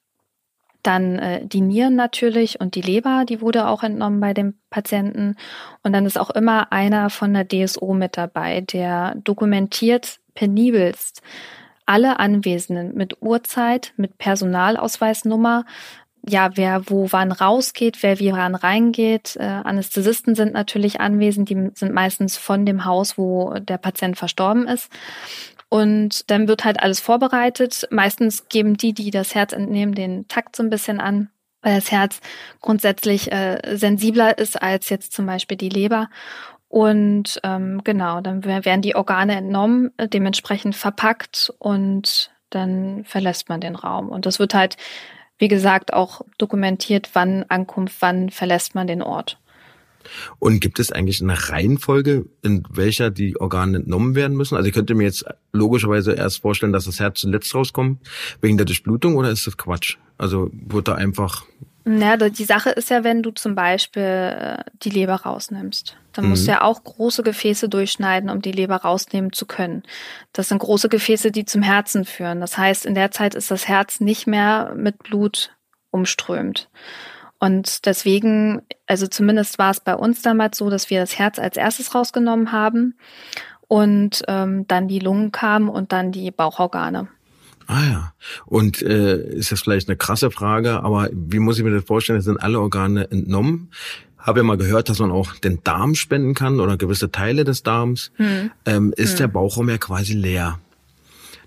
Dann 0.82 1.20
äh, 1.20 1.46
die 1.46 1.60
Nieren 1.60 1.94
natürlich 1.94 2.60
und 2.60 2.74
die 2.74 2.82
Leber, 2.82 3.24
die 3.24 3.40
wurde 3.40 3.68
auch 3.68 3.84
entnommen 3.84 4.18
bei 4.18 4.34
dem 4.34 4.54
Patienten. 4.68 5.36
Und 5.84 5.92
dann 5.92 6.04
ist 6.04 6.18
auch 6.18 6.30
immer 6.30 6.72
einer 6.72 7.08
von 7.08 7.32
der 7.32 7.46
DSO 7.46 7.94
mit 7.94 8.16
dabei, 8.16 8.62
der 8.62 9.14
dokumentiert 9.14 10.18
penibelst 10.34 11.22
alle 11.86 12.18
Anwesenden 12.20 12.94
mit 12.94 13.20
Uhrzeit, 13.20 13.92
mit 13.96 14.16
Personalausweisnummer, 14.18 15.64
ja, 16.28 16.50
wer 16.56 16.88
wo 16.88 17.08
wann 17.10 17.32
rausgeht, 17.32 18.02
wer 18.02 18.18
wie 18.18 18.32
wann 18.32 18.54
reingeht. 18.54 19.36
Äh, 19.36 19.42
Anästhesisten 19.42 20.34
sind 20.34 20.52
natürlich 20.52 21.00
anwesend, 21.00 21.48
die 21.48 21.70
sind 21.74 21.92
meistens 21.92 22.36
von 22.36 22.64
dem 22.64 22.84
Haus, 22.84 23.18
wo 23.18 23.54
der 23.54 23.78
Patient 23.78 24.16
verstorben 24.16 24.68
ist. 24.68 24.90
Und 25.68 26.30
dann 26.30 26.48
wird 26.48 26.64
halt 26.64 26.80
alles 26.80 27.00
vorbereitet. 27.00 27.88
Meistens 27.90 28.48
geben 28.48 28.76
die, 28.76 28.92
die 28.92 29.10
das 29.10 29.34
Herz 29.34 29.52
entnehmen, 29.52 29.94
den 29.94 30.28
Takt 30.28 30.54
so 30.54 30.62
ein 30.62 30.70
bisschen 30.70 31.00
an, 31.00 31.30
weil 31.62 31.76
das 31.76 31.90
Herz 31.90 32.20
grundsätzlich 32.60 33.32
äh, 33.32 33.76
sensibler 33.76 34.36
ist 34.38 34.60
als 34.60 34.90
jetzt 34.90 35.12
zum 35.12 35.26
Beispiel 35.26 35.56
die 35.56 35.70
Leber. 35.70 36.08
Und 36.68 37.40
ähm, 37.42 37.82
genau, 37.84 38.20
dann 38.20 38.44
werden 38.44 38.82
die 38.82 38.96
Organe 38.96 39.36
entnommen, 39.36 39.92
äh, 39.96 40.08
dementsprechend 40.08 40.76
verpackt 40.76 41.52
und 41.58 42.30
dann 42.50 43.04
verlässt 43.04 43.48
man 43.48 43.60
den 43.60 43.74
Raum. 43.74 44.08
Und 44.08 44.26
das 44.26 44.38
wird 44.38 44.54
halt, 44.54 44.76
wie 45.42 45.48
gesagt, 45.48 45.92
auch 45.92 46.20
dokumentiert, 46.38 47.10
wann 47.14 47.44
Ankunft, 47.48 47.96
wann 47.98 48.30
verlässt 48.30 48.76
man 48.76 48.86
den 48.86 49.02
Ort. 49.02 49.40
Und 50.38 50.60
gibt 50.60 50.78
es 50.78 50.92
eigentlich 50.92 51.20
eine 51.20 51.48
Reihenfolge, 51.48 52.26
in 52.42 52.62
welcher 52.70 53.10
die 53.10 53.40
Organe 53.40 53.78
entnommen 53.78 54.14
werden 54.14 54.36
müssen? 54.36 54.54
Also 54.54 54.68
ich 54.68 54.72
könnte 54.72 54.94
mir 54.94 55.02
jetzt 55.02 55.24
logischerweise 55.52 56.12
erst 56.12 56.42
vorstellen, 56.42 56.72
dass 56.72 56.84
das 56.84 57.00
Herz 57.00 57.18
zuletzt 57.18 57.52
rauskommt, 57.56 57.98
wegen 58.40 58.56
der 58.56 58.66
Durchblutung, 58.66 59.16
oder 59.16 59.30
ist 59.30 59.48
das 59.48 59.56
Quatsch? 59.56 59.96
Also 60.16 60.48
wird 60.52 60.86
da 60.86 60.94
einfach 60.94 61.44
ja, 61.84 62.16
die 62.16 62.44
Sache 62.44 62.70
ist 62.70 62.90
ja, 62.90 63.02
wenn 63.02 63.22
du 63.22 63.30
zum 63.32 63.54
Beispiel 63.54 64.02
äh, 64.02 64.64
die 64.82 64.90
Leber 64.90 65.16
rausnimmst, 65.16 65.96
dann 66.12 66.24
mhm. 66.24 66.30
musst 66.30 66.46
du 66.46 66.52
ja 66.52 66.62
auch 66.62 66.84
große 66.84 67.22
Gefäße 67.22 67.68
durchschneiden, 67.68 68.30
um 68.30 68.40
die 68.40 68.52
Leber 68.52 68.76
rausnehmen 68.76 69.32
zu 69.32 69.46
können. 69.46 69.82
Das 70.32 70.48
sind 70.48 70.58
große 70.58 70.88
Gefäße, 70.88 71.32
die 71.32 71.44
zum 71.44 71.62
Herzen 71.62 72.04
führen. 72.04 72.40
Das 72.40 72.56
heißt, 72.56 72.86
in 72.86 72.94
der 72.94 73.10
Zeit 73.10 73.34
ist 73.34 73.50
das 73.50 73.66
Herz 73.66 74.00
nicht 74.00 74.26
mehr 74.26 74.74
mit 74.76 74.98
Blut 74.98 75.56
umströmt. 75.90 76.68
Und 77.40 77.86
deswegen, 77.86 78.62
also 78.86 79.08
zumindest 79.08 79.58
war 79.58 79.72
es 79.72 79.80
bei 79.80 79.96
uns 79.96 80.22
damals 80.22 80.58
so, 80.58 80.70
dass 80.70 80.90
wir 80.90 81.00
das 81.00 81.18
Herz 81.18 81.40
als 81.40 81.56
erstes 81.56 81.92
rausgenommen 81.94 82.52
haben 82.52 82.96
und 83.66 84.22
ähm, 84.28 84.66
dann 84.68 84.86
die 84.86 85.00
Lungen 85.00 85.32
kamen 85.32 85.68
und 85.68 85.90
dann 85.90 86.12
die 86.12 86.30
Bauchorgane. 86.30 87.08
Ah 87.66 87.84
ja. 87.84 88.14
Und 88.46 88.82
äh, 88.82 89.16
ist 89.16 89.52
das 89.52 89.60
vielleicht 89.60 89.88
eine 89.88 89.96
krasse 89.96 90.30
Frage, 90.30 90.82
aber 90.82 91.08
wie 91.12 91.38
muss 91.38 91.58
ich 91.58 91.64
mir 91.64 91.70
das 91.70 91.84
vorstellen? 91.84 92.20
Sind 92.20 92.42
alle 92.42 92.60
Organe 92.60 93.10
entnommen? 93.10 93.70
Habe 94.18 94.40
ja 94.40 94.44
mal 94.44 94.56
gehört, 94.56 94.88
dass 94.88 95.00
man 95.00 95.10
auch 95.10 95.34
den 95.36 95.62
Darm 95.64 95.94
spenden 95.94 96.34
kann 96.34 96.60
oder 96.60 96.76
gewisse 96.76 97.10
Teile 97.10 97.44
des 97.44 97.62
Darms. 97.62 98.12
Hm. 98.16 98.50
Ähm, 98.66 98.94
ist 98.96 99.12
hm. 99.12 99.18
der 99.18 99.28
Bauchraum 99.28 99.68
ja 99.68 99.78
quasi 99.78 100.12
leer. 100.12 100.58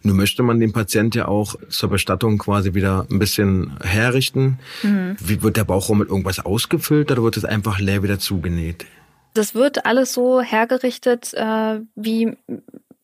Nun 0.05 0.17
möchte 0.17 0.43
man 0.43 0.59
den 0.59 0.71
Patient 0.71 1.15
ja 1.15 1.27
auch 1.27 1.55
zur 1.69 1.89
Bestattung 1.89 2.37
quasi 2.37 2.75
wieder 2.75 3.07
ein 3.09 3.17
bisschen 3.17 3.75
herrichten. 3.83 4.59
Mhm. 4.83 5.15
Wie 5.19 5.41
wird 5.41 5.57
der 5.57 5.63
Bauchraum 5.63 5.97
mit 5.97 6.09
irgendwas 6.09 6.45
ausgefüllt 6.45 7.11
oder 7.11 7.23
wird 7.23 7.37
es 7.37 7.45
einfach 7.45 7.79
leer 7.79 8.03
wieder 8.03 8.19
zugenäht? 8.19 8.85
Das 9.33 9.55
wird 9.55 9.85
alles 9.87 10.13
so 10.13 10.41
hergerichtet, 10.41 11.33
äh, 11.33 11.79
wie 11.95 12.37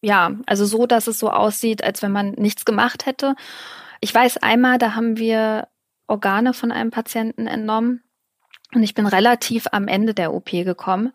ja, 0.01 0.31
also 0.45 0.65
so, 0.65 0.87
dass 0.87 1.07
es 1.07 1.19
so 1.19 1.29
aussieht, 1.29 1.83
als 1.83 2.01
wenn 2.01 2.11
man 2.11 2.31
nichts 2.31 2.65
gemacht 2.65 3.05
hätte. 3.05 3.35
Ich 3.99 4.13
weiß 4.13 4.37
einmal, 4.37 4.77
da 4.77 4.95
haben 4.95 5.17
wir 5.17 5.67
Organe 6.07 6.53
von 6.53 6.71
einem 6.71 6.91
Patienten 6.91 7.47
entnommen. 7.47 8.03
Und 8.73 8.83
ich 8.83 8.93
bin 8.93 9.05
relativ 9.05 9.67
am 9.71 9.87
Ende 9.87 10.13
der 10.13 10.33
OP 10.33 10.49
gekommen 10.51 11.11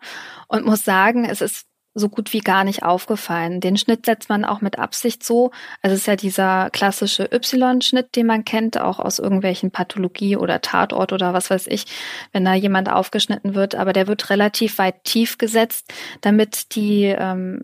und 0.47 0.65
muss 0.65 0.85
sagen, 0.85 1.25
es 1.25 1.41
ist 1.41 1.67
so 1.97 2.09
gut 2.09 2.31
wie 2.33 2.39
gar 2.39 2.63
nicht 2.63 2.83
aufgefallen. 2.83 3.59
Den 3.59 3.77
Schnitt 3.77 4.05
setzt 4.05 4.29
man 4.29 4.45
auch 4.45 4.61
mit 4.61 4.77
Absicht 4.77 5.23
so. 5.23 5.51
Also 5.81 5.95
es 5.95 6.01
ist 6.01 6.05
ja 6.05 6.15
dieser 6.15 6.69
klassische 6.69 7.29
Y-Schnitt, 7.33 8.15
den 8.15 8.27
man 8.27 8.45
kennt, 8.45 8.79
auch 8.79 8.99
aus 8.99 9.17
irgendwelchen 9.17 9.71
Pathologie 9.71 10.37
oder 10.37 10.61
Tatort 10.61 11.11
oder 11.11 11.33
was 11.33 11.49
weiß 11.49 11.67
ich, 11.67 11.85
wenn 12.33 12.45
da 12.45 12.53
jemand 12.53 12.91
aufgeschnitten 12.91 13.55
wird. 13.55 13.73
Aber 13.73 13.93
der 13.93 14.07
wird 14.07 14.29
relativ 14.29 14.77
weit 14.77 15.03
tief 15.03 15.39
gesetzt, 15.39 15.91
damit 16.21 16.75
die 16.75 17.05
ähm, 17.05 17.63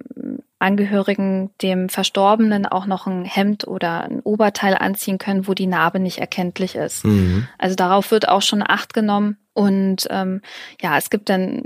Angehörigen 0.63 1.51
dem 1.61 1.89
Verstorbenen 1.89 2.65
auch 2.65 2.85
noch 2.85 3.05
ein 3.05 3.25
Hemd 3.25 3.67
oder 3.67 4.03
ein 4.05 4.21
Oberteil 4.21 4.75
anziehen 4.75 5.17
können, 5.17 5.47
wo 5.47 5.53
die 5.53 5.67
Narbe 5.67 5.99
nicht 5.99 6.19
erkenntlich 6.19 6.75
ist. 6.75 7.05
Mhm. 7.05 7.47
Also 7.57 7.75
darauf 7.75 8.11
wird 8.11 8.29
auch 8.29 8.41
schon 8.41 8.63
Acht 8.65 8.93
genommen. 8.93 9.37
Und 9.53 10.07
ähm, 10.09 10.41
ja, 10.81 10.97
es 10.97 11.09
gibt 11.09 11.29
dann 11.29 11.63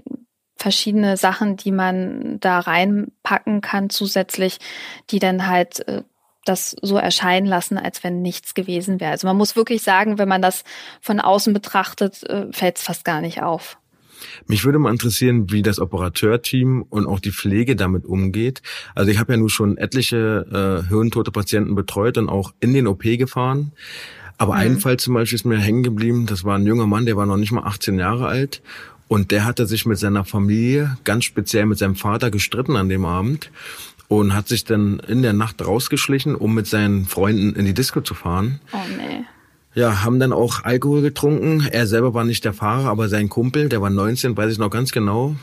verschiedene 0.57 1.15
Sachen, 1.15 1.55
die 1.55 1.71
man 1.71 2.39
da 2.39 2.59
reinpacken 2.59 3.61
kann 3.61 3.89
zusätzlich, 3.89 4.57
die 5.11 5.19
dann 5.19 5.47
halt 5.47 5.87
äh, 5.87 6.01
das 6.43 6.75
so 6.81 6.97
erscheinen 6.97 7.45
lassen, 7.45 7.77
als 7.77 8.03
wenn 8.03 8.21
nichts 8.21 8.55
gewesen 8.55 8.99
wäre. 8.99 9.11
Also 9.11 9.27
man 9.27 9.37
muss 9.37 9.55
wirklich 9.55 9.83
sagen, 9.83 10.17
wenn 10.17 10.27
man 10.27 10.41
das 10.41 10.63
von 11.01 11.19
außen 11.19 11.53
betrachtet, 11.53 12.23
äh, 12.23 12.47
fällt 12.51 12.77
es 12.77 12.83
fast 12.83 13.05
gar 13.05 13.21
nicht 13.21 13.43
auf. 13.43 13.77
Mich 14.47 14.65
würde 14.65 14.79
mal 14.79 14.91
interessieren, 14.91 15.51
wie 15.51 15.61
das 15.61 15.79
Operateurteam 15.79 16.83
und 16.89 17.07
auch 17.07 17.19
die 17.19 17.31
Pflege 17.31 17.75
damit 17.75 18.05
umgeht. 18.05 18.61
Also 18.95 19.11
ich 19.11 19.19
habe 19.19 19.33
ja 19.33 19.37
nun 19.37 19.49
schon 19.49 19.77
etliche 19.77 20.83
äh, 20.85 20.87
hirntote 20.87 21.31
Patienten 21.31 21.75
betreut 21.75 22.17
und 22.17 22.29
auch 22.29 22.53
in 22.59 22.73
den 22.73 22.87
OP 22.87 23.03
gefahren. 23.03 23.71
Aber 24.37 24.53
mhm. 24.53 24.59
ein 24.59 24.79
Fall 24.79 24.97
zum 24.97 25.13
Beispiel 25.13 25.35
ist 25.35 25.45
mir 25.45 25.57
hängen 25.57 25.83
geblieben. 25.83 26.25
Das 26.25 26.43
war 26.43 26.57
ein 26.57 26.65
junger 26.65 26.87
Mann, 26.87 27.05
der 27.05 27.17
war 27.17 27.25
noch 27.25 27.37
nicht 27.37 27.51
mal 27.51 27.63
18 27.63 27.97
Jahre 27.97 28.27
alt 28.27 28.61
und 29.07 29.31
der 29.31 29.45
hatte 29.45 29.65
sich 29.65 29.85
mit 29.85 29.97
seiner 29.97 30.25
Familie, 30.25 30.97
ganz 31.03 31.25
speziell 31.25 31.65
mit 31.65 31.77
seinem 31.77 31.95
Vater, 31.95 32.29
gestritten 32.29 32.75
an 32.75 32.89
dem 32.89 33.05
Abend 33.05 33.51
und 34.07 34.33
hat 34.33 34.47
sich 34.47 34.63
dann 34.65 34.99
in 34.99 35.21
der 35.21 35.33
Nacht 35.33 35.65
rausgeschlichen, 35.65 36.35
um 36.35 36.53
mit 36.53 36.67
seinen 36.67 37.05
Freunden 37.05 37.55
in 37.55 37.65
die 37.65 37.73
Disco 37.73 38.01
zu 38.01 38.13
fahren. 38.13 38.59
Oh 38.73 38.77
nee. 38.97 39.25
Ja, 39.77 40.03
haben 40.03 40.19
dann 40.19 40.33
auch 40.33 40.63
Alkohol 40.63 41.03
getrunken. 41.03 41.67
Er 41.71 41.85
selber 41.85 42.15
war 42.15 42.23
nicht 42.23 42.43
der 42.43 42.53
Fahrer, 42.53 42.89
aber 42.89 43.09
sein 43.09 43.29
Kumpel, 43.29 43.69
der 43.69 43.79
war 43.79 43.91
19, 43.91 44.35
weiß 44.35 44.51
ich 44.51 44.57
noch 44.57 44.71
ganz 44.71 44.91
genau. 44.91 45.35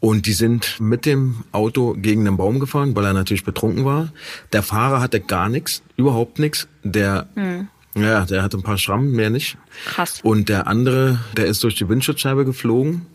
Und 0.00 0.26
die 0.26 0.32
sind 0.32 0.80
mit 0.80 1.06
dem 1.06 1.44
Auto 1.52 1.94
gegen 1.96 2.24
den 2.24 2.36
Baum 2.36 2.58
gefahren, 2.58 2.96
weil 2.96 3.04
er 3.04 3.12
natürlich 3.12 3.44
betrunken 3.44 3.84
war. 3.84 4.12
Der 4.52 4.64
Fahrer 4.64 5.00
hatte 5.00 5.20
gar 5.20 5.48
nichts, 5.48 5.82
überhaupt 5.96 6.40
nichts. 6.40 6.66
Der 6.82 7.28
hm. 7.36 7.68
Ja, 7.94 8.24
der 8.24 8.42
hatte 8.42 8.56
ein 8.56 8.64
paar 8.64 8.76
Schrammen, 8.76 9.12
mehr 9.12 9.30
nicht. 9.30 9.56
Krass. 9.86 10.18
Und 10.24 10.48
der 10.48 10.66
andere, 10.66 11.20
der 11.36 11.46
ist 11.46 11.62
durch 11.62 11.76
die 11.76 11.88
Windschutzscheibe 11.88 12.44
geflogen, 12.44 13.06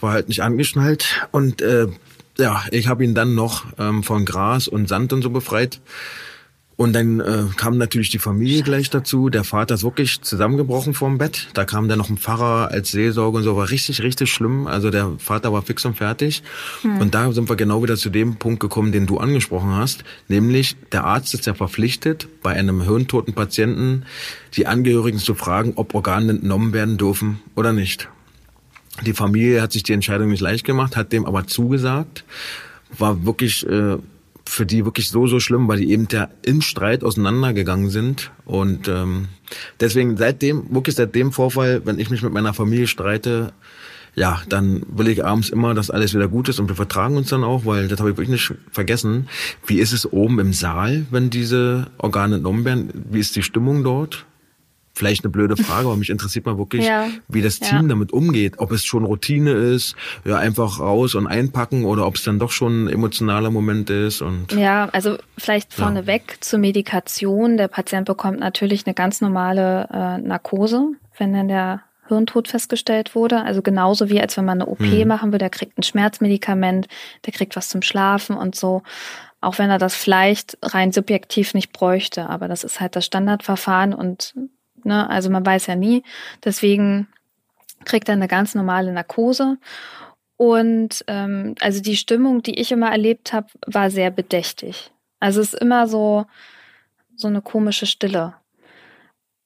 war 0.00 0.12
halt 0.12 0.26
nicht 0.26 0.42
angeschnallt. 0.42 1.28
Und 1.30 1.62
äh, 1.62 1.86
ja, 2.36 2.64
ich 2.72 2.88
habe 2.88 3.04
ihn 3.04 3.14
dann 3.14 3.36
noch 3.36 3.64
ähm, 3.78 4.02
von 4.02 4.24
Gras 4.24 4.66
und 4.66 4.88
Sand 4.88 5.12
und 5.12 5.22
so 5.22 5.30
befreit. 5.30 5.80
Und 6.76 6.92
dann 6.92 7.20
äh, 7.20 7.44
kam 7.56 7.78
natürlich 7.78 8.10
die 8.10 8.18
Familie 8.18 8.62
gleich 8.62 8.90
dazu. 8.90 9.30
Der 9.30 9.44
Vater 9.44 9.74
ist 9.74 9.82
wirklich 9.82 10.20
zusammengebrochen 10.20 10.92
vorm 10.92 11.16
Bett. 11.16 11.48
Da 11.54 11.64
kam 11.64 11.88
dann 11.88 11.96
noch 11.96 12.10
ein 12.10 12.18
Pfarrer 12.18 12.70
als 12.70 12.90
Seelsorge 12.90 13.38
und 13.38 13.44
so. 13.44 13.56
War 13.56 13.70
richtig, 13.70 14.02
richtig 14.02 14.30
schlimm. 14.30 14.66
Also 14.66 14.90
der 14.90 15.12
Vater 15.18 15.54
war 15.54 15.62
fix 15.62 15.86
und 15.86 15.96
fertig. 15.96 16.42
Hm. 16.82 16.98
Und 16.98 17.14
da 17.14 17.32
sind 17.32 17.48
wir 17.48 17.56
genau 17.56 17.82
wieder 17.82 17.96
zu 17.96 18.10
dem 18.10 18.36
Punkt 18.36 18.60
gekommen, 18.60 18.92
den 18.92 19.06
du 19.06 19.16
angesprochen 19.16 19.70
hast. 19.70 20.04
Nämlich, 20.28 20.76
der 20.92 21.04
Arzt 21.04 21.32
ist 21.32 21.46
ja 21.46 21.54
verpflichtet, 21.54 22.28
bei 22.42 22.52
einem 22.52 22.82
hirntoten 22.82 23.32
Patienten 23.32 24.04
die 24.54 24.66
Angehörigen 24.66 25.18
zu 25.18 25.34
fragen, 25.34 25.72
ob 25.76 25.94
Organe 25.94 26.32
entnommen 26.32 26.74
werden 26.74 26.98
dürfen 26.98 27.40
oder 27.54 27.72
nicht. 27.72 28.10
Die 29.06 29.14
Familie 29.14 29.62
hat 29.62 29.72
sich 29.72 29.82
die 29.82 29.94
Entscheidung 29.94 30.28
nicht 30.28 30.40
leicht 30.40 30.64
gemacht, 30.64 30.94
hat 30.94 31.12
dem 31.12 31.24
aber 31.24 31.46
zugesagt 31.46 32.24
war 32.98 33.24
wirklich 33.24 33.66
äh, 33.66 33.96
für 34.48 34.64
die 34.66 34.84
wirklich 34.84 35.08
so, 35.08 35.26
so 35.26 35.40
schlimm, 35.40 35.68
weil 35.68 35.78
die 35.78 35.90
eben 35.90 36.08
ja 36.10 36.28
im 36.42 36.62
Streit 36.62 37.04
auseinandergegangen 37.04 37.90
sind. 37.90 38.30
Und 38.44 38.88
ähm, 38.88 39.28
deswegen 39.80 40.16
seitdem, 40.16 40.72
wirklich 40.74 40.94
seit 40.96 41.14
dem 41.14 41.32
Vorfall, 41.32 41.82
wenn 41.84 41.98
ich 41.98 42.10
mich 42.10 42.22
mit 42.22 42.32
meiner 42.32 42.54
Familie 42.54 42.86
streite, 42.86 43.52
ja, 44.14 44.40
dann 44.48 44.82
will 44.88 45.08
ich 45.08 45.24
abends 45.24 45.50
immer, 45.50 45.74
dass 45.74 45.90
alles 45.90 46.14
wieder 46.14 46.26
gut 46.26 46.48
ist 46.48 46.58
und 46.58 46.68
wir 46.68 46.74
vertragen 46.74 47.18
uns 47.18 47.28
dann 47.28 47.44
auch, 47.44 47.66
weil 47.66 47.86
das 47.86 48.00
habe 48.00 48.10
ich 48.10 48.16
wirklich 48.16 48.30
nicht 48.30 48.54
vergessen. 48.72 49.28
Wie 49.66 49.78
ist 49.78 49.92
es 49.92 50.10
oben 50.10 50.38
im 50.38 50.54
Saal, 50.54 51.04
wenn 51.10 51.28
diese 51.28 51.88
Organe 51.98 52.36
entnommen 52.36 52.64
werden? 52.64 52.88
Wie 53.10 53.20
ist 53.20 53.36
die 53.36 53.42
Stimmung 53.42 53.84
dort? 53.84 54.24
Vielleicht 54.96 55.24
eine 55.24 55.30
blöde 55.30 55.58
Frage, 55.58 55.88
aber 55.88 55.96
mich 55.98 56.08
interessiert 56.08 56.46
mal 56.46 56.56
wirklich, 56.56 56.86
ja, 56.86 57.08
wie 57.28 57.42
das 57.42 57.60
Team 57.60 57.82
ja. 57.82 57.88
damit 57.88 58.14
umgeht. 58.14 58.54
Ob 58.56 58.72
es 58.72 58.82
schon 58.82 59.04
Routine 59.04 59.50
ist, 59.50 59.94
ja, 60.24 60.38
einfach 60.38 60.80
raus 60.80 61.14
und 61.14 61.26
einpacken 61.26 61.84
oder 61.84 62.06
ob 62.06 62.14
es 62.14 62.22
dann 62.22 62.38
doch 62.38 62.50
schon 62.50 62.84
ein 62.84 62.88
emotionaler 62.88 63.50
Moment 63.50 63.90
ist. 63.90 64.22
Und 64.22 64.52
ja, 64.52 64.88
also 64.92 65.18
vielleicht 65.36 65.74
vorneweg 65.74 66.22
ja. 66.28 66.34
zur 66.40 66.60
Medikation. 66.60 67.58
Der 67.58 67.68
Patient 67.68 68.06
bekommt 68.06 68.40
natürlich 68.40 68.86
eine 68.86 68.94
ganz 68.94 69.20
normale 69.20 69.86
äh, 69.92 70.16
Narkose, 70.16 70.92
wenn 71.18 71.34
dann 71.34 71.48
der 71.48 71.82
Hirntod 72.08 72.48
festgestellt 72.48 73.14
wurde. 73.14 73.42
Also 73.42 73.60
genauso 73.60 74.08
wie 74.08 74.18
als 74.18 74.38
wenn 74.38 74.46
man 74.46 74.62
eine 74.62 74.70
OP 74.70 74.80
mhm. 74.80 75.06
machen 75.06 75.30
will, 75.30 75.38
der 75.38 75.50
kriegt 75.50 75.76
ein 75.76 75.82
Schmerzmedikament, 75.82 76.88
der 77.26 77.34
kriegt 77.34 77.54
was 77.54 77.68
zum 77.68 77.82
Schlafen 77.82 78.34
und 78.34 78.54
so. 78.54 78.82
Auch 79.42 79.58
wenn 79.58 79.68
er 79.68 79.78
das 79.78 79.94
vielleicht 79.94 80.56
rein 80.62 80.90
subjektiv 80.90 81.52
nicht 81.52 81.72
bräuchte, 81.72 82.30
aber 82.30 82.48
das 82.48 82.64
ist 82.64 82.80
halt 82.80 82.96
das 82.96 83.04
Standardverfahren 83.04 83.92
und 83.92 84.34
Ne? 84.86 85.08
Also 85.10 85.28
man 85.30 85.44
weiß 85.44 85.66
ja 85.66 85.76
nie. 85.76 86.02
Deswegen 86.44 87.08
kriegt 87.84 88.08
er 88.08 88.14
eine 88.14 88.28
ganz 88.28 88.54
normale 88.54 88.92
Narkose. 88.92 89.58
Und 90.36 91.04
ähm, 91.08 91.54
also 91.60 91.80
die 91.80 91.96
Stimmung, 91.96 92.42
die 92.42 92.60
ich 92.60 92.72
immer 92.72 92.90
erlebt 92.90 93.32
habe, 93.32 93.48
war 93.66 93.90
sehr 93.90 94.10
bedächtig. 94.10 94.92
Also 95.18 95.40
es 95.40 95.54
ist 95.54 95.60
immer 95.60 95.88
so, 95.88 96.26
so 97.16 97.28
eine 97.28 97.42
komische 97.42 97.86
Stille. 97.86 98.34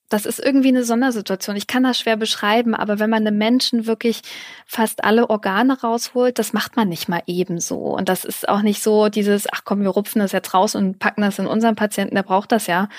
Das 0.09 0.25
ist 0.25 0.39
irgendwie 0.39 0.67
eine 0.67 0.83
Sondersituation. 0.83 1.55
Ich 1.55 1.67
kann 1.67 1.83
das 1.83 1.97
schwer 1.97 2.17
beschreiben, 2.17 2.75
aber 2.75 2.99
wenn 2.99 3.09
man 3.09 3.25
einem 3.25 3.37
Menschen 3.37 3.85
wirklich 3.85 4.21
fast 4.65 5.05
alle 5.05 5.29
Organe 5.29 5.79
rausholt, 5.79 6.37
das 6.37 6.51
macht 6.51 6.75
man 6.75 6.89
nicht 6.89 7.07
mal 7.07 7.23
ebenso. 7.27 7.77
Und 7.77 8.09
das 8.09 8.25
ist 8.25 8.49
auch 8.49 8.61
nicht 8.61 8.83
so 8.83 9.07
dieses, 9.07 9.47
ach 9.49 9.61
komm, 9.63 9.83
wir 9.83 9.89
rupfen 9.89 10.19
das 10.19 10.33
jetzt 10.33 10.53
raus 10.53 10.75
und 10.75 10.99
packen 10.99 11.21
das 11.21 11.39
in 11.39 11.47
unseren 11.47 11.77
Patienten, 11.77 12.15
der 12.15 12.23
braucht 12.23 12.51
das 12.51 12.67
ja 12.67 12.89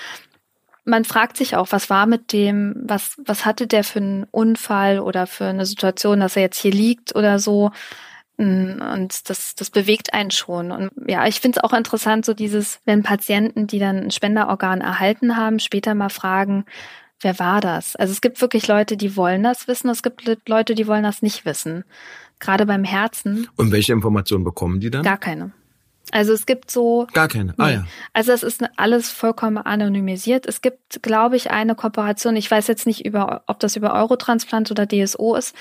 man 0.85 1.05
fragt 1.05 1.37
sich 1.37 1.55
auch, 1.55 1.71
was 1.71 1.89
war 1.89 2.05
mit 2.05 2.33
dem, 2.33 2.75
was, 2.75 3.15
was 3.25 3.45
hatte 3.45 3.67
der 3.67 3.83
für 3.83 3.99
einen 3.99 4.25
Unfall 4.31 4.99
oder 4.99 5.27
für 5.27 5.45
eine 5.45 5.65
Situation, 5.65 6.19
dass 6.19 6.35
er 6.35 6.41
jetzt 6.41 6.59
hier 6.59 6.71
liegt 6.71 7.15
oder 7.15 7.39
so. 7.39 7.71
Mm, 8.37 8.81
und 8.81 9.29
das, 9.29 9.55
das 9.55 9.69
bewegt 9.69 10.13
einen 10.13 10.31
schon. 10.31 10.71
Und 10.71 10.91
ja, 11.07 11.25
ich 11.27 11.39
finde 11.39 11.59
es 11.59 11.63
auch 11.63 11.73
interessant, 11.73 12.25
so 12.25 12.33
dieses, 12.33 12.79
wenn 12.85 13.03
Patienten, 13.03 13.67
die 13.67 13.79
dann 13.79 13.97
ein 13.97 14.11
Spenderorgan 14.11 14.81
erhalten 14.81 15.37
haben, 15.37 15.59
später 15.59 15.95
mal 15.95 16.09
fragen, 16.09 16.65
wer 17.21 17.39
war 17.39 17.61
das? 17.61 17.95
Also 17.95 18.11
es 18.11 18.21
gibt 18.21 18.41
wirklich 18.41 18.67
Leute, 18.67 18.97
die 18.97 19.15
wollen 19.15 19.43
das 19.43 19.67
wissen, 19.67 19.89
es 19.89 20.03
gibt 20.03 20.27
Leute, 20.47 20.75
die 20.75 20.87
wollen 20.87 21.03
das 21.03 21.21
nicht 21.21 21.45
wissen. 21.45 21.85
Gerade 22.39 22.65
beim 22.65 22.83
Herzen. 22.83 23.47
Und 23.55 23.71
welche 23.71 23.93
Informationen 23.93 24.43
bekommen 24.43 24.81
die 24.81 24.89
dann? 24.89 25.03
Gar 25.03 25.17
keine. 25.17 25.51
Also 26.11 26.33
es 26.33 26.45
gibt 26.45 26.69
so. 26.69 27.07
Gar 27.13 27.27
keine. 27.27 27.53
Ah 27.57 27.69
ja. 27.69 27.85
Also 28.11 28.33
es 28.33 28.43
ist 28.43 28.63
alles 28.75 29.09
vollkommen 29.09 29.57
anonymisiert. 29.57 30.45
Es 30.45 30.61
gibt, 30.61 31.01
glaube 31.01 31.35
ich, 31.35 31.51
eine 31.51 31.75
Kooperation. 31.75 32.35
Ich 32.35 32.49
weiß 32.49 32.67
jetzt 32.67 32.85
nicht 32.85 33.05
über, 33.05 33.43
ob 33.47 33.59
das 33.59 33.75
über 33.75 33.93
Eurotransplant 33.93 34.69
oder 34.69 34.85
DSO 34.85 35.35
ist, 35.35 35.55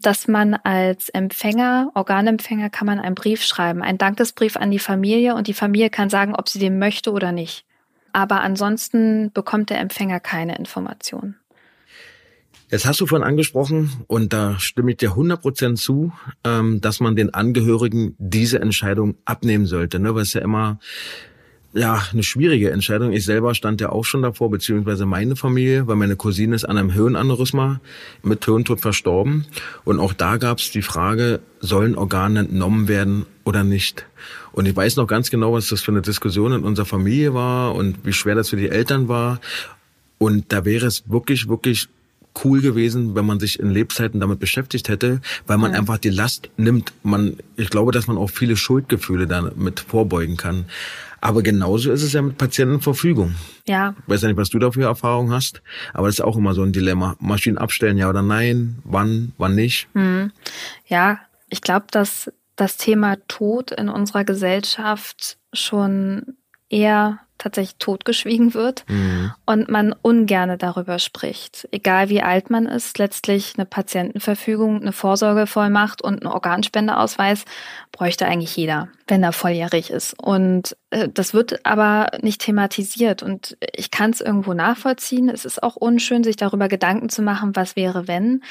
dass 0.00 0.28
man 0.28 0.54
als 0.54 1.08
Empfänger, 1.08 1.90
Organempfänger, 1.94 2.70
kann 2.70 2.86
man 2.86 3.00
einen 3.00 3.14
Brief 3.14 3.42
schreiben, 3.42 3.82
einen 3.82 3.98
Dankesbrief 3.98 4.56
an 4.56 4.70
die 4.70 4.78
Familie 4.78 5.34
und 5.34 5.46
die 5.46 5.54
Familie 5.54 5.90
kann 5.90 6.10
sagen, 6.10 6.34
ob 6.34 6.48
sie 6.48 6.58
den 6.58 6.78
möchte 6.78 7.12
oder 7.12 7.32
nicht. 7.32 7.64
Aber 8.12 8.40
ansonsten 8.40 9.32
bekommt 9.32 9.70
der 9.70 9.80
Empfänger 9.80 10.20
keine 10.20 10.56
Informationen. 10.56 11.36
Jetzt 12.70 12.84
hast 12.84 13.00
du 13.00 13.06
vorhin 13.06 13.26
angesprochen, 13.26 13.92
und 14.08 14.32
da 14.32 14.58
stimme 14.58 14.90
ich 14.90 14.98
dir 14.98 15.12
100% 15.12 15.76
zu, 15.76 16.12
ähm, 16.44 16.80
dass 16.82 17.00
man 17.00 17.16
den 17.16 17.32
Angehörigen 17.32 18.14
diese 18.18 18.60
Entscheidung 18.60 19.14
abnehmen 19.24 19.64
sollte, 19.66 19.98
ne? 19.98 20.14
weil 20.14 20.22
es 20.22 20.34
ja 20.34 20.42
immer 20.42 20.78
ja, 21.74 22.02
eine 22.12 22.22
schwierige 22.22 22.70
Entscheidung. 22.70 23.12
Ich 23.12 23.24
selber 23.24 23.54
stand 23.54 23.80
ja 23.80 23.90
auch 23.90 24.04
schon 24.04 24.22
davor, 24.22 24.50
beziehungsweise 24.50 25.06
meine 25.06 25.36
Familie, 25.36 25.86
weil 25.86 25.96
meine 25.96 26.16
Cousine 26.16 26.54
ist 26.54 26.64
an 26.64 26.78
einem 26.78 26.90
Hirnaneurysma 26.90 27.80
mit 28.22 28.44
Hirntod 28.44 28.80
verstorben. 28.80 29.46
Und 29.84 30.00
auch 30.00 30.12
da 30.12 30.38
gab 30.38 30.58
es 30.58 30.70
die 30.70 30.82
Frage, 30.82 31.40
sollen 31.60 31.94
Organe 31.94 32.40
entnommen 32.40 32.88
werden 32.88 33.26
oder 33.44 33.64
nicht? 33.64 34.06
Und 34.52 34.66
ich 34.66 34.74
weiß 34.74 34.96
noch 34.96 35.06
ganz 35.06 35.30
genau, 35.30 35.52
was 35.52 35.68
das 35.68 35.82
für 35.82 35.92
eine 35.92 36.02
Diskussion 36.02 36.52
in 36.52 36.64
unserer 36.64 36.86
Familie 36.86 37.34
war 37.34 37.74
und 37.74 38.04
wie 38.04 38.12
schwer 38.12 38.34
das 38.34 38.48
für 38.48 38.56
die 38.56 38.68
Eltern 38.68 39.08
war. 39.08 39.40
Und 40.16 40.52
da 40.52 40.64
wäre 40.64 40.86
es 40.86 41.08
wirklich, 41.08 41.48
wirklich 41.48 41.88
cool 42.44 42.60
gewesen, 42.60 43.14
wenn 43.14 43.26
man 43.26 43.40
sich 43.40 43.58
in 43.58 43.70
Lebzeiten 43.70 44.20
damit 44.20 44.38
beschäftigt 44.38 44.88
hätte, 44.88 45.20
weil 45.46 45.58
man 45.58 45.72
ja. 45.72 45.78
einfach 45.78 45.98
die 45.98 46.10
Last 46.10 46.50
nimmt. 46.56 46.92
Man, 47.02 47.36
ich 47.56 47.70
glaube, 47.70 47.92
dass 47.92 48.06
man 48.06 48.16
auch 48.16 48.30
viele 48.30 48.56
Schuldgefühle 48.56 49.26
damit 49.26 49.80
vorbeugen 49.80 50.36
kann. 50.36 50.66
Aber 51.20 51.42
genauso 51.42 51.90
ist 51.90 52.02
es 52.02 52.12
ja 52.12 52.22
mit 52.22 52.38
Patientenverfügung. 52.38 53.34
Ja. 53.66 53.94
Ich 53.98 54.08
weiß 54.08 54.22
ja 54.22 54.28
nicht, 54.28 54.36
was 54.36 54.50
du 54.50 54.58
dafür 54.58 54.86
Erfahrung 54.86 55.32
hast, 55.32 55.62
aber 55.92 56.06
das 56.06 56.16
ist 56.16 56.24
auch 56.24 56.36
immer 56.36 56.54
so 56.54 56.62
ein 56.62 56.72
Dilemma. 56.72 57.16
Maschinen 57.18 57.58
abstellen, 57.58 57.98
ja 57.98 58.08
oder 58.08 58.22
nein, 58.22 58.78
wann, 58.84 59.32
wann 59.36 59.54
nicht. 59.54 59.88
Hm. 59.94 60.30
Ja, 60.86 61.18
ich 61.48 61.60
glaube, 61.60 61.86
dass 61.90 62.30
das 62.54 62.76
Thema 62.76 63.16
Tod 63.26 63.72
in 63.72 63.88
unserer 63.88 64.24
Gesellschaft 64.24 65.38
schon 65.52 66.36
eher 66.68 67.20
tatsächlich 67.38 67.76
totgeschwiegen 67.78 68.54
wird 68.54 68.84
mhm. 68.88 69.32
und 69.46 69.68
man 69.68 69.94
ungerne 70.02 70.58
darüber 70.58 70.98
spricht. 70.98 71.68
Egal 71.70 72.08
wie 72.08 72.22
alt 72.22 72.50
man 72.50 72.66
ist, 72.66 72.98
letztlich 72.98 73.54
eine 73.56 73.64
Patientenverfügung, 73.64 74.80
eine 74.80 74.92
Vorsorgevollmacht 74.92 76.02
und 76.02 76.22
ein 76.22 76.26
Organspendeausweis 76.26 77.44
bräuchte 77.92 78.26
eigentlich 78.26 78.56
jeder, 78.56 78.88
wenn 79.06 79.22
er 79.22 79.32
volljährig 79.32 79.90
ist. 79.90 80.14
Und 80.20 80.76
äh, 80.90 81.08
das 81.08 81.34
wird 81.34 81.64
aber 81.64 82.08
nicht 82.20 82.42
thematisiert 82.42 83.22
und 83.22 83.56
ich 83.74 83.90
kann 83.90 84.10
es 84.10 84.20
irgendwo 84.20 84.52
nachvollziehen. 84.52 85.28
Es 85.28 85.44
ist 85.44 85.62
auch 85.62 85.76
unschön, 85.76 86.24
sich 86.24 86.36
darüber 86.36 86.68
Gedanken 86.68 87.08
zu 87.08 87.22
machen, 87.22 87.54
was 87.54 87.76
wäre, 87.76 88.08
wenn. 88.08 88.42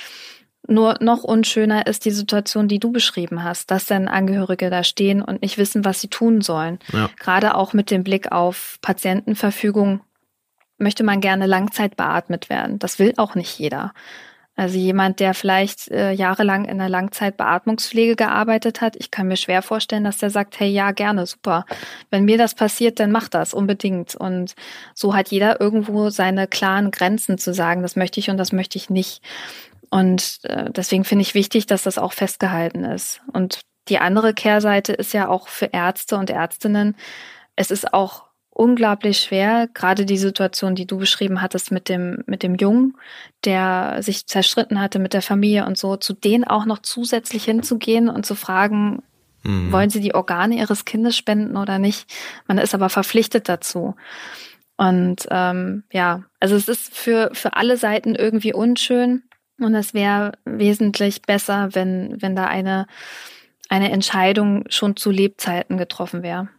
Nur 0.68 0.98
noch 1.00 1.24
unschöner 1.24 1.88
ist 1.88 2.06
die 2.06 2.12
Situation, 2.12 2.68
die 2.68 2.80
du 2.80 2.92
beschrieben 2.92 3.44
hast, 3.44 3.72
dass 3.72 3.86
dann 3.86 4.08
Angehörige 4.08 4.70
da 4.70 4.84
stehen 4.84 5.22
und 5.22 5.42
nicht 5.42 5.58
wissen, 5.58 5.86
was 5.86 6.02
sie 6.02 6.10
tun 6.10 6.42
sollen. 6.42 6.80
Ja. 6.92 7.10
Gerade 7.20 7.56
auch 7.56 7.74
mit 7.74 7.90
dem 7.90 8.04
Blick 8.04 8.32
auf 8.32 8.78
Patientenverfügung 8.82 10.02
möchte 10.78 11.04
man 11.04 11.22
gerne 11.22 11.48
Langzeit 11.48 11.96
beatmet 11.96 12.50
werden. 12.50 12.80
Das 12.80 13.00
will 13.00 13.14
auch 13.18 13.36
nicht 13.36 13.58
jeder. 13.58 13.94
Also 14.60 14.80
jemand, 14.80 15.20
der 15.20 15.36
vielleicht 15.36 15.92
äh, 15.92 16.12
jahrelang 16.12 16.66
in 16.66 16.80
der 16.80 16.90
Langzeitbeatmungspflege 16.90 18.16
gearbeitet 18.16 18.82
hat, 18.82 18.96
ich 18.96 19.12
kann 19.12 19.28
mir 19.28 19.38
schwer 19.38 19.62
vorstellen, 19.62 20.04
dass 20.04 20.18
der 20.18 20.32
sagt, 20.32 20.60
hey, 20.60 20.68
ja, 20.68 20.92
gerne, 20.92 21.28
super. 21.28 21.64
Wenn 22.10 22.26
mir 22.26 22.40
das 22.40 22.56
passiert, 22.56 23.00
dann 23.00 23.12
mach 23.12 23.28
das 23.28 23.54
unbedingt. 23.54 24.16
Und 24.16 24.56
so 24.96 25.16
hat 25.16 25.30
jeder 25.30 25.62
irgendwo 25.62 26.10
seine 26.10 26.48
klaren 26.48 26.90
Grenzen 26.90 27.38
zu 27.38 27.54
sagen, 27.54 27.84
das 27.84 27.96
möchte 27.96 28.20
ich 28.20 28.32
und 28.32 28.38
das 28.38 28.52
möchte 28.52 28.80
ich 28.80 28.90
nicht. 28.90 29.22
Und 29.90 30.40
äh, 30.44 30.70
deswegen 30.72 31.04
finde 31.04 31.24
ich 31.24 31.34
wichtig, 31.34 31.66
dass 31.66 31.84
das 31.84 31.98
auch 31.98 32.14
festgehalten 32.14 32.84
ist. 32.84 33.22
Und 33.34 33.62
die 33.90 34.00
andere 34.00 34.34
Kehrseite 34.34 34.94
ist 34.94 35.14
ja 35.14 35.28
auch 35.28 35.48
für 35.48 35.68
Ärzte 35.68 36.18
und 36.18 36.30
Ärztinnen, 36.30 36.96
es 37.56 37.72
ist 37.72 37.94
auch 37.94 38.28
unglaublich 38.50 39.20
schwer, 39.20 39.70
gerade 39.74 40.06
die 40.06 40.18
Situation, 40.18 40.74
die 40.74 40.88
du 40.88 40.98
beschrieben 40.98 41.42
hattest 41.42 41.72
mit 41.72 41.90
dem, 41.90 42.24
mit 42.26 42.42
dem 42.42 42.56
Jungen, 42.56 42.98
der 43.46 43.98
sich 44.02 44.26
zerstritten 44.26 44.82
hatte 44.82 44.98
mit 44.98 45.14
der 45.14 45.22
Familie 45.22 45.66
und 45.66 45.78
so, 45.78 45.96
zu 45.96 46.14
denen 46.14 46.44
auch 46.44 46.66
noch 46.66 46.80
zusätzlich 46.80 47.46
hinzugehen 47.46 48.10
und 48.10 48.26
zu 48.26 48.34
fragen, 48.34 49.04
mhm. 49.44 49.72
wollen 49.72 49.92
sie 49.92 50.00
die 50.00 50.16
Organe 50.16 50.56
ihres 50.56 50.86
Kindes 50.86 51.16
spenden 51.16 51.56
oder 51.56 51.78
nicht? 51.78 52.12
Man 52.48 52.58
ist 52.58 52.74
aber 52.74 52.90
verpflichtet 52.90 53.48
dazu. 53.48 53.96
Und 54.76 55.28
ähm, 55.30 55.84
ja, 55.92 56.24
also 56.40 56.56
es 56.56 56.68
ist 56.68 56.96
für, 56.96 57.32
für 57.34 57.54
alle 57.54 57.78
Seiten 57.78 58.16
irgendwie 58.16 58.54
unschön. 58.54 59.24
Und 59.60 59.74
es 59.76 59.94
wäre 59.94 60.34
wesentlich 60.46 61.22
besser, 61.24 61.70
wenn, 61.74 62.22
wenn 62.22 62.36
da 62.36 62.46
eine, 62.46 62.88
eine 63.70 63.92
Entscheidung 63.92 64.66
schon 64.70 64.96
zu 64.96 65.12
Lebzeiten 65.12 65.78
getroffen 65.78 66.24
wäre. 66.24 66.50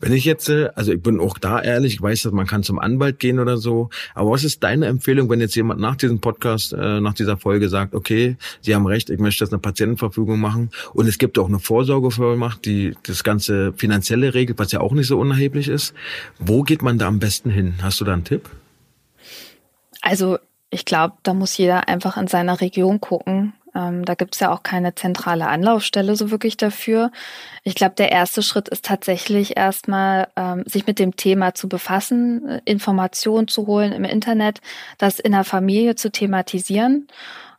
Wenn 0.00 0.12
ich 0.12 0.24
jetzt, 0.24 0.48
äh, 0.48 0.70
also 0.74 0.92
ich 0.92 1.02
bin 1.02 1.20
auch 1.20 1.38
da 1.38 1.62
ehrlich, 1.62 1.94
ich 1.94 2.02
weiß, 2.02 2.22
dass 2.22 2.32
man 2.32 2.46
kann 2.46 2.62
zum 2.62 2.78
Anwalt 2.78 3.18
gehen 3.18 3.38
oder 3.38 3.56
so, 3.56 3.90
aber 4.14 4.32
was 4.32 4.44
ist 4.44 4.62
deine 4.62 4.86
Empfehlung, 4.86 5.30
wenn 5.30 5.40
jetzt 5.40 5.54
jemand 5.54 5.80
nach 5.80 5.96
diesem 5.96 6.20
Podcast, 6.20 6.72
äh, 6.72 7.00
nach 7.00 7.14
dieser 7.14 7.36
Folge 7.36 7.68
sagt, 7.68 7.94
okay, 7.94 8.36
Sie 8.60 8.74
haben 8.74 8.86
recht, 8.86 9.08
ich 9.08 9.18
möchte 9.18 9.44
jetzt 9.44 9.52
eine 9.52 9.60
Patientenverfügung 9.60 10.40
machen 10.40 10.70
und 10.92 11.06
es 11.06 11.16
gibt 11.18 11.38
auch 11.38 11.48
eine 11.48 11.58
Vorsorgevollmacht, 11.58 12.64
die 12.64 12.94
das 13.04 13.24
ganze 13.24 13.72
finanzielle 13.74 14.34
regelt, 14.34 14.58
was 14.58 14.72
ja 14.72 14.80
auch 14.80 14.92
nicht 14.92 15.06
so 15.06 15.18
unerheblich 15.18 15.68
ist. 15.68 15.94
Wo 16.38 16.62
geht 16.64 16.82
man 16.82 16.98
da 16.98 17.06
am 17.06 17.18
besten 17.18 17.50
hin? 17.50 17.74
Hast 17.80 18.00
du 18.00 18.04
da 18.04 18.12
einen 18.12 18.24
Tipp? 18.24 18.50
Also 20.02 20.38
ich 20.74 20.84
glaube, 20.84 21.14
da 21.22 21.34
muss 21.34 21.56
jeder 21.56 21.88
einfach 21.88 22.16
in 22.16 22.26
seiner 22.26 22.60
Region 22.60 23.00
gucken. 23.00 23.54
Ähm, 23.76 24.04
da 24.04 24.14
gibt 24.14 24.34
es 24.34 24.40
ja 24.40 24.52
auch 24.52 24.64
keine 24.64 24.96
zentrale 24.96 25.46
Anlaufstelle 25.46 26.16
so 26.16 26.32
wirklich 26.32 26.56
dafür. 26.56 27.12
Ich 27.62 27.76
glaube, 27.76 27.94
der 27.94 28.10
erste 28.10 28.42
Schritt 28.42 28.68
ist 28.68 28.84
tatsächlich 28.84 29.56
erstmal, 29.56 30.28
ähm, 30.34 30.64
sich 30.66 30.86
mit 30.86 30.98
dem 30.98 31.14
Thema 31.14 31.54
zu 31.54 31.68
befassen, 31.68 32.48
äh, 32.48 32.60
Informationen 32.64 33.46
zu 33.46 33.68
holen 33.68 33.92
im 33.92 34.04
Internet, 34.04 34.60
das 34.98 35.20
in 35.20 35.30
der 35.30 35.44
Familie 35.44 35.94
zu 35.94 36.10
thematisieren 36.10 37.06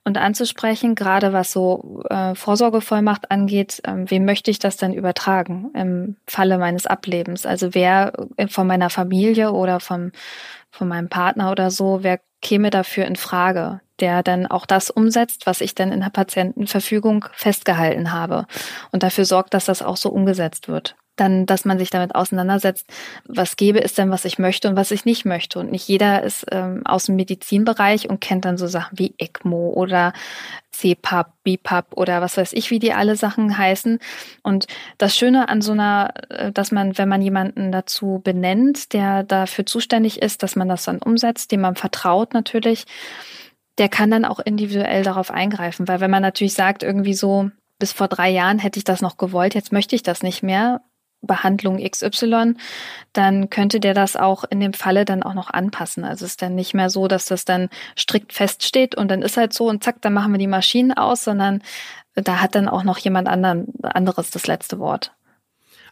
und 0.03 0.17
anzusprechen, 0.17 0.95
gerade 0.95 1.31
was 1.31 1.53
so 1.53 2.03
äh, 2.09 2.35
Vorsorgevollmacht 2.35 3.31
angeht, 3.31 3.81
ähm, 3.85 4.09
wem 4.11 4.25
möchte 4.25 4.51
ich 4.51 4.59
das 4.59 4.75
denn 4.75 4.93
übertragen 4.93 5.71
im 5.73 6.17
Falle 6.27 6.57
meines 6.57 6.85
Ablebens? 6.85 7.45
Also 7.45 7.73
wer 7.73 8.11
äh, 8.35 8.47
von 8.47 8.67
meiner 8.67 8.89
Familie 8.89 9.53
oder 9.53 9.79
vom, 9.79 10.11
von 10.69 10.89
meinem 10.89 11.07
Partner 11.07 11.51
oder 11.51 11.71
so, 11.71 12.03
wer 12.03 12.19
käme 12.45 12.69
dafür 12.69 13.05
in 13.05 13.15
Frage, 13.15 13.81
der 13.99 14.21
dann 14.21 14.45
auch 14.45 14.67
das 14.67 14.91
umsetzt, 14.91 15.47
was 15.47 15.61
ich 15.61 15.73
dann 15.73 15.91
in 15.91 16.01
der 16.01 16.11
Patientenverfügung 16.11 17.25
festgehalten 17.33 18.11
habe. 18.11 18.45
Und 18.91 19.01
dafür 19.01 19.25
sorgt, 19.25 19.55
dass 19.55 19.65
das 19.65 19.81
auch 19.81 19.97
so 19.97 20.09
umgesetzt 20.09 20.67
wird 20.67 20.95
dann, 21.15 21.45
dass 21.45 21.65
man 21.65 21.79
sich 21.79 21.89
damit 21.89 22.15
auseinandersetzt, 22.15 22.87
was 23.27 23.55
gäbe 23.55 23.83
es 23.83 23.93
denn, 23.93 24.11
was 24.11 24.25
ich 24.25 24.39
möchte 24.39 24.67
und 24.67 24.75
was 24.75 24.91
ich 24.91 25.05
nicht 25.05 25.25
möchte. 25.25 25.59
Und 25.59 25.71
nicht 25.71 25.87
jeder 25.87 26.23
ist 26.23 26.45
ähm, 26.51 26.81
aus 26.85 27.05
dem 27.05 27.15
Medizinbereich 27.15 28.09
und 28.09 28.21
kennt 28.21 28.45
dann 28.45 28.57
so 28.57 28.67
Sachen 28.67 28.97
wie 28.97 29.15
ECMO 29.17 29.73
oder 29.73 30.13
CPAP, 30.71 31.31
BPAP 31.43 31.95
oder 31.95 32.21
was 32.21 32.37
weiß 32.37 32.53
ich, 32.53 32.69
wie 32.69 32.79
die 32.79 32.93
alle 32.93 33.15
Sachen 33.15 33.57
heißen. 33.57 33.99
Und 34.43 34.67
das 34.97 35.15
Schöne 35.15 35.47
an 35.47 35.61
so 35.61 35.71
einer, 35.71 36.13
äh, 36.29 36.51
dass 36.51 36.71
man, 36.71 36.97
wenn 36.97 37.09
man 37.09 37.21
jemanden 37.21 37.71
dazu 37.71 38.21
benennt, 38.23 38.93
der 38.93 39.23
dafür 39.23 39.65
zuständig 39.65 40.21
ist, 40.21 40.43
dass 40.43 40.55
man 40.55 40.67
das 40.67 40.83
dann 40.83 40.99
umsetzt, 40.99 41.51
dem 41.51 41.61
man 41.61 41.75
vertraut 41.75 42.33
natürlich, 42.33 42.85
der 43.77 43.89
kann 43.89 44.11
dann 44.11 44.25
auch 44.25 44.39
individuell 44.39 45.03
darauf 45.03 45.31
eingreifen. 45.31 45.87
Weil 45.87 45.99
wenn 45.99 46.11
man 46.11 46.21
natürlich 46.21 46.53
sagt, 46.53 46.83
irgendwie 46.83 47.13
so, 47.13 47.49
bis 47.79 47.91
vor 47.91 48.07
drei 48.07 48.29
Jahren 48.29 48.59
hätte 48.59 48.79
ich 48.79 48.85
das 48.85 49.01
noch 49.01 49.17
gewollt, 49.17 49.53
jetzt 49.53 49.73
möchte 49.73 49.95
ich 49.95 50.03
das 50.03 50.23
nicht 50.23 50.43
mehr, 50.43 50.81
Behandlung 51.25 51.77
XY, 51.77 52.55
dann 53.13 53.49
könnte 53.49 53.79
der 53.79 53.93
das 53.93 54.15
auch 54.15 54.43
in 54.43 54.59
dem 54.59 54.73
Falle 54.73 55.05
dann 55.05 55.23
auch 55.23 55.33
noch 55.33 55.49
anpassen. 55.49 56.03
Also 56.03 56.25
es 56.25 56.31
ist 56.31 56.41
dann 56.41 56.55
nicht 56.55 56.73
mehr 56.73 56.89
so, 56.89 57.07
dass 57.07 57.25
das 57.25 57.45
dann 57.45 57.69
strikt 57.97 58.33
feststeht 58.33 58.95
und 58.95 59.09
dann 59.09 59.21
ist 59.21 59.37
halt 59.37 59.53
so 59.53 59.67
und 59.67 59.83
zack, 59.83 60.01
dann 60.01 60.13
machen 60.13 60.31
wir 60.31 60.39
die 60.39 60.47
Maschinen 60.47 60.93
aus, 60.93 61.23
sondern 61.23 61.61
da 62.15 62.41
hat 62.41 62.55
dann 62.55 62.69
auch 62.69 62.83
noch 62.83 62.97
jemand 62.97 63.27
anderen, 63.27 63.67
anderes 63.81 64.29
das 64.29 64.47
letzte 64.47 64.79
Wort. 64.79 65.14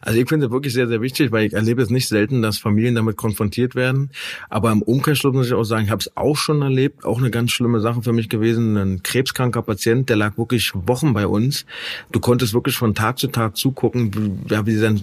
Also 0.04 0.20
ich 0.20 0.28
finde 0.28 0.46
es 0.46 0.52
wirklich 0.52 0.74
sehr, 0.74 0.86
sehr 0.86 1.00
wichtig, 1.00 1.32
weil 1.32 1.46
ich 1.46 1.54
erlebe 1.54 1.80
es 1.80 1.88
nicht 1.88 2.08
selten, 2.08 2.42
dass 2.42 2.58
Familien 2.58 2.94
damit 2.94 3.16
konfrontiert 3.16 3.74
werden. 3.74 4.10
Aber 4.50 4.70
im 4.70 4.82
Umkehrschluss 4.82 5.32
muss 5.32 5.46
ich 5.46 5.54
auch 5.54 5.64
sagen, 5.64 5.86
ich 5.86 5.90
habe 5.90 6.00
es 6.00 6.14
auch 6.14 6.36
schon 6.36 6.60
erlebt, 6.60 7.06
auch 7.06 7.18
eine 7.18 7.30
ganz 7.30 7.52
schlimme 7.52 7.80
Sache 7.80 8.02
für 8.02 8.12
mich 8.12 8.28
gewesen. 8.28 8.76
Ein 8.76 9.02
krebskranker 9.02 9.62
Patient, 9.62 10.08
der 10.10 10.16
lag 10.16 10.36
wirklich 10.36 10.72
Wochen 10.74 11.14
bei 11.14 11.26
uns. 11.26 11.64
Du 12.12 12.20
konntest 12.20 12.52
wirklich 12.52 12.76
von 12.76 12.94
Tag 12.94 13.18
zu 13.18 13.28
Tag 13.28 13.56
zugucken, 13.56 14.12
wie, 14.14 14.66
wie 14.66 14.76
sein 14.76 15.02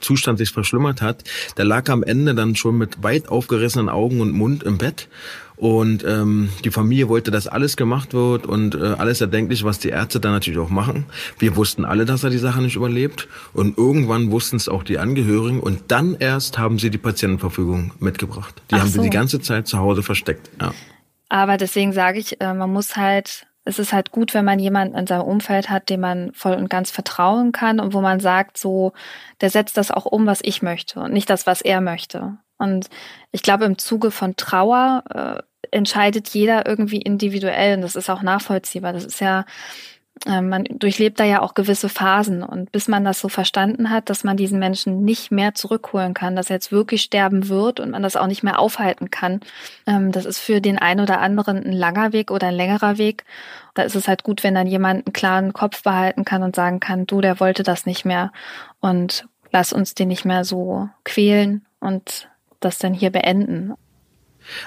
Zustand 0.00 0.38
sich 0.38 0.50
verschlimmert 0.50 1.00
hat. 1.00 1.22
Der 1.56 1.64
lag 1.64 1.88
am 1.88 2.02
Ende 2.02 2.34
dann 2.34 2.56
schon 2.56 2.76
mit 2.76 3.04
weit 3.04 3.28
aufgerissenen 3.28 3.88
Augen 3.88 4.20
und 4.20 4.32
Mund 4.32 4.64
im 4.64 4.78
Bett 4.78 5.08
und 5.56 6.04
ähm, 6.04 6.50
die 6.64 6.70
Familie 6.70 7.08
wollte, 7.08 7.30
dass 7.30 7.46
alles 7.46 7.76
gemacht 7.76 8.12
wird 8.12 8.46
und 8.46 8.74
äh, 8.74 8.94
alles 8.98 9.20
erdenklich, 9.20 9.64
was 9.64 9.78
die 9.78 9.90
Ärzte 9.90 10.18
dann 10.18 10.32
natürlich 10.32 10.58
auch 10.58 10.70
machen. 10.70 11.06
Wir 11.38 11.54
wussten 11.54 11.84
alle, 11.84 12.04
dass 12.04 12.24
er 12.24 12.30
die 12.30 12.38
Sache 12.38 12.60
nicht 12.60 12.74
überlebt. 12.74 13.28
Und 13.52 13.78
irgendwann 13.78 14.30
wussten 14.32 14.56
es 14.56 14.68
auch 14.68 14.82
die 14.82 14.98
Angehörigen. 14.98 15.60
Und 15.60 15.92
dann 15.92 16.16
erst 16.18 16.58
haben 16.58 16.78
sie 16.78 16.90
die 16.90 16.98
Patientenverfügung 16.98 17.92
mitgebracht. 18.00 18.62
Die 18.70 18.74
Ach 18.74 18.80
haben 18.80 18.88
so. 18.88 19.00
sie 19.00 19.08
die 19.08 19.14
ganze 19.14 19.40
Zeit 19.40 19.68
zu 19.68 19.78
Hause 19.78 20.02
versteckt. 20.02 20.50
Ja. 20.60 20.72
Aber 21.28 21.56
deswegen 21.56 21.92
sage 21.92 22.18
ich, 22.18 22.40
äh, 22.40 22.52
man 22.52 22.72
muss 22.72 22.96
halt 22.96 23.46
es 23.66 23.78
ist 23.78 23.94
halt 23.94 24.10
gut, 24.10 24.34
wenn 24.34 24.44
man 24.44 24.58
jemanden 24.58 24.94
in 24.94 25.06
seinem 25.06 25.22
Umfeld 25.22 25.70
hat, 25.70 25.88
dem 25.88 26.00
man 26.00 26.32
voll 26.34 26.52
und 26.52 26.68
ganz 26.68 26.90
vertrauen 26.90 27.50
kann 27.50 27.80
und 27.80 27.94
wo 27.94 28.02
man 28.02 28.20
sagt, 28.20 28.58
so, 28.58 28.92
der 29.40 29.48
setzt 29.48 29.78
das 29.78 29.90
auch 29.90 30.04
um, 30.04 30.26
was 30.26 30.40
ich 30.42 30.60
möchte 30.60 31.00
und 31.00 31.14
nicht 31.14 31.30
das, 31.30 31.46
was 31.46 31.62
er 31.62 31.80
möchte. 31.80 32.36
Und 32.58 32.88
ich 33.32 33.42
glaube, 33.42 33.64
im 33.64 33.78
Zuge 33.78 34.10
von 34.10 34.36
Trauer 34.36 35.02
äh, 35.10 35.42
entscheidet 35.70 36.28
jeder 36.28 36.66
irgendwie 36.66 37.00
individuell 37.02 37.76
und 37.76 37.82
das 37.82 37.96
ist 37.96 38.10
auch 38.10 38.22
nachvollziehbar. 38.22 38.92
Das 38.92 39.04
ist 39.04 39.20
ja, 39.20 39.44
äh, 40.26 40.40
man 40.40 40.64
durchlebt 40.64 41.18
da 41.18 41.24
ja 41.24 41.42
auch 41.42 41.54
gewisse 41.54 41.88
Phasen 41.88 42.42
und 42.42 42.70
bis 42.70 42.86
man 42.86 43.04
das 43.04 43.20
so 43.20 43.28
verstanden 43.28 43.90
hat, 43.90 44.08
dass 44.08 44.22
man 44.22 44.36
diesen 44.36 44.58
Menschen 44.60 45.04
nicht 45.04 45.32
mehr 45.32 45.54
zurückholen 45.54 46.14
kann, 46.14 46.36
dass 46.36 46.50
er 46.50 46.56
jetzt 46.56 46.70
wirklich 46.70 47.02
sterben 47.02 47.48
wird 47.48 47.80
und 47.80 47.90
man 47.90 48.02
das 48.02 48.16
auch 48.16 48.28
nicht 48.28 48.44
mehr 48.44 48.60
aufhalten 48.60 49.10
kann, 49.10 49.40
ähm, 49.86 50.12
das 50.12 50.24
ist 50.24 50.38
für 50.38 50.60
den 50.60 50.78
einen 50.78 51.00
oder 51.00 51.20
anderen 51.20 51.64
ein 51.64 51.72
langer 51.72 52.12
Weg 52.12 52.30
oder 52.30 52.48
ein 52.48 52.54
längerer 52.54 52.96
Weg. 52.98 53.24
Da 53.74 53.82
ist 53.82 53.96
es 53.96 54.06
halt 54.06 54.22
gut, 54.22 54.44
wenn 54.44 54.54
dann 54.54 54.68
jemand 54.68 55.06
einen 55.06 55.12
klaren 55.12 55.52
Kopf 55.52 55.82
behalten 55.82 56.24
kann 56.24 56.44
und 56.44 56.54
sagen 56.54 56.78
kann, 56.78 57.06
du, 57.06 57.20
der 57.20 57.40
wollte 57.40 57.64
das 57.64 57.84
nicht 57.84 58.04
mehr 58.04 58.32
und 58.80 59.26
lass 59.50 59.72
uns 59.72 59.94
den 59.94 60.08
nicht 60.08 60.24
mehr 60.24 60.44
so 60.44 60.88
quälen 61.04 61.66
und 61.80 62.28
das 62.64 62.78
dann 62.78 62.94
hier 62.94 63.10
beenden. 63.10 63.74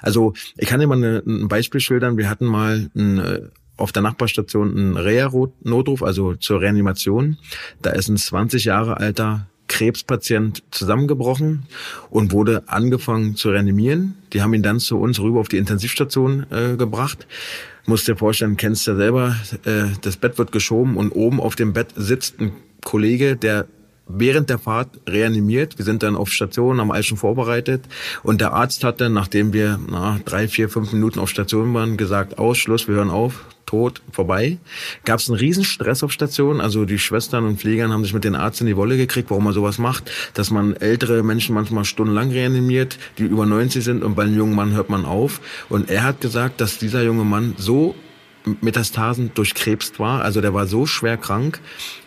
Also 0.02 0.34
ich 0.58 0.68
kann 0.68 0.80
dir 0.80 0.88
mal 0.88 1.24
ein 1.26 1.48
Beispiel 1.48 1.82
schildern. 1.82 2.18
Wir 2.18 2.30
hatten 2.30 2.46
mal 2.46 2.90
ein, 2.96 3.20
äh, 3.20 3.42
auf 3.78 3.92
der 3.92 4.02
Nachbarstation 4.02 4.76
einen 4.76 4.98
Reha-Notruf, 4.98 6.02
also 6.02 6.34
zur 6.36 6.62
Reanimation. 6.62 7.38
Da 7.82 7.92
ist 7.92 8.10
ein 8.10 8.18
20 8.18 8.66
Jahre 8.66 8.98
alter 8.98 9.48
Krebspatient 9.68 10.64
zusammengebrochen 10.72 11.64
und 12.10 12.32
wurde 12.32 12.64
angefangen 12.68 13.36
zu 13.36 13.50
reanimieren. 13.50 14.16
Die 14.34 14.42
haben 14.42 14.54
ihn 14.54 14.64
dann 14.64 14.80
zu 14.80 14.98
uns 14.98 15.20
rüber 15.20 15.40
auf 15.40 15.50
die 15.50 15.58
Intensivstation 15.58 16.46
äh, 16.50 16.78
gebracht. 16.78 17.28
Musst 17.86 18.08
dir 18.08 18.16
vorstellen, 18.16 18.58
kennst 18.58 18.88
ja 18.88 18.96
selber, 18.96 19.36
äh, 19.66 19.86
das 20.02 20.18
Bett 20.18 20.38
wird 20.38 20.52
geschoben 20.52 20.98
und 20.98 21.12
oben 21.12 21.40
auf 21.40 21.56
dem 21.56 21.74
Bett 21.74 21.90
sitzt 21.96 22.40
ein 22.40 22.54
Kollege, 22.84 23.36
der 23.36 23.68
während 24.08 24.50
der 24.50 24.60
Fahrt 24.60 24.90
reanimiert. 25.08 25.78
Wir 25.78 25.86
sind 25.86 26.04
dann 26.04 26.16
auf 26.16 26.30
Station, 26.30 26.80
haben 26.80 26.92
alles 26.92 27.06
schon 27.06 27.18
vorbereitet. 27.18 27.84
Und 28.24 28.42
der 28.42 28.54
Arzt 28.54 28.84
hat 28.84 29.02
dann, 29.02 29.14
nachdem 29.14 29.54
wir 29.54 29.80
na, 29.90 30.20
drei, 30.26 30.48
vier, 30.48 30.70
fünf 30.70 30.94
Minuten 30.94 31.20
auf 31.20 31.30
Station 31.30 31.74
waren, 31.74 31.98
gesagt, 31.98 32.38
Ausschluss, 32.38 32.88
wir 32.88 32.96
hören 32.96 33.10
auf, 33.10 33.46
tot, 33.66 34.02
vorbei. 34.12 34.58
Gab 35.06 35.20
es 35.20 35.30
einen 35.30 35.38
riesen 35.38 35.64
Stress 35.64 36.02
auf 36.02 36.12
Station. 36.12 36.60
Also 36.60 36.86
die 36.86 36.98
Schwestern 36.98 37.46
und 37.46 37.60
Pflegern 37.60 37.92
haben 37.92 38.04
sich 38.04 38.14
mit 38.14 38.24
den 38.24 38.36
Arzt 38.36 38.62
in 38.62 38.68
die 38.68 38.78
Wolle 38.78 38.98
gekriegt, 38.98 39.30
warum 39.30 39.44
man 39.44 39.54
sowas 39.54 39.78
macht. 39.78 40.10
Dass 40.34 40.50
man 40.50 40.76
ältere 40.76 41.22
Menschen 41.22 41.54
manchmal 41.54 41.86
stundenlang 41.86 42.32
reanimiert, 42.32 42.98
die 43.20 43.24
über 43.24 43.46
90 43.46 43.84
sind 43.84 44.04
und 44.04 44.16
bei 44.16 44.24
einem 44.24 44.38
jungen 44.38 44.56
Mann 44.56 44.72
hört 44.72 44.90
man 44.90 45.06
auf. 45.06 45.42
Und 45.70 45.92
er 45.92 46.04
hat 46.04 46.22
gesagt, 46.22 46.62
dass 46.62 46.80
dieser 46.80 47.04
junge 47.04 47.26
Mann 47.26 47.54
so 47.58 47.94
Metastasen 48.62 49.32
durchkrebst 49.34 50.00
war, 50.00 50.22
also 50.22 50.40
der 50.40 50.54
war 50.54 50.68
so 50.68 50.86
schwer 50.86 51.18
krank, 51.18 51.60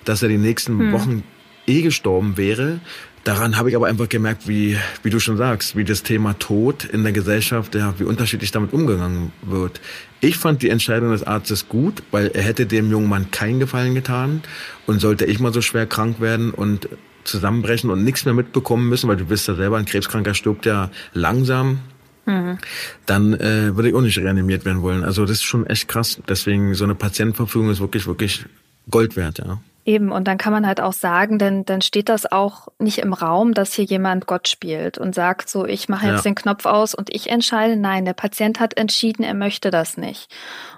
dass 0.06 0.22
er 0.22 0.30
die 0.30 0.38
nächsten 0.38 0.78
hm. 0.78 0.92
Wochen 0.92 1.22
eh 1.66 1.82
gestorben 1.82 2.36
wäre. 2.36 2.80
Daran 3.24 3.58
habe 3.58 3.68
ich 3.68 3.76
aber 3.76 3.86
einfach 3.86 4.08
gemerkt, 4.08 4.48
wie, 4.48 4.78
wie 5.02 5.10
du 5.10 5.20
schon 5.20 5.36
sagst, 5.36 5.76
wie 5.76 5.84
das 5.84 6.02
Thema 6.02 6.38
Tod 6.38 6.84
in 6.84 7.02
der 7.02 7.12
Gesellschaft, 7.12 7.74
ja, 7.74 7.94
wie 7.98 8.04
unterschiedlich 8.04 8.50
damit 8.50 8.72
umgegangen 8.72 9.30
wird. 9.42 9.80
Ich 10.20 10.38
fand 10.38 10.62
die 10.62 10.70
Entscheidung 10.70 11.10
des 11.10 11.22
Arztes 11.22 11.68
gut, 11.68 12.02
weil 12.10 12.28
er 12.28 12.42
hätte 12.42 12.64
dem 12.64 12.90
jungen 12.90 13.08
Mann 13.08 13.30
keinen 13.30 13.60
Gefallen 13.60 13.94
getan. 13.94 14.42
Und 14.86 15.00
sollte 15.00 15.26
ich 15.26 15.38
mal 15.38 15.52
so 15.52 15.60
schwer 15.60 15.86
krank 15.86 16.20
werden 16.20 16.50
und 16.50 16.88
zusammenbrechen 17.24 17.90
und 17.90 18.04
nichts 18.04 18.24
mehr 18.24 18.34
mitbekommen 18.34 18.88
müssen, 18.88 19.08
weil 19.08 19.16
du 19.16 19.26
bist 19.26 19.46
ja 19.48 19.54
selber, 19.54 19.76
ein 19.76 19.84
Krebskranker 19.84 20.32
stirbt 20.32 20.64
ja 20.64 20.90
langsam, 21.12 21.80
mhm. 22.24 22.58
dann 23.04 23.34
äh, 23.34 23.76
würde 23.76 23.90
ich 23.90 23.94
auch 23.94 24.00
nicht 24.00 24.18
reanimiert 24.18 24.64
werden 24.64 24.80
wollen. 24.80 25.04
Also 25.04 25.22
das 25.26 25.32
ist 25.32 25.42
schon 25.42 25.66
echt 25.66 25.88
krass. 25.88 26.20
Deswegen 26.26 26.74
so 26.74 26.84
eine 26.84 26.94
Patientenverfügung 26.94 27.70
ist 27.70 27.80
wirklich, 27.80 28.06
wirklich 28.06 28.46
Gold 28.90 29.16
wert, 29.16 29.38
ja. 29.38 29.60
Eben, 29.86 30.12
und 30.12 30.28
dann 30.28 30.36
kann 30.36 30.52
man 30.52 30.66
halt 30.66 30.80
auch 30.80 30.92
sagen, 30.92 31.38
denn 31.38 31.64
dann 31.64 31.80
steht 31.80 32.10
das 32.10 32.30
auch 32.30 32.68
nicht 32.78 32.98
im 32.98 33.14
Raum, 33.14 33.54
dass 33.54 33.72
hier 33.72 33.86
jemand 33.86 34.26
Gott 34.26 34.46
spielt 34.46 34.98
und 34.98 35.14
sagt 35.14 35.48
so, 35.48 35.64
ich 35.64 35.88
mache 35.88 36.06
jetzt 36.06 36.24
ja. 36.24 36.30
den 36.30 36.34
Knopf 36.34 36.66
aus 36.66 36.94
und 36.94 37.08
ich 37.14 37.30
entscheide. 37.30 37.76
Nein, 37.76 38.04
der 38.04 38.12
Patient 38.12 38.60
hat 38.60 38.76
entschieden, 38.76 39.22
er 39.22 39.32
möchte 39.32 39.70
das 39.70 39.96
nicht. 39.96 40.30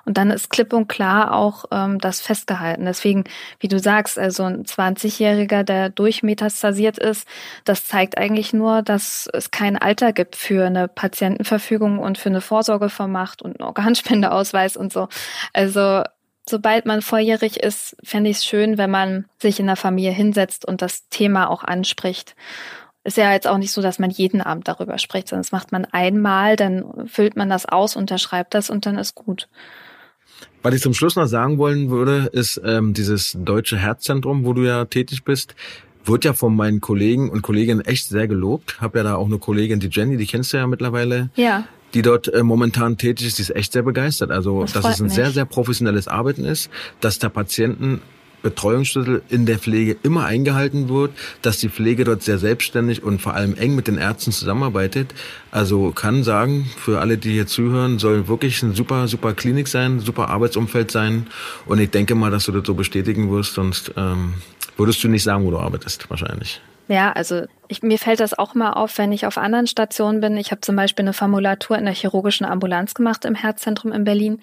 Und 0.05 0.19
dann 0.19 0.31
ist 0.31 0.51
klipp 0.51 0.73
und 0.73 0.89
klar 0.89 1.35
auch 1.35 1.65
ähm, 1.73 1.99
das 1.99 2.21
festgehalten. 2.21 2.85
Deswegen, 2.85 3.25
wie 3.59 3.69
du 3.69 3.81
sagst, 3.81 4.21
also 4.21 4.45
ein 4.45 4.65
20-Jähriger, 4.65 5.65
der 5.65 5.89
durchmetastasiert 5.89 6.99
ist, 6.99 7.27
das 7.65 7.85
zeigt 7.85 8.19
eigentlich 8.19 8.53
nur, 8.53 8.83
dass 8.83 9.29
es 9.33 9.51
kein 9.51 9.77
Alter 9.77 10.13
gibt 10.13 10.37
für 10.37 10.67
eine 10.67 10.87
Patientenverfügung 10.87 11.99
und 11.99 12.19
für 12.19 12.29
eine 12.29 12.41
Vorsorgevermacht 12.41 13.43
und 13.43 13.61
einen 13.61 13.67
Organspendeausweis 13.67 14.77
und 14.77 14.93
so. 14.93 15.09
Also 15.53 16.05
sobald 16.49 16.86
man 16.86 17.03
volljährig 17.03 17.59
ist, 17.62 17.97
fände 18.03 18.30
ich 18.30 18.38
es 18.38 18.45
schön, 18.45 18.78
wenn 18.78 18.90
man 18.90 19.26
sich 19.40 19.61
in 19.61 19.66
der 19.66 19.76
Familie 19.76 20.12
hinsetzt 20.12 20.66
und 20.66 20.82
das 20.82 21.09
Thema 21.09 21.49
auch 21.49 21.64
anspricht. 21.64 22.34
Ist 23.05 23.16
ja 23.16 23.32
jetzt 23.32 23.49
auch 23.49 23.59
nicht 23.59 23.72
so, 23.72 23.82
dass 23.82 23.99
man 23.99 24.11
jeden 24.11 24.40
Abend 24.40 24.68
darüber 24.68 24.99
spricht, 24.99 25.28
sondern 25.28 25.43
das 25.43 25.53
macht 25.53 25.72
man 25.72 25.84
einmal, 25.86 26.57
dann 26.57 27.09
füllt 27.09 27.36
man 27.36 27.49
das 27.49 27.66
aus, 27.66 27.97
unterschreibt 27.97 28.55
das 28.55 28.70
und 28.70 28.86
dann 28.86 28.97
ist 28.97 29.14
gut. 29.14 29.49
Was 30.62 30.74
ich 30.74 30.82
zum 30.82 30.95
Schluss 30.95 31.16
noch 31.16 31.26
sagen 31.26 31.59
wollen 31.59 31.90
würde, 31.90 32.30
ist 32.32 32.61
ähm, 32.64 32.95
dieses 32.95 33.36
deutsche 33.38 33.76
Herzzentrum, 33.76 34.45
wo 34.45 34.53
du 34.53 34.62
ja 34.62 34.84
tätig 34.84 35.24
bist, 35.24 35.57
wird 36.05 36.24
ja 36.24 36.32
von 36.32 36.55
meinen 36.55 36.80
Kollegen 36.80 37.30
und 37.30 37.43
Kolleginnen 37.43 37.80
echt 37.80 38.09
sehr 38.09 38.28
gelobt. 38.28 38.80
Hab 38.80 38.95
ja 38.95 39.03
da 39.03 39.16
auch 39.16 39.26
eine 39.26 39.38
Kollegin, 39.38 39.80
die 39.80 39.88
Jenny, 39.90 40.16
die 40.16 40.26
kennst 40.26 40.53
du 40.53 40.57
ja 40.57 40.66
mittlerweile. 40.66 41.30
Ja 41.34 41.64
die 41.95 42.03
dort 42.03 42.32
äh, 42.32 42.43
momentan 42.43 42.97
tätig 42.97 43.26
ist, 43.26 43.38
die 43.38 43.43
ist 43.43 43.55
echt 43.55 43.72
sehr 43.72 43.82
begeistert. 43.82 44.30
Also, 44.30 44.62
Das 44.62 44.72
dass 44.72 44.95
es 44.95 45.01
ein 45.01 45.07
mich. 45.07 45.14
sehr, 45.14 45.30
sehr 45.30 45.45
professionelles 45.45 46.09
Arbeiten 46.09 46.45
ist, 46.45 46.70
dass 47.01 47.18
der 47.18 47.28
Patienten 47.28 48.01
Betreuungsschlüssel 48.43 49.22
in 49.28 49.47
der 49.47 49.59
Pflege 49.59 49.97
immer 50.03 50.24
eingehalten 50.24 50.88
wird, 50.88 51.12
dass 51.43 51.59
die 51.59 51.68
Pflege 51.68 52.05
dort 52.05 52.22
sehr 52.22 52.38
selbstständig 52.38 53.03
und 53.03 53.22
vor 53.22 53.34
allem 53.34 53.55
eng 53.55 53.74
mit 53.74 53.86
den 53.86 53.99
Ärzten 53.99 54.32
zusammenarbeitet. 54.32 55.14
Also 55.51 55.93
kann 55.93 56.24
sagen, 56.24 56.68
für 56.76 57.01
alle, 57.01 57.18
die 57.18 57.32
hier 57.32 57.47
zuhören, 57.47 57.99
soll 57.99 58.28
wirklich 58.28 58.62
eine 58.62 58.74
super, 58.74 59.09
super 59.09 59.32
Klinik 59.32 59.68
sein, 59.68 60.01
super 60.01 60.28
Arbeitsumfeld 60.28 60.90
sein. 60.90 61.26
Und 61.66 61.78
ich 61.78 61.90
denke 61.90 62.14
mal, 62.14 62.30
dass 62.30 62.45
du 62.47 62.53
das 62.53 62.66
so 62.66 62.74
bestätigen 62.74 63.30
wirst, 63.30 63.55
sonst 63.55 63.93
ähm, 63.97 64.34
würdest 64.76 65.03
du 65.05 65.09
nicht 65.09 65.22
sagen, 65.22 65.45
wo 65.45 65.51
du 65.51 65.59
arbeitest, 65.59 66.11
wahrscheinlich. 66.11 66.61
Ja, 66.93 67.11
also 67.11 67.47
ich, 67.68 67.82
mir 67.82 67.99
fällt 67.99 68.20
das 68.20 68.38
auch 68.38 68.55
mal 68.55 68.74
auf, 68.74 68.99
wenn 68.99 69.12
ich 69.12 69.24
auf 69.24 69.38
anderen 69.38 69.66
Stationen 69.66 70.20
bin. 70.20 70.36
Ich 70.36 70.51
habe 70.51 70.61
zum 70.61 70.76
Beispiel 70.76 71.05
eine 71.05 71.14
Formulatur 71.14 71.78
in 71.78 71.86
der 71.86 71.95
chirurgischen 71.95 72.45
Ambulanz 72.45 72.93
gemacht 72.93 73.24
im 73.24 73.34
Herzzentrum 73.34 73.93
in 73.93 74.05
Berlin. 74.05 74.43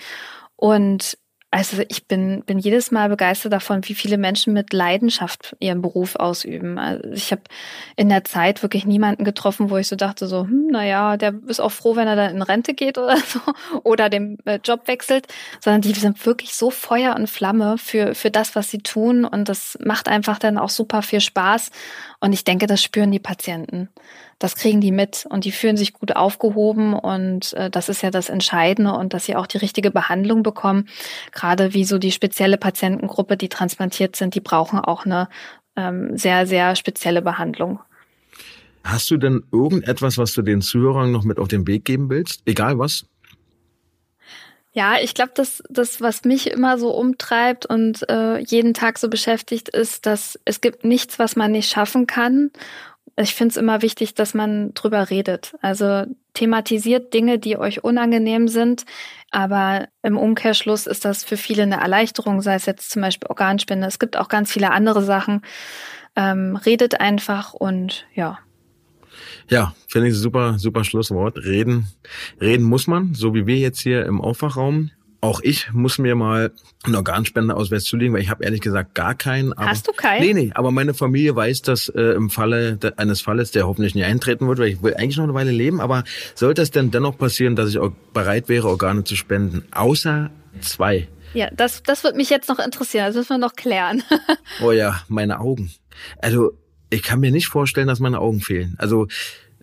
Und 0.56 1.19
also 1.52 1.82
ich 1.88 2.06
bin, 2.06 2.44
bin 2.46 2.60
jedes 2.60 2.92
Mal 2.92 3.10
begeistert 3.10 3.52
davon, 3.54 3.82
wie 3.86 3.96
viele 3.96 4.20
Menschen 4.20 4.54
mit 4.54 4.72
Leidenschaft 4.72 5.56
ihren 5.60 5.82
Beruf 5.82 6.16
ausüben. 6.16 6.78
Also 6.78 7.10
ich 7.10 7.32
habe 7.32 7.42
in 7.96 8.10
der 8.10 8.24
Zeit 8.24 8.62
wirklich 8.62 8.86
niemanden 8.86 9.24
getroffen, 9.24 9.72
wo 9.72 9.78
ich 9.78 9.88
so 9.88 9.96
dachte, 9.96 10.28
so, 10.28 10.44
hm, 10.44 10.68
naja, 10.68 11.18
der 11.18 11.34
ist 11.48 11.60
auch 11.60 11.72
froh, 11.72 11.96
wenn 11.96 12.08
er 12.08 12.16
dann 12.16 12.36
in 12.36 12.42
Rente 12.44 12.76
geht 12.76 13.00
oder 13.00 13.18
so 13.28 13.40
oder 13.84 14.10
den 14.10 14.38
äh, 14.46 14.60
Job 14.64 14.88
wechselt, 14.88 15.28
sondern 15.60 15.82
die 15.82 15.94
sind 15.94 16.24
wirklich 16.24 16.54
so 16.54 16.70
Feuer 16.70 17.16
und 17.16 17.28
Flamme 17.28 17.80
für, 17.80 18.14
für 18.14 18.30
das, 18.30 18.56
was 18.56 18.70
sie 18.70 18.80
tun. 18.80 19.26
Und 19.26 19.50
das 19.50 19.76
macht 19.84 20.08
einfach 20.08 20.38
dann 20.38 20.60
auch 20.60 20.70
super 20.70 21.02
viel 21.02 21.22
Spaß. 21.22 21.72
Und 22.20 22.34
ich 22.34 22.44
denke, 22.44 22.68
das 22.68 22.84
spüren 22.84 23.12
die 23.12 23.20
Patienten. 23.20 23.90
Das 24.40 24.56
kriegen 24.56 24.80
die 24.80 24.94
mit 24.94 25.28
und 25.30 25.44
die 25.44 25.52
fühlen 25.52 25.78
sich 25.78 25.94
gut 25.94 26.16
aufgehoben 26.16 26.94
und 26.94 27.54
äh, 27.54 27.70
das 27.70 27.90
ist 27.90 28.02
ja 28.02 28.10
das 28.10 28.30
Entscheidende 28.30 28.94
und 28.94 29.14
dass 29.14 29.26
sie 29.26 29.36
auch 29.36 29.48
die 29.48 29.58
richtige 29.58 29.92
Behandlung 29.92 30.44
bekommen. 30.44 30.88
Gerade 31.34 31.74
wie 31.74 31.84
so 31.84 31.98
die 31.98 32.14
spezielle 32.14 32.58
Patientengruppe, 32.58 33.36
die 33.36 33.50
transplantiert 33.50 34.16
sind, 34.16 34.36
die 34.36 34.42
brauchen 34.42 34.80
auch 34.80 35.06
eine 35.06 35.28
ähm, 35.76 36.18
sehr, 36.18 36.48
sehr 36.48 36.76
spezielle 36.78 37.22
Behandlung. 37.22 37.80
Hast 38.84 39.12
du 39.12 39.18
denn 39.18 39.44
irgendetwas, 39.52 40.18
was 40.18 40.34
du 40.34 40.42
den 40.42 40.62
Zuhörern 40.62 41.12
noch 41.12 41.24
mit 41.24 41.38
auf 41.38 41.50
den 41.50 41.68
Weg 41.68 41.84
geben 41.84 42.10
willst? 42.10 42.42
Egal 42.46 42.80
was? 42.80 43.06
Ja, 44.72 44.96
ich 45.02 45.14
glaube, 45.16 45.32
das, 45.36 45.64
das, 45.70 46.00
was 46.00 46.24
mich 46.24 46.52
immer 46.52 46.78
so 46.78 46.92
umtreibt 46.92 47.66
und 47.66 48.08
äh, 48.08 48.38
jeden 48.40 48.74
Tag 48.74 49.00
so 49.00 49.10
beschäftigt, 49.10 49.68
ist, 49.70 50.06
dass 50.06 50.40
es 50.46 50.62
gibt 50.62 50.86
nichts, 50.86 51.20
was 51.20 51.36
man 51.36 51.52
nicht 51.52 51.70
schaffen 51.70 52.08
kann. 52.08 52.52
Ich 53.18 53.36
finde 53.36 53.52
es 53.52 53.58
immer 53.58 53.82
wichtig, 53.82 54.14
dass 54.14 54.34
man 54.34 54.74
drüber 54.74 55.10
redet. 55.10 55.56
Also 55.62 56.06
thematisiert 56.34 57.14
Dinge, 57.14 57.40
die 57.40 57.58
euch 57.58 57.84
unangenehm 57.84 58.48
sind, 58.48 58.86
aber 59.32 59.88
im 60.04 60.18
Umkehrschluss 60.18 60.88
ist 60.88 61.06
das 61.06 61.24
für 61.24 61.38
viele 61.38 61.64
eine 61.64 61.80
Erleichterung, 61.80 62.42
sei 62.42 62.56
es 62.56 62.66
jetzt 62.66 62.90
zum 62.90 63.02
Beispiel 63.02 63.28
Organspende. 63.30 63.88
Es 63.88 64.00
gibt 64.00 64.18
auch 64.18 64.28
ganz 64.28 64.52
viele 64.52 64.72
andere 64.72 65.04
Sachen. 65.04 65.42
Ähm, 66.16 66.56
redet 66.56 67.00
einfach 67.00 67.54
und 67.54 68.06
ja. 68.16 68.40
Ja, 69.50 69.74
finde 69.88 70.10
ich 70.10 70.16
super, 70.16 70.58
super 70.60 70.84
Schlusswort. 70.84 71.38
Reden, 71.38 71.88
reden 72.40 72.64
muss 72.64 72.88
man, 72.88 73.14
so 73.14 73.34
wie 73.34 73.48
wir 73.48 73.58
jetzt 73.58 73.80
hier 73.80 74.06
im 74.06 74.22
Aufwachraum. 74.22 74.92
Auch 75.22 75.42
ich 75.42 75.74
muss 75.74 75.98
mir 75.98 76.16
mal 76.16 76.52
einen 76.84 76.96
Organspender 76.96 77.58
auswärts 77.58 77.86
zulegen, 77.86 78.14
weil 78.14 78.22
ich 78.22 78.30
habe 78.30 78.44
ehrlich 78.46 78.62
gesagt 78.62 78.96
gar 78.96 79.16
keinen. 79.16 79.52
Aber, 79.52 79.68
Hast 79.70 79.86
du 79.88 79.92
keinen? 79.92 80.22
Nee, 80.22 80.34
nee, 80.34 80.52
aber 80.56 80.72
meine 80.72 80.94
Familie 80.94 81.36
weiß, 81.36 81.62
dass 81.64 81.90
äh, 81.90 82.02
im 82.14 82.30
Falle 82.30 82.78
de, 82.78 82.94
eines 82.96 83.20
Falles, 83.20 83.52
der 83.52 83.68
hoffentlich 83.68 83.96
nie 83.96 84.04
eintreten 84.06 84.48
wird, 84.48 84.60
weil 84.60 84.70
ich 84.70 84.82
will 84.82 84.94
eigentlich 84.94 85.18
noch 85.18 85.26
eine 85.26 85.34
Weile 85.34 85.52
leben, 85.52 85.82
aber 85.82 86.06
sollte 86.36 86.62
es 86.62 86.72
denn 86.72 86.92
dennoch 86.92 87.18
passieren, 87.18 87.58
dass 87.58 87.70
ich 87.70 87.80
auch 87.80 87.92
bereit 88.14 88.48
wäre, 88.48 88.70
Organe 88.70 89.04
zu 89.04 89.18
spenden, 89.18 89.64
außer 89.72 90.32
zwei. 90.62 91.10
Ja, 91.34 91.50
das, 91.52 91.84
das 91.84 92.04
wird 92.06 92.16
mich 92.16 92.30
jetzt 92.30 92.48
noch 92.48 92.60
interessieren. 92.60 93.08
Das 93.08 93.16
müssen 93.16 93.30
wir 93.30 93.38
noch 93.40 93.56
klären. 93.56 94.02
Oh 94.64 94.72
ja, 94.72 95.02
meine 95.10 95.40
Augen. 95.42 95.70
Also, 96.20 96.54
ich 96.90 97.04
kann 97.04 97.20
mir 97.20 97.32
nicht 97.32 97.48
vorstellen, 97.48 97.88
dass 97.88 98.00
meine 98.00 98.20
Augen 98.20 98.40
fehlen. 98.40 98.76
Also, 98.78 99.06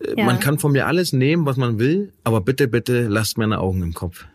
äh, 0.01 0.15
Ja. 0.19 0.27
man 0.27 0.39
kann 0.39 0.59
von 0.59 0.73
mir 0.73 0.87
alles 0.87 1.13
nehmen, 1.13 1.45
was 1.47 1.57
man 1.57 1.79
will, 1.79 2.13
aber 2.25 2.41
bitte, 2.43 2.69
bitte 2.69 3.09
lasst 3.09 3.37
meine 3.39 3.59
Augen 3.59 3.83
im 3.83 3.95
Kopf. 3.95 4.27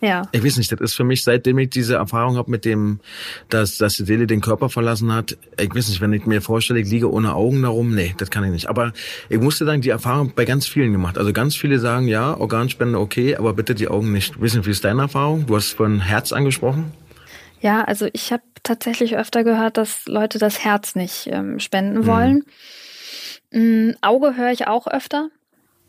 Ja. 0.00 0.22
Ich 0.32 0.44
weiß 0.44 0.58
nicht, 0.58 0.70
das 0.70 0.80
ist 0.80 0.94
für 0.94 1.04
mich, 1.04 1.24
seitdem 1.24 1.58
ich 1.58 1.70
diese 1.70 1.94
Erfahrung 1.94 2.36
habe 2.36 2.50
mit 2.50 2.64
dem, 2.64 3.00
dass, 3.48 3.78
dass 3.78 3.96
die 3.96 4.04
Seele 4.04 4.26
den 4.26 4.40
Körper 4.40 4.68
verlassen 4.68 5.12
hat, 5.12 5.36
ich 5.58 5.74
weiß 5.74 5.88
nicht, 5.88 6.00
wenn 6.00 6.12
ich 6.12 6.26
mir 6.26 6.42
vorstelle, 6.42 6.80
ich 6.80 6.90
liege 6.90 7.10
ohne 7.10 7.34
Augen 7.34 7.62
darum, 7.62 7.94
nee, 7.94 8.14
das 8.18 8.30
kann 8.30 8.44
ich 8.44 8.50
nicht. 8.50 8.68
Aber 8.68 8.92
ich 9.28 9.40
musste 9.40 9.64
sagen, 9.64 9.80
die 9.80 9.90
Erfahrung 9.90 10.32
bei 10.34 10.44
ganz 10.44 10.66
vielen 10.66 10.92
gemacht. 10.92 11.16
Also 11.16 11.32
ganz 11.32 11.56
viele 11.56 11.78
sagen, 11.78 12.06
ja, 12.06 12.36
Organspende 12.36 12.98
okay, 12.98 13.36
aber 13.36 13.54
bitte 13.54 13.74
die 13.74 13.88
Augen 13.88 14.12
nicht. 14.12 14.40
Wissen, 14.40 14.66
wie 14.66 14.70
ist 14.70 14.84
deine 14.84 15.02
Erfahrung? 15.02 15.46
Du 15.46 15.56
hast 15.56 15.72
von 15.72 16.00
Herz 16.00 16.32
angesprochen. 16.32 16.92
Ja, 17.60 17.82
also 17.84 18.06
ich 18.12 18.30
habe 18.30 18.42
tatsächlich 18.62 19.16
öfter 19.16 19.42
gehört, 19.42 19.78
dass 19.78 20.06
Leute 20.06 20.38
das 20.38 20.64
Herz 20.64 20.94
nicht 20.94 21.28
ähm, 21.30 21.58
spenden 21.60 22.06
wollen. 22.06 22.44
Mm, 23.52 23.92
Auge 24.02 24.36
höre 24.36 24.50
ich 24.50 24.66
auch 24.66 24.86
öfter 24.86 25.30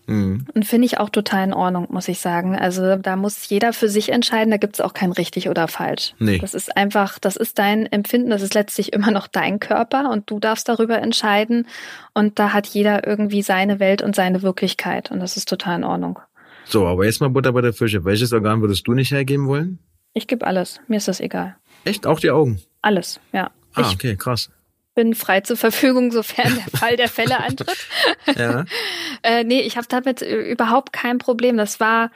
Mhm. 0.07 0.45
und 0.53 0.65
finde 0.65 0.85
ich 0.85 0.99
auch 0.99 1.09
total 1.09 1.45
in 1.45 1.53
Ordnung, 1.53 1.87
muss 1.89 2.07
ich 2.07 2.19
sagen. 2.19 2.55
Also 2.55 2.95
da 2.95 3.15
muss 3.15 3.49
jeder 3.49 3.73
für 3.73 3.89
sich 3.89 4.11
entscheiden, 4.11 4.51
da 4.51 4.57
gibt 4.57 4.75
es 4.75 4.81
auch 4.81 4.93
kein 4.93 5.11
richtig 5.11 5.49
oder 5.49 5.67
falsch. 5.67 6.13
Nee. 6.19 6.37
Das 6.37 6.53
ist 6.53 6.75
einfach, 6.77 7.19
das 7.19 7.35
ist 7.35 7.57
dein 7.57 7.85
Empfinden, 7.91 8.29
das 8.29 8.41
ist 8.41 8.53
letztlich 8.53 8.93
immer 8.93 9.11
noch 9.11 9.27
dein 9.27 9.59
Körper 9.59 10.11
und 10.11 10.29
du 10.29 10.39
darfst 10.39 10.69
darüber 10.69 10.99
entscheiden. 10.99 11.67
Und 12.13 12.39
da 12.39 12.53
hat 12.53 12.67
jeder 12.67 13.07
irgendwie 13.07 13.41
seine 13.41 13.79
Welt 13.79 14.01
und 14.01 14.15
seine 14.15 14.41
Wirklichkeit 14.41 15.11
und 15.11 15.19
das 15.19 15.37
ist 15.37 15.49
total 15.49 15.77
in 15.77 15.83
Ordnung. 15.83 16.19
So, 16.65 16.87
aber 16.87 17.05
jetzt 17.05 17.21
mal 17.21 17.29
Butter 17.29 17.53
bei 17.53 17.61
der 17.61 17.73
Fische. 17.73 18.05
Welches 18.05 18.33
Organ 18.33 18.61
würdest 18.61 18.87
du 18.87 18.93
nicht 18.93 19.11
hergeben 19.11 19.47
wollen? 19.47 19.79
Ich 20.13 20.27
gebe 20.27 20.45
alles, 20.47 20.79
mir 20.87 20.97
ist 20.97 21.07
das 21.07 21.19
egal. 21.19 21.55
Echt? 21.83 22.07
Auch 22.07 22.19
die 22.19 22.31
Augen? 22.31 22.61
Alles, 22.81 23.19
ja. 23.33 23.51
Ah, 23.73 23.81
ich 23.81 23.93
okay, 23.93 24.15
krass. 24.15 24.49
Bin 24.95 25.13
frei 25.13 25.41
zur 25.41 25.57
Verfügung, 25.57 26.11
sofern 26.11 26.55
der 26.55 26.65
Fall 26.79 26.95
der 26.95 27.09
Fälle 27.09 27.39
eintritt. 27.39 27.87
Ja. 28.37 28.65
Äh, 29.23 29.43
nee, 29.43 29.61
ich 29.61 29.75
habe 29.75 29.87
damit 29.89 30.21
äh, 30.21 30.51
überhaupt 30.51 30.93
kein 30.93 31.17
Problem. 31.17 31.57
Das 31.57 31.79
war 31.79 32.11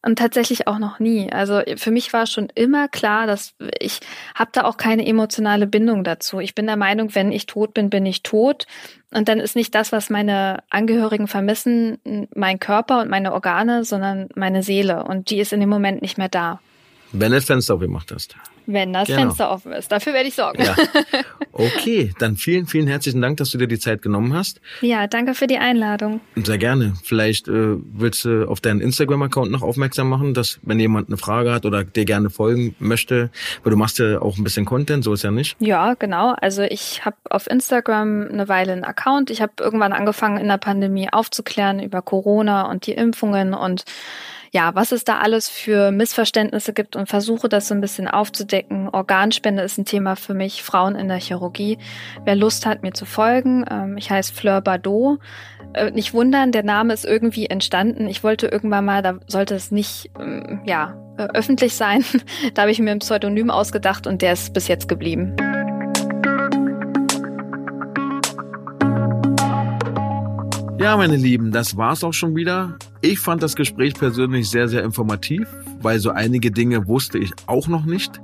und 0.00 0.18
tatsächlich 0.18 0.66
auch 0.66 0.78
noch 0.78 1.00
nie. 1.00 1.30
Also 1.32 1.60
für 1.76 1.90
mich 1.90 2.12
war 2.12 2.26
schon 2.26 2.48
immer 2.54 2.88
klar, 2.88 3.26
dass 3.26 3.54
ich 3.80 4.00
habe 4.34 4.50
da 4.52 4.64
auch 4.64 4.76
keine 4.76 5.06
emotionale 5.06 5.66
Bindung 5.66 6.04
dazu. 6.04 6.38
Ich 6.38 6.54
bin 6.54 6.66
der 6.66 6.76
Meinung, 6.76 7.14
wenn 7.14 7.32
ich 7.32 7.46
tot 7.46 7.74
bin, 7.74 7.90
bin 7.90 8.06
ich 8.06 8.22
tot. 8.22 8.66
Und 9.12 9.28
dann 9.28 9.40
ist 9.40 9.56
nicht 9.56 9.74
das, 9.74 9.90
was 9.90 10.08
meine 10.08 10.62
Angehörigen 10.70 11.26
vermissen, 11.26 12.28
mein 12.34 12.60
Körper 12.60 13.00
und 13.00 13.10
meine 13.10 13.32
Organe, 13.32 13.84
sondern 13.84 14.28
meine 14.34 14.62
Seele. 14.62 15.04
Und 15.04 15.30
die 15.30 15.40
ist 15.40 15.52
in 15.52 15.60
dem 15.60 15.68
Moment 15.68 16.00
nicht 16.00 16.16
mehr 16.16 16.28
da. 16.28 16.60
Wenn 17.12 17.32
das 17.32 17.44
Fenster 17.44 17.74
aufgemacht 17.74 18.12
hast. 18.12 18.36
Wenn 18.66 18.92
das 18.92 19.08
Genau. 19.08 19.20
Fenster 19.20 19.50
offen 19.50 19.72
ist. 19.72 19.90
Dafür 19.90 20.12
werde 20.12 20.28
ich 20.28 20.34
sorgen. 20.34 20.62
Ja. 20.62 20.74
Okay, 21.60 22.12
dann 22.20 22.36
vielen, 22.36 22.68
vielen 22.68 22.86
herzlichen 22.86 23.20
Dank, 23.20 23.38
dass 23.38 23.50
du 23.50 23.58
dir 23.58 23.66
die 23.66 23.80
Zeit 23.80 24.00
genommen 24.00 24.32
hast. 24.32 24.60
ja, 24.80 25.08
danke 25.08 25.34
für 25.34 25.48
die 25.48 25.58
Einladung. 25.58 26.20
Sehr 26.36 26.56
gerne. 26.58 26.94
Vielleicht 27.02 27.48
äh, 27.48 27.74
willst 27.82 28.24
du 28.24 28.48
auf 28.48 28.60
deinen 28.60 28.80
Instagram-Account 28.80 29.50
noch 29.50 29.62
aufmerksam 29.62 30.08
machen, 30.08 30.34
dass 30.34 30.60
wenn 30.62 30.78
jemand 30.78 31.08
eine 31.08 31.16
Frage 31.16 31.52
hat 31.52 31.66
oder 31.66 31.82
dir 31.82 32.04
gerne 32.04 32.30
folgen 32.30 32.76
möchte, 32.78 33.30
weil 33.64 33.72
du 33.72 33.76
machst 33.76 33.98
ja 33.98 34.22
auch 34.22 34.36
ein 34.38 34.44
bisschen 34.44 34.66
Content, 34.66 35.02
so 35.02 35.12
ist 35.12 35.24
ja 35.24 35.32
nicht. 35.32 35.56
Ja, 35.58 35.94
genau. 35.94 36.36
Also 36.40 36.62
ich 36.62 37.04
habe 37.04 37.16
auf 37.28 37.48
Instagram 37.50 38.28
eine 38.30 38.48
Weile 38.48 38.70
einen 38.70 38.84
Account. 38.84 39.30
Ich 39.30 39.42
habe 39.42 39.54
irgendwann 39.58 39.92
angefangen 39.92 40.36
in 40.38 40.46
der 40.46 40.58
Pandemie 40.58 41.08
aufzuklären 41.10 41.80
über 41.80 42.02
Corona 42.02 42.70
und 42.70 42.86
die 42.86 42.92
Impfungen 42.92 43.52
und 43.52 43.82
ja, 44.52 44.74
was 44.74 44.92
es 44.92 45.04
da 45.04 45.18
alles 45.18 45.48
für 45.48 45.90
Missverständnisse 45.90 46.72
gibt 46.72 46.96
und 46.96 47.08
versuche 47.08 47.48
das 47.48 47.68
so 47.68 47.74
ein 47.74 47.80
bisschen 47.80 48.08
aufzudecken. 48.08 48.88
Organspende 48.88 49.62
ist 49.62 49.78
ein 49.78 49.84
Thema 49.84 50.16
für 50.16 50.34
mich, 50.34 50.62
Frauen 50.62 50.96
in 50.96 51.08
der 51.08 51.18
Chirurgie. 51.18 51.78
Wer 52.24 52.36
Lust 52.36 52.66
hat, 52.66 52.82
mir 52.82 52.92
zu 52.92 53.04
folgen, 53.04 53.64
ähm, 53.70 53.96
ich 53.96 54.10
heiße 54.10 54.32
Fleur 54.32 54.60
Bardot. 54.60 55.18
Äh, 55.74 55.90
nicht 55.90 56.14
wundern, 56.14 56.52
der 56.52 56.62
Name 56.62 56.94
ist 56.94 57.04
irgendwie 57.04 57.46
entstanden. 57.46 58.06
Ich 58.06 58.24
wollte 58.24 58.46
irgendwann 58.46 58.84
mal, 58.84 59.02
da 59.02 59.18
sollte 59.26 59.54
es 59.54 59.70
nicht, 59.70 60.10
ähm, 60.18 60.62
ja, 60.64 60.96
äh, 61.18 61.28
öffentlich 61.34 61.74
sein. 61.74 62.04
da 62.54 62.62
habe 62.62 62.70
ich 62.70 62.78
mir 62.78 62.92
ein 62.92 63.00
Pseudonym 63.00 63.50
ausgedacht 63.50 64.06
und 64.06 64.22
der 64.22 64.32
ist 64.32 64.52
bis 64.54 64.68
jetzt 64.68 64.88
geblieben. 64.88 65.36
Ja, 70.78 70.96
meine 70.96 71.16
Lieben, 71.16 71.50
das 71.50 71.76
war's 71.76 72.04
auch 72.04 72.12
schon 72.12 72.36
wieder. 72.36 72.78
Ich 73.00 73.18
fand 73.18 73.42
das 73.42 73.56
Gespräch 73.56 73.94
persönlich 73.94 74.48
sehr, 74.48 74.68
sehr 74.68 74.84
informativ, 74.84 75.48
weil 75.82 75.98
so 75.98 76.10
einige 76.10 76.52
Dinge 76.52 76.86
wusste 76.86 77.18
ich 77.18 77.32
auch 77.46 77.66
noch 77.66 77.84
nicht. 77.84 78.20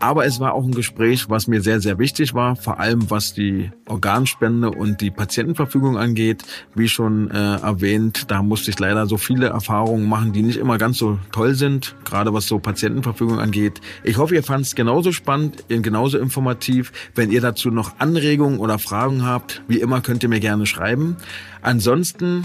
Aber 0.00 0.26
es 0.26 0.38
war 0.38 0.52
auch 0.52 0.64
ein 0.64 0.72
Gespräch, 0.72 1.30
was 1.30 1.46
mir 1.46 1.62
sehr, 1.62 1.80
sehr 1.80 1.98
wichtig 1.98 2.34
war, 2.34 2.56
vor 2.56 2.78
allem 2.78 3.10
was 3.10 3.32
die 3.32 3.70
Organspende 3.88 4.70
und 4.70 5.00
die 5.00 5.10
Patientenverfügung 5.10 5.96
angeht. 5.96 6.44
Wie 6.74 6.88
schon 6.88 7.30
äh, 7.30 7.56
erwähnt, 7.56 8.30
da 8.30 8.42
musste 8.42 8.70
ich 8.70 8.78
leider 8.78 9.06
so 9.06 9.16
viele 9.16 9.46
Erfahrungen 9.46 10.08
machen, 10.08 10.32
die 10.32 10.42
nicht 10.42 10.58
immer 10.58 10.78
ganz 10.78 10.98
so 10.98 11.18
toll 11.32 11.54
sind, 11.54 11.96
gerade 12.04 12.34
was 12.34 12.46
so 12.46 12.58
Patientenverfügung 12.58 13.38
angeht. 13.38 13.80
Ich 14.02 14.18
hoffe, 14.18 14.34
ihr 14.34 14.42
fand 14.42 14.66
es 14.66 14.74
genauso 14.74 15.12
spannend, 15.12 15.64
genauso 15.68 16.18
informativ. 16.18 16.92
Wenn 17.14 17.30
ihr 17.30 17.40
dazu 17.40 17.70
noch 17.70 17.98
Anregungen 17.98 18.58
oder 18.58 18.78
Fragen 18.78 19.24
habt, 19.24 19.62
wie 19.68 19.80
immer 19.80 20.00
könnt 20.00 20.22
ihr 20.22 20.28
mir 20.28 20.40
gerne 20.40 20.66
schreiben. 20.66 21.16
Ansonsten 21.62 22.44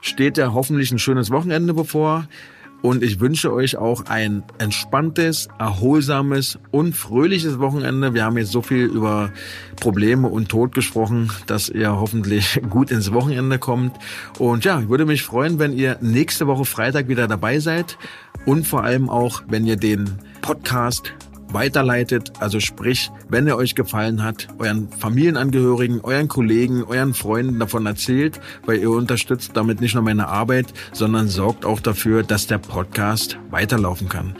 steht 0.00 0.38
ja 0.38 0.52
hoffentlich 0.52 0.92
ein 0.92 0.98
schönes 0.98 1.30
Wochenende 1.30 1.74
bevor. 1.74 2.26
Und 2.82 3.02
ich 3.02 3.20
wünsche 3.20 3.52
euch 3.52 3.76
auch 3.76 4.06
ein 4.06 4.42
entspanntes, 4.58 5.48
erholsames 5.58 6.58
und 6.70 6.94
fröhliches 6.94 7.58
Wochenende. 7.58 8.14
Wir 8.14 8.24
haben 8.24 8.38
jetzt 8.38 8.52
so 8.52 8.62
viel 8.62 8.84
über 8.84 9.32
Probleme 9.76 10.28
und 10.28 10.48
Tod 10.48 10.74
gesprochen, 10.74 11.30
dass 11.46 11.68
ihr 11.68 11.92
hoffentlich 11.92 12.60
gut 12.70 12.90
ins 12.90 13.12
Wochenende 13.12 13.58
kommt. 13.58 13.96
Und 14.38 14.64
ja, 14.64 14.80
ich 14.80 14.88
würde 14.88 15.04
mich 15.04 15.22
freuen, 15.22 15.58
wenn 15.58 15.72
ihr 15.72 15.98
nächste 16.00 16.46
Woche 16.46 16.64
Freitag 16.64 17.08
wieder 17.08 17.28
dabei 17.28 17.58
seid 17.58 17.98
und 18.46 18.66
vor 18.66 18.82
allem 18.82 19.10
auch, 19.10 19.42
wenn 19.48 19.66
ihr 19.66 19.76
den 19.76 20.10
Podcast 20.40 21.12
weiterleitet. 21.52 22.32
Also 22.40 22.60
sprich, 22.60 23.10
wenn 23.28 23.46
er 23.46 23.56
euch 23.56 23.74
gefallen 23.74 24.22
hat, 24.22 24.48
euren 24.58 24.88
Familienangehörigen, 24.90 26.00
euren 26.00 26.28
Kollegen, 26.28 26.84
euren 26.84 27.14
Freunden 27.14 27.58
davon 27.58 27.86
erzählt, 27.86 28.40
weil 28.66 28.78
ihr 28.78 28.90
unterstützt 28.90 29.52
damit 29.54 29.80
nicht 29.80 29.94
nur 29.94 30.04
meine 30.04 30.28
Arbeit, 30.28 30.72
sondern 30.92 31.28
sorgt 31.28 31.64
auch 31.64 31.80
dafür, 31.80 32.22
dass 32.22 32.46
der 32.46 32.58
Podcast 32.58 33.38
weiterlaufen 33.50 34.08
kann. 34.08 34.34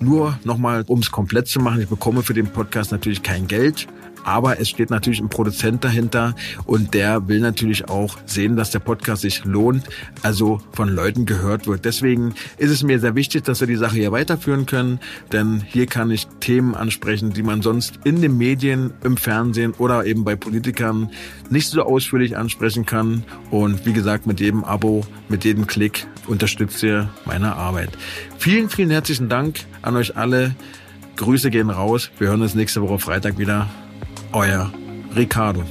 Nur 0.00 0.38
nochmal, 0.44 0.84
um 0.86 0.98
es 1.00 1.10
komplett 1.10 1.48
zu 1.48 1.58
machen, 1.58 1.80
ich 1.80 1.88
bekomme 1.88 2.22
für 2.22 2.34
den 2.34 2.48
Podcast 2.48 2.92
natürlich 2.92 3.22
kein 3.22 3.46
Geld, 3.46 3.86
aber 4.26 4.60
es 4.60 4.68
steht 4.68 4.90
natürlich 4.90 5.20
ein 5.20 5.28
Produzent 5.28 5.84
dahinter 5.84 6.34
und 6.64 6.94
der 6.94 7.28
will 7.28 7.40
natürlich 7.40 7.88
auch 7.88 8.18
sehen, 8.26 8.56
dass 8.56 8.72
der 8.72 8.80
Podcast 8.80 9.22
sich 9.22 9.44
lohnt, 9.44 9.84
also 10.22 10.60
von 10.72 10.88
Leuten 10.88 11.26
gehört 11.26 11.68
wird. 11.68 11.84
Deswegen 11.84 12.34
ist 12.58 12.72
es 12.72 12.82
mir 12.82 12.98
sehr 12.98 13.14
wichtig, 13.14 13.44
dass 13.44 13.60
wir 13.60 13.68
die 13.68 13.76
Sache 13.76 13.94
hier 13.94 14.10
weiterführen 14.10 14.66
können, 14.66 14.98
denn 15.30 15.62
hier 15.64 15.86
kann 15.86 16.10
ich 16.10 16.26
Themen 16.40 16.74
ansprechen, 16.74 17.32
die 17.32 17.44
man 17.44 17.62
sonst 17.62 18.00
in 18.02 18.20
den 18.20 18.36
Medien, 18.36 18.92
im 19.04 19.16
Fernsehen 19.16 19.72
oder 19.78 20.04
eben 20.04 20.24
bei 20.24 20.34
Politikern 20.34 21.10
nicht 21.48 21.68
so 21.68 21.82
ausführlich 21.82 22.36
ansprechen 22.36 22.84
kann. 22.84 23.22
Und 23.50 23.86
wie 23.86 23.92
gesagt, 23.92 24.26
mit 24.26 24.40
jedem 24.40 24.64
Abo, 24.64 25.06
mit 25.28 25.44
jedem 25.44 25.68
Klick 25.68 26.08
unterstützt 26.26 26.82
ihr 26.82 27.08
meine 27.24 27.54
Arbeit. 27.54 27.90
Vielen, 28.38 28.70
vielen 28.70 28.90
herzlichen 28.90 29.28
Dank 29.28 29.60
an 29.82 29.94
euch 29.94 30.16
alle. 30.16 30.56
Grüße 31.14 31.50
gehen 31.50 31.70
raus. 31.70 32.10
Wir 32.18 32.28
hören 32.28 32.42
uns 32.42 32.56
nächste 32.56 32.82
Woche 32.82 32.98
Freitag 32.98 33.38
wieder. 33.38 33.68
Euer 34.32 34.70
Ricardo. 35.14 35.64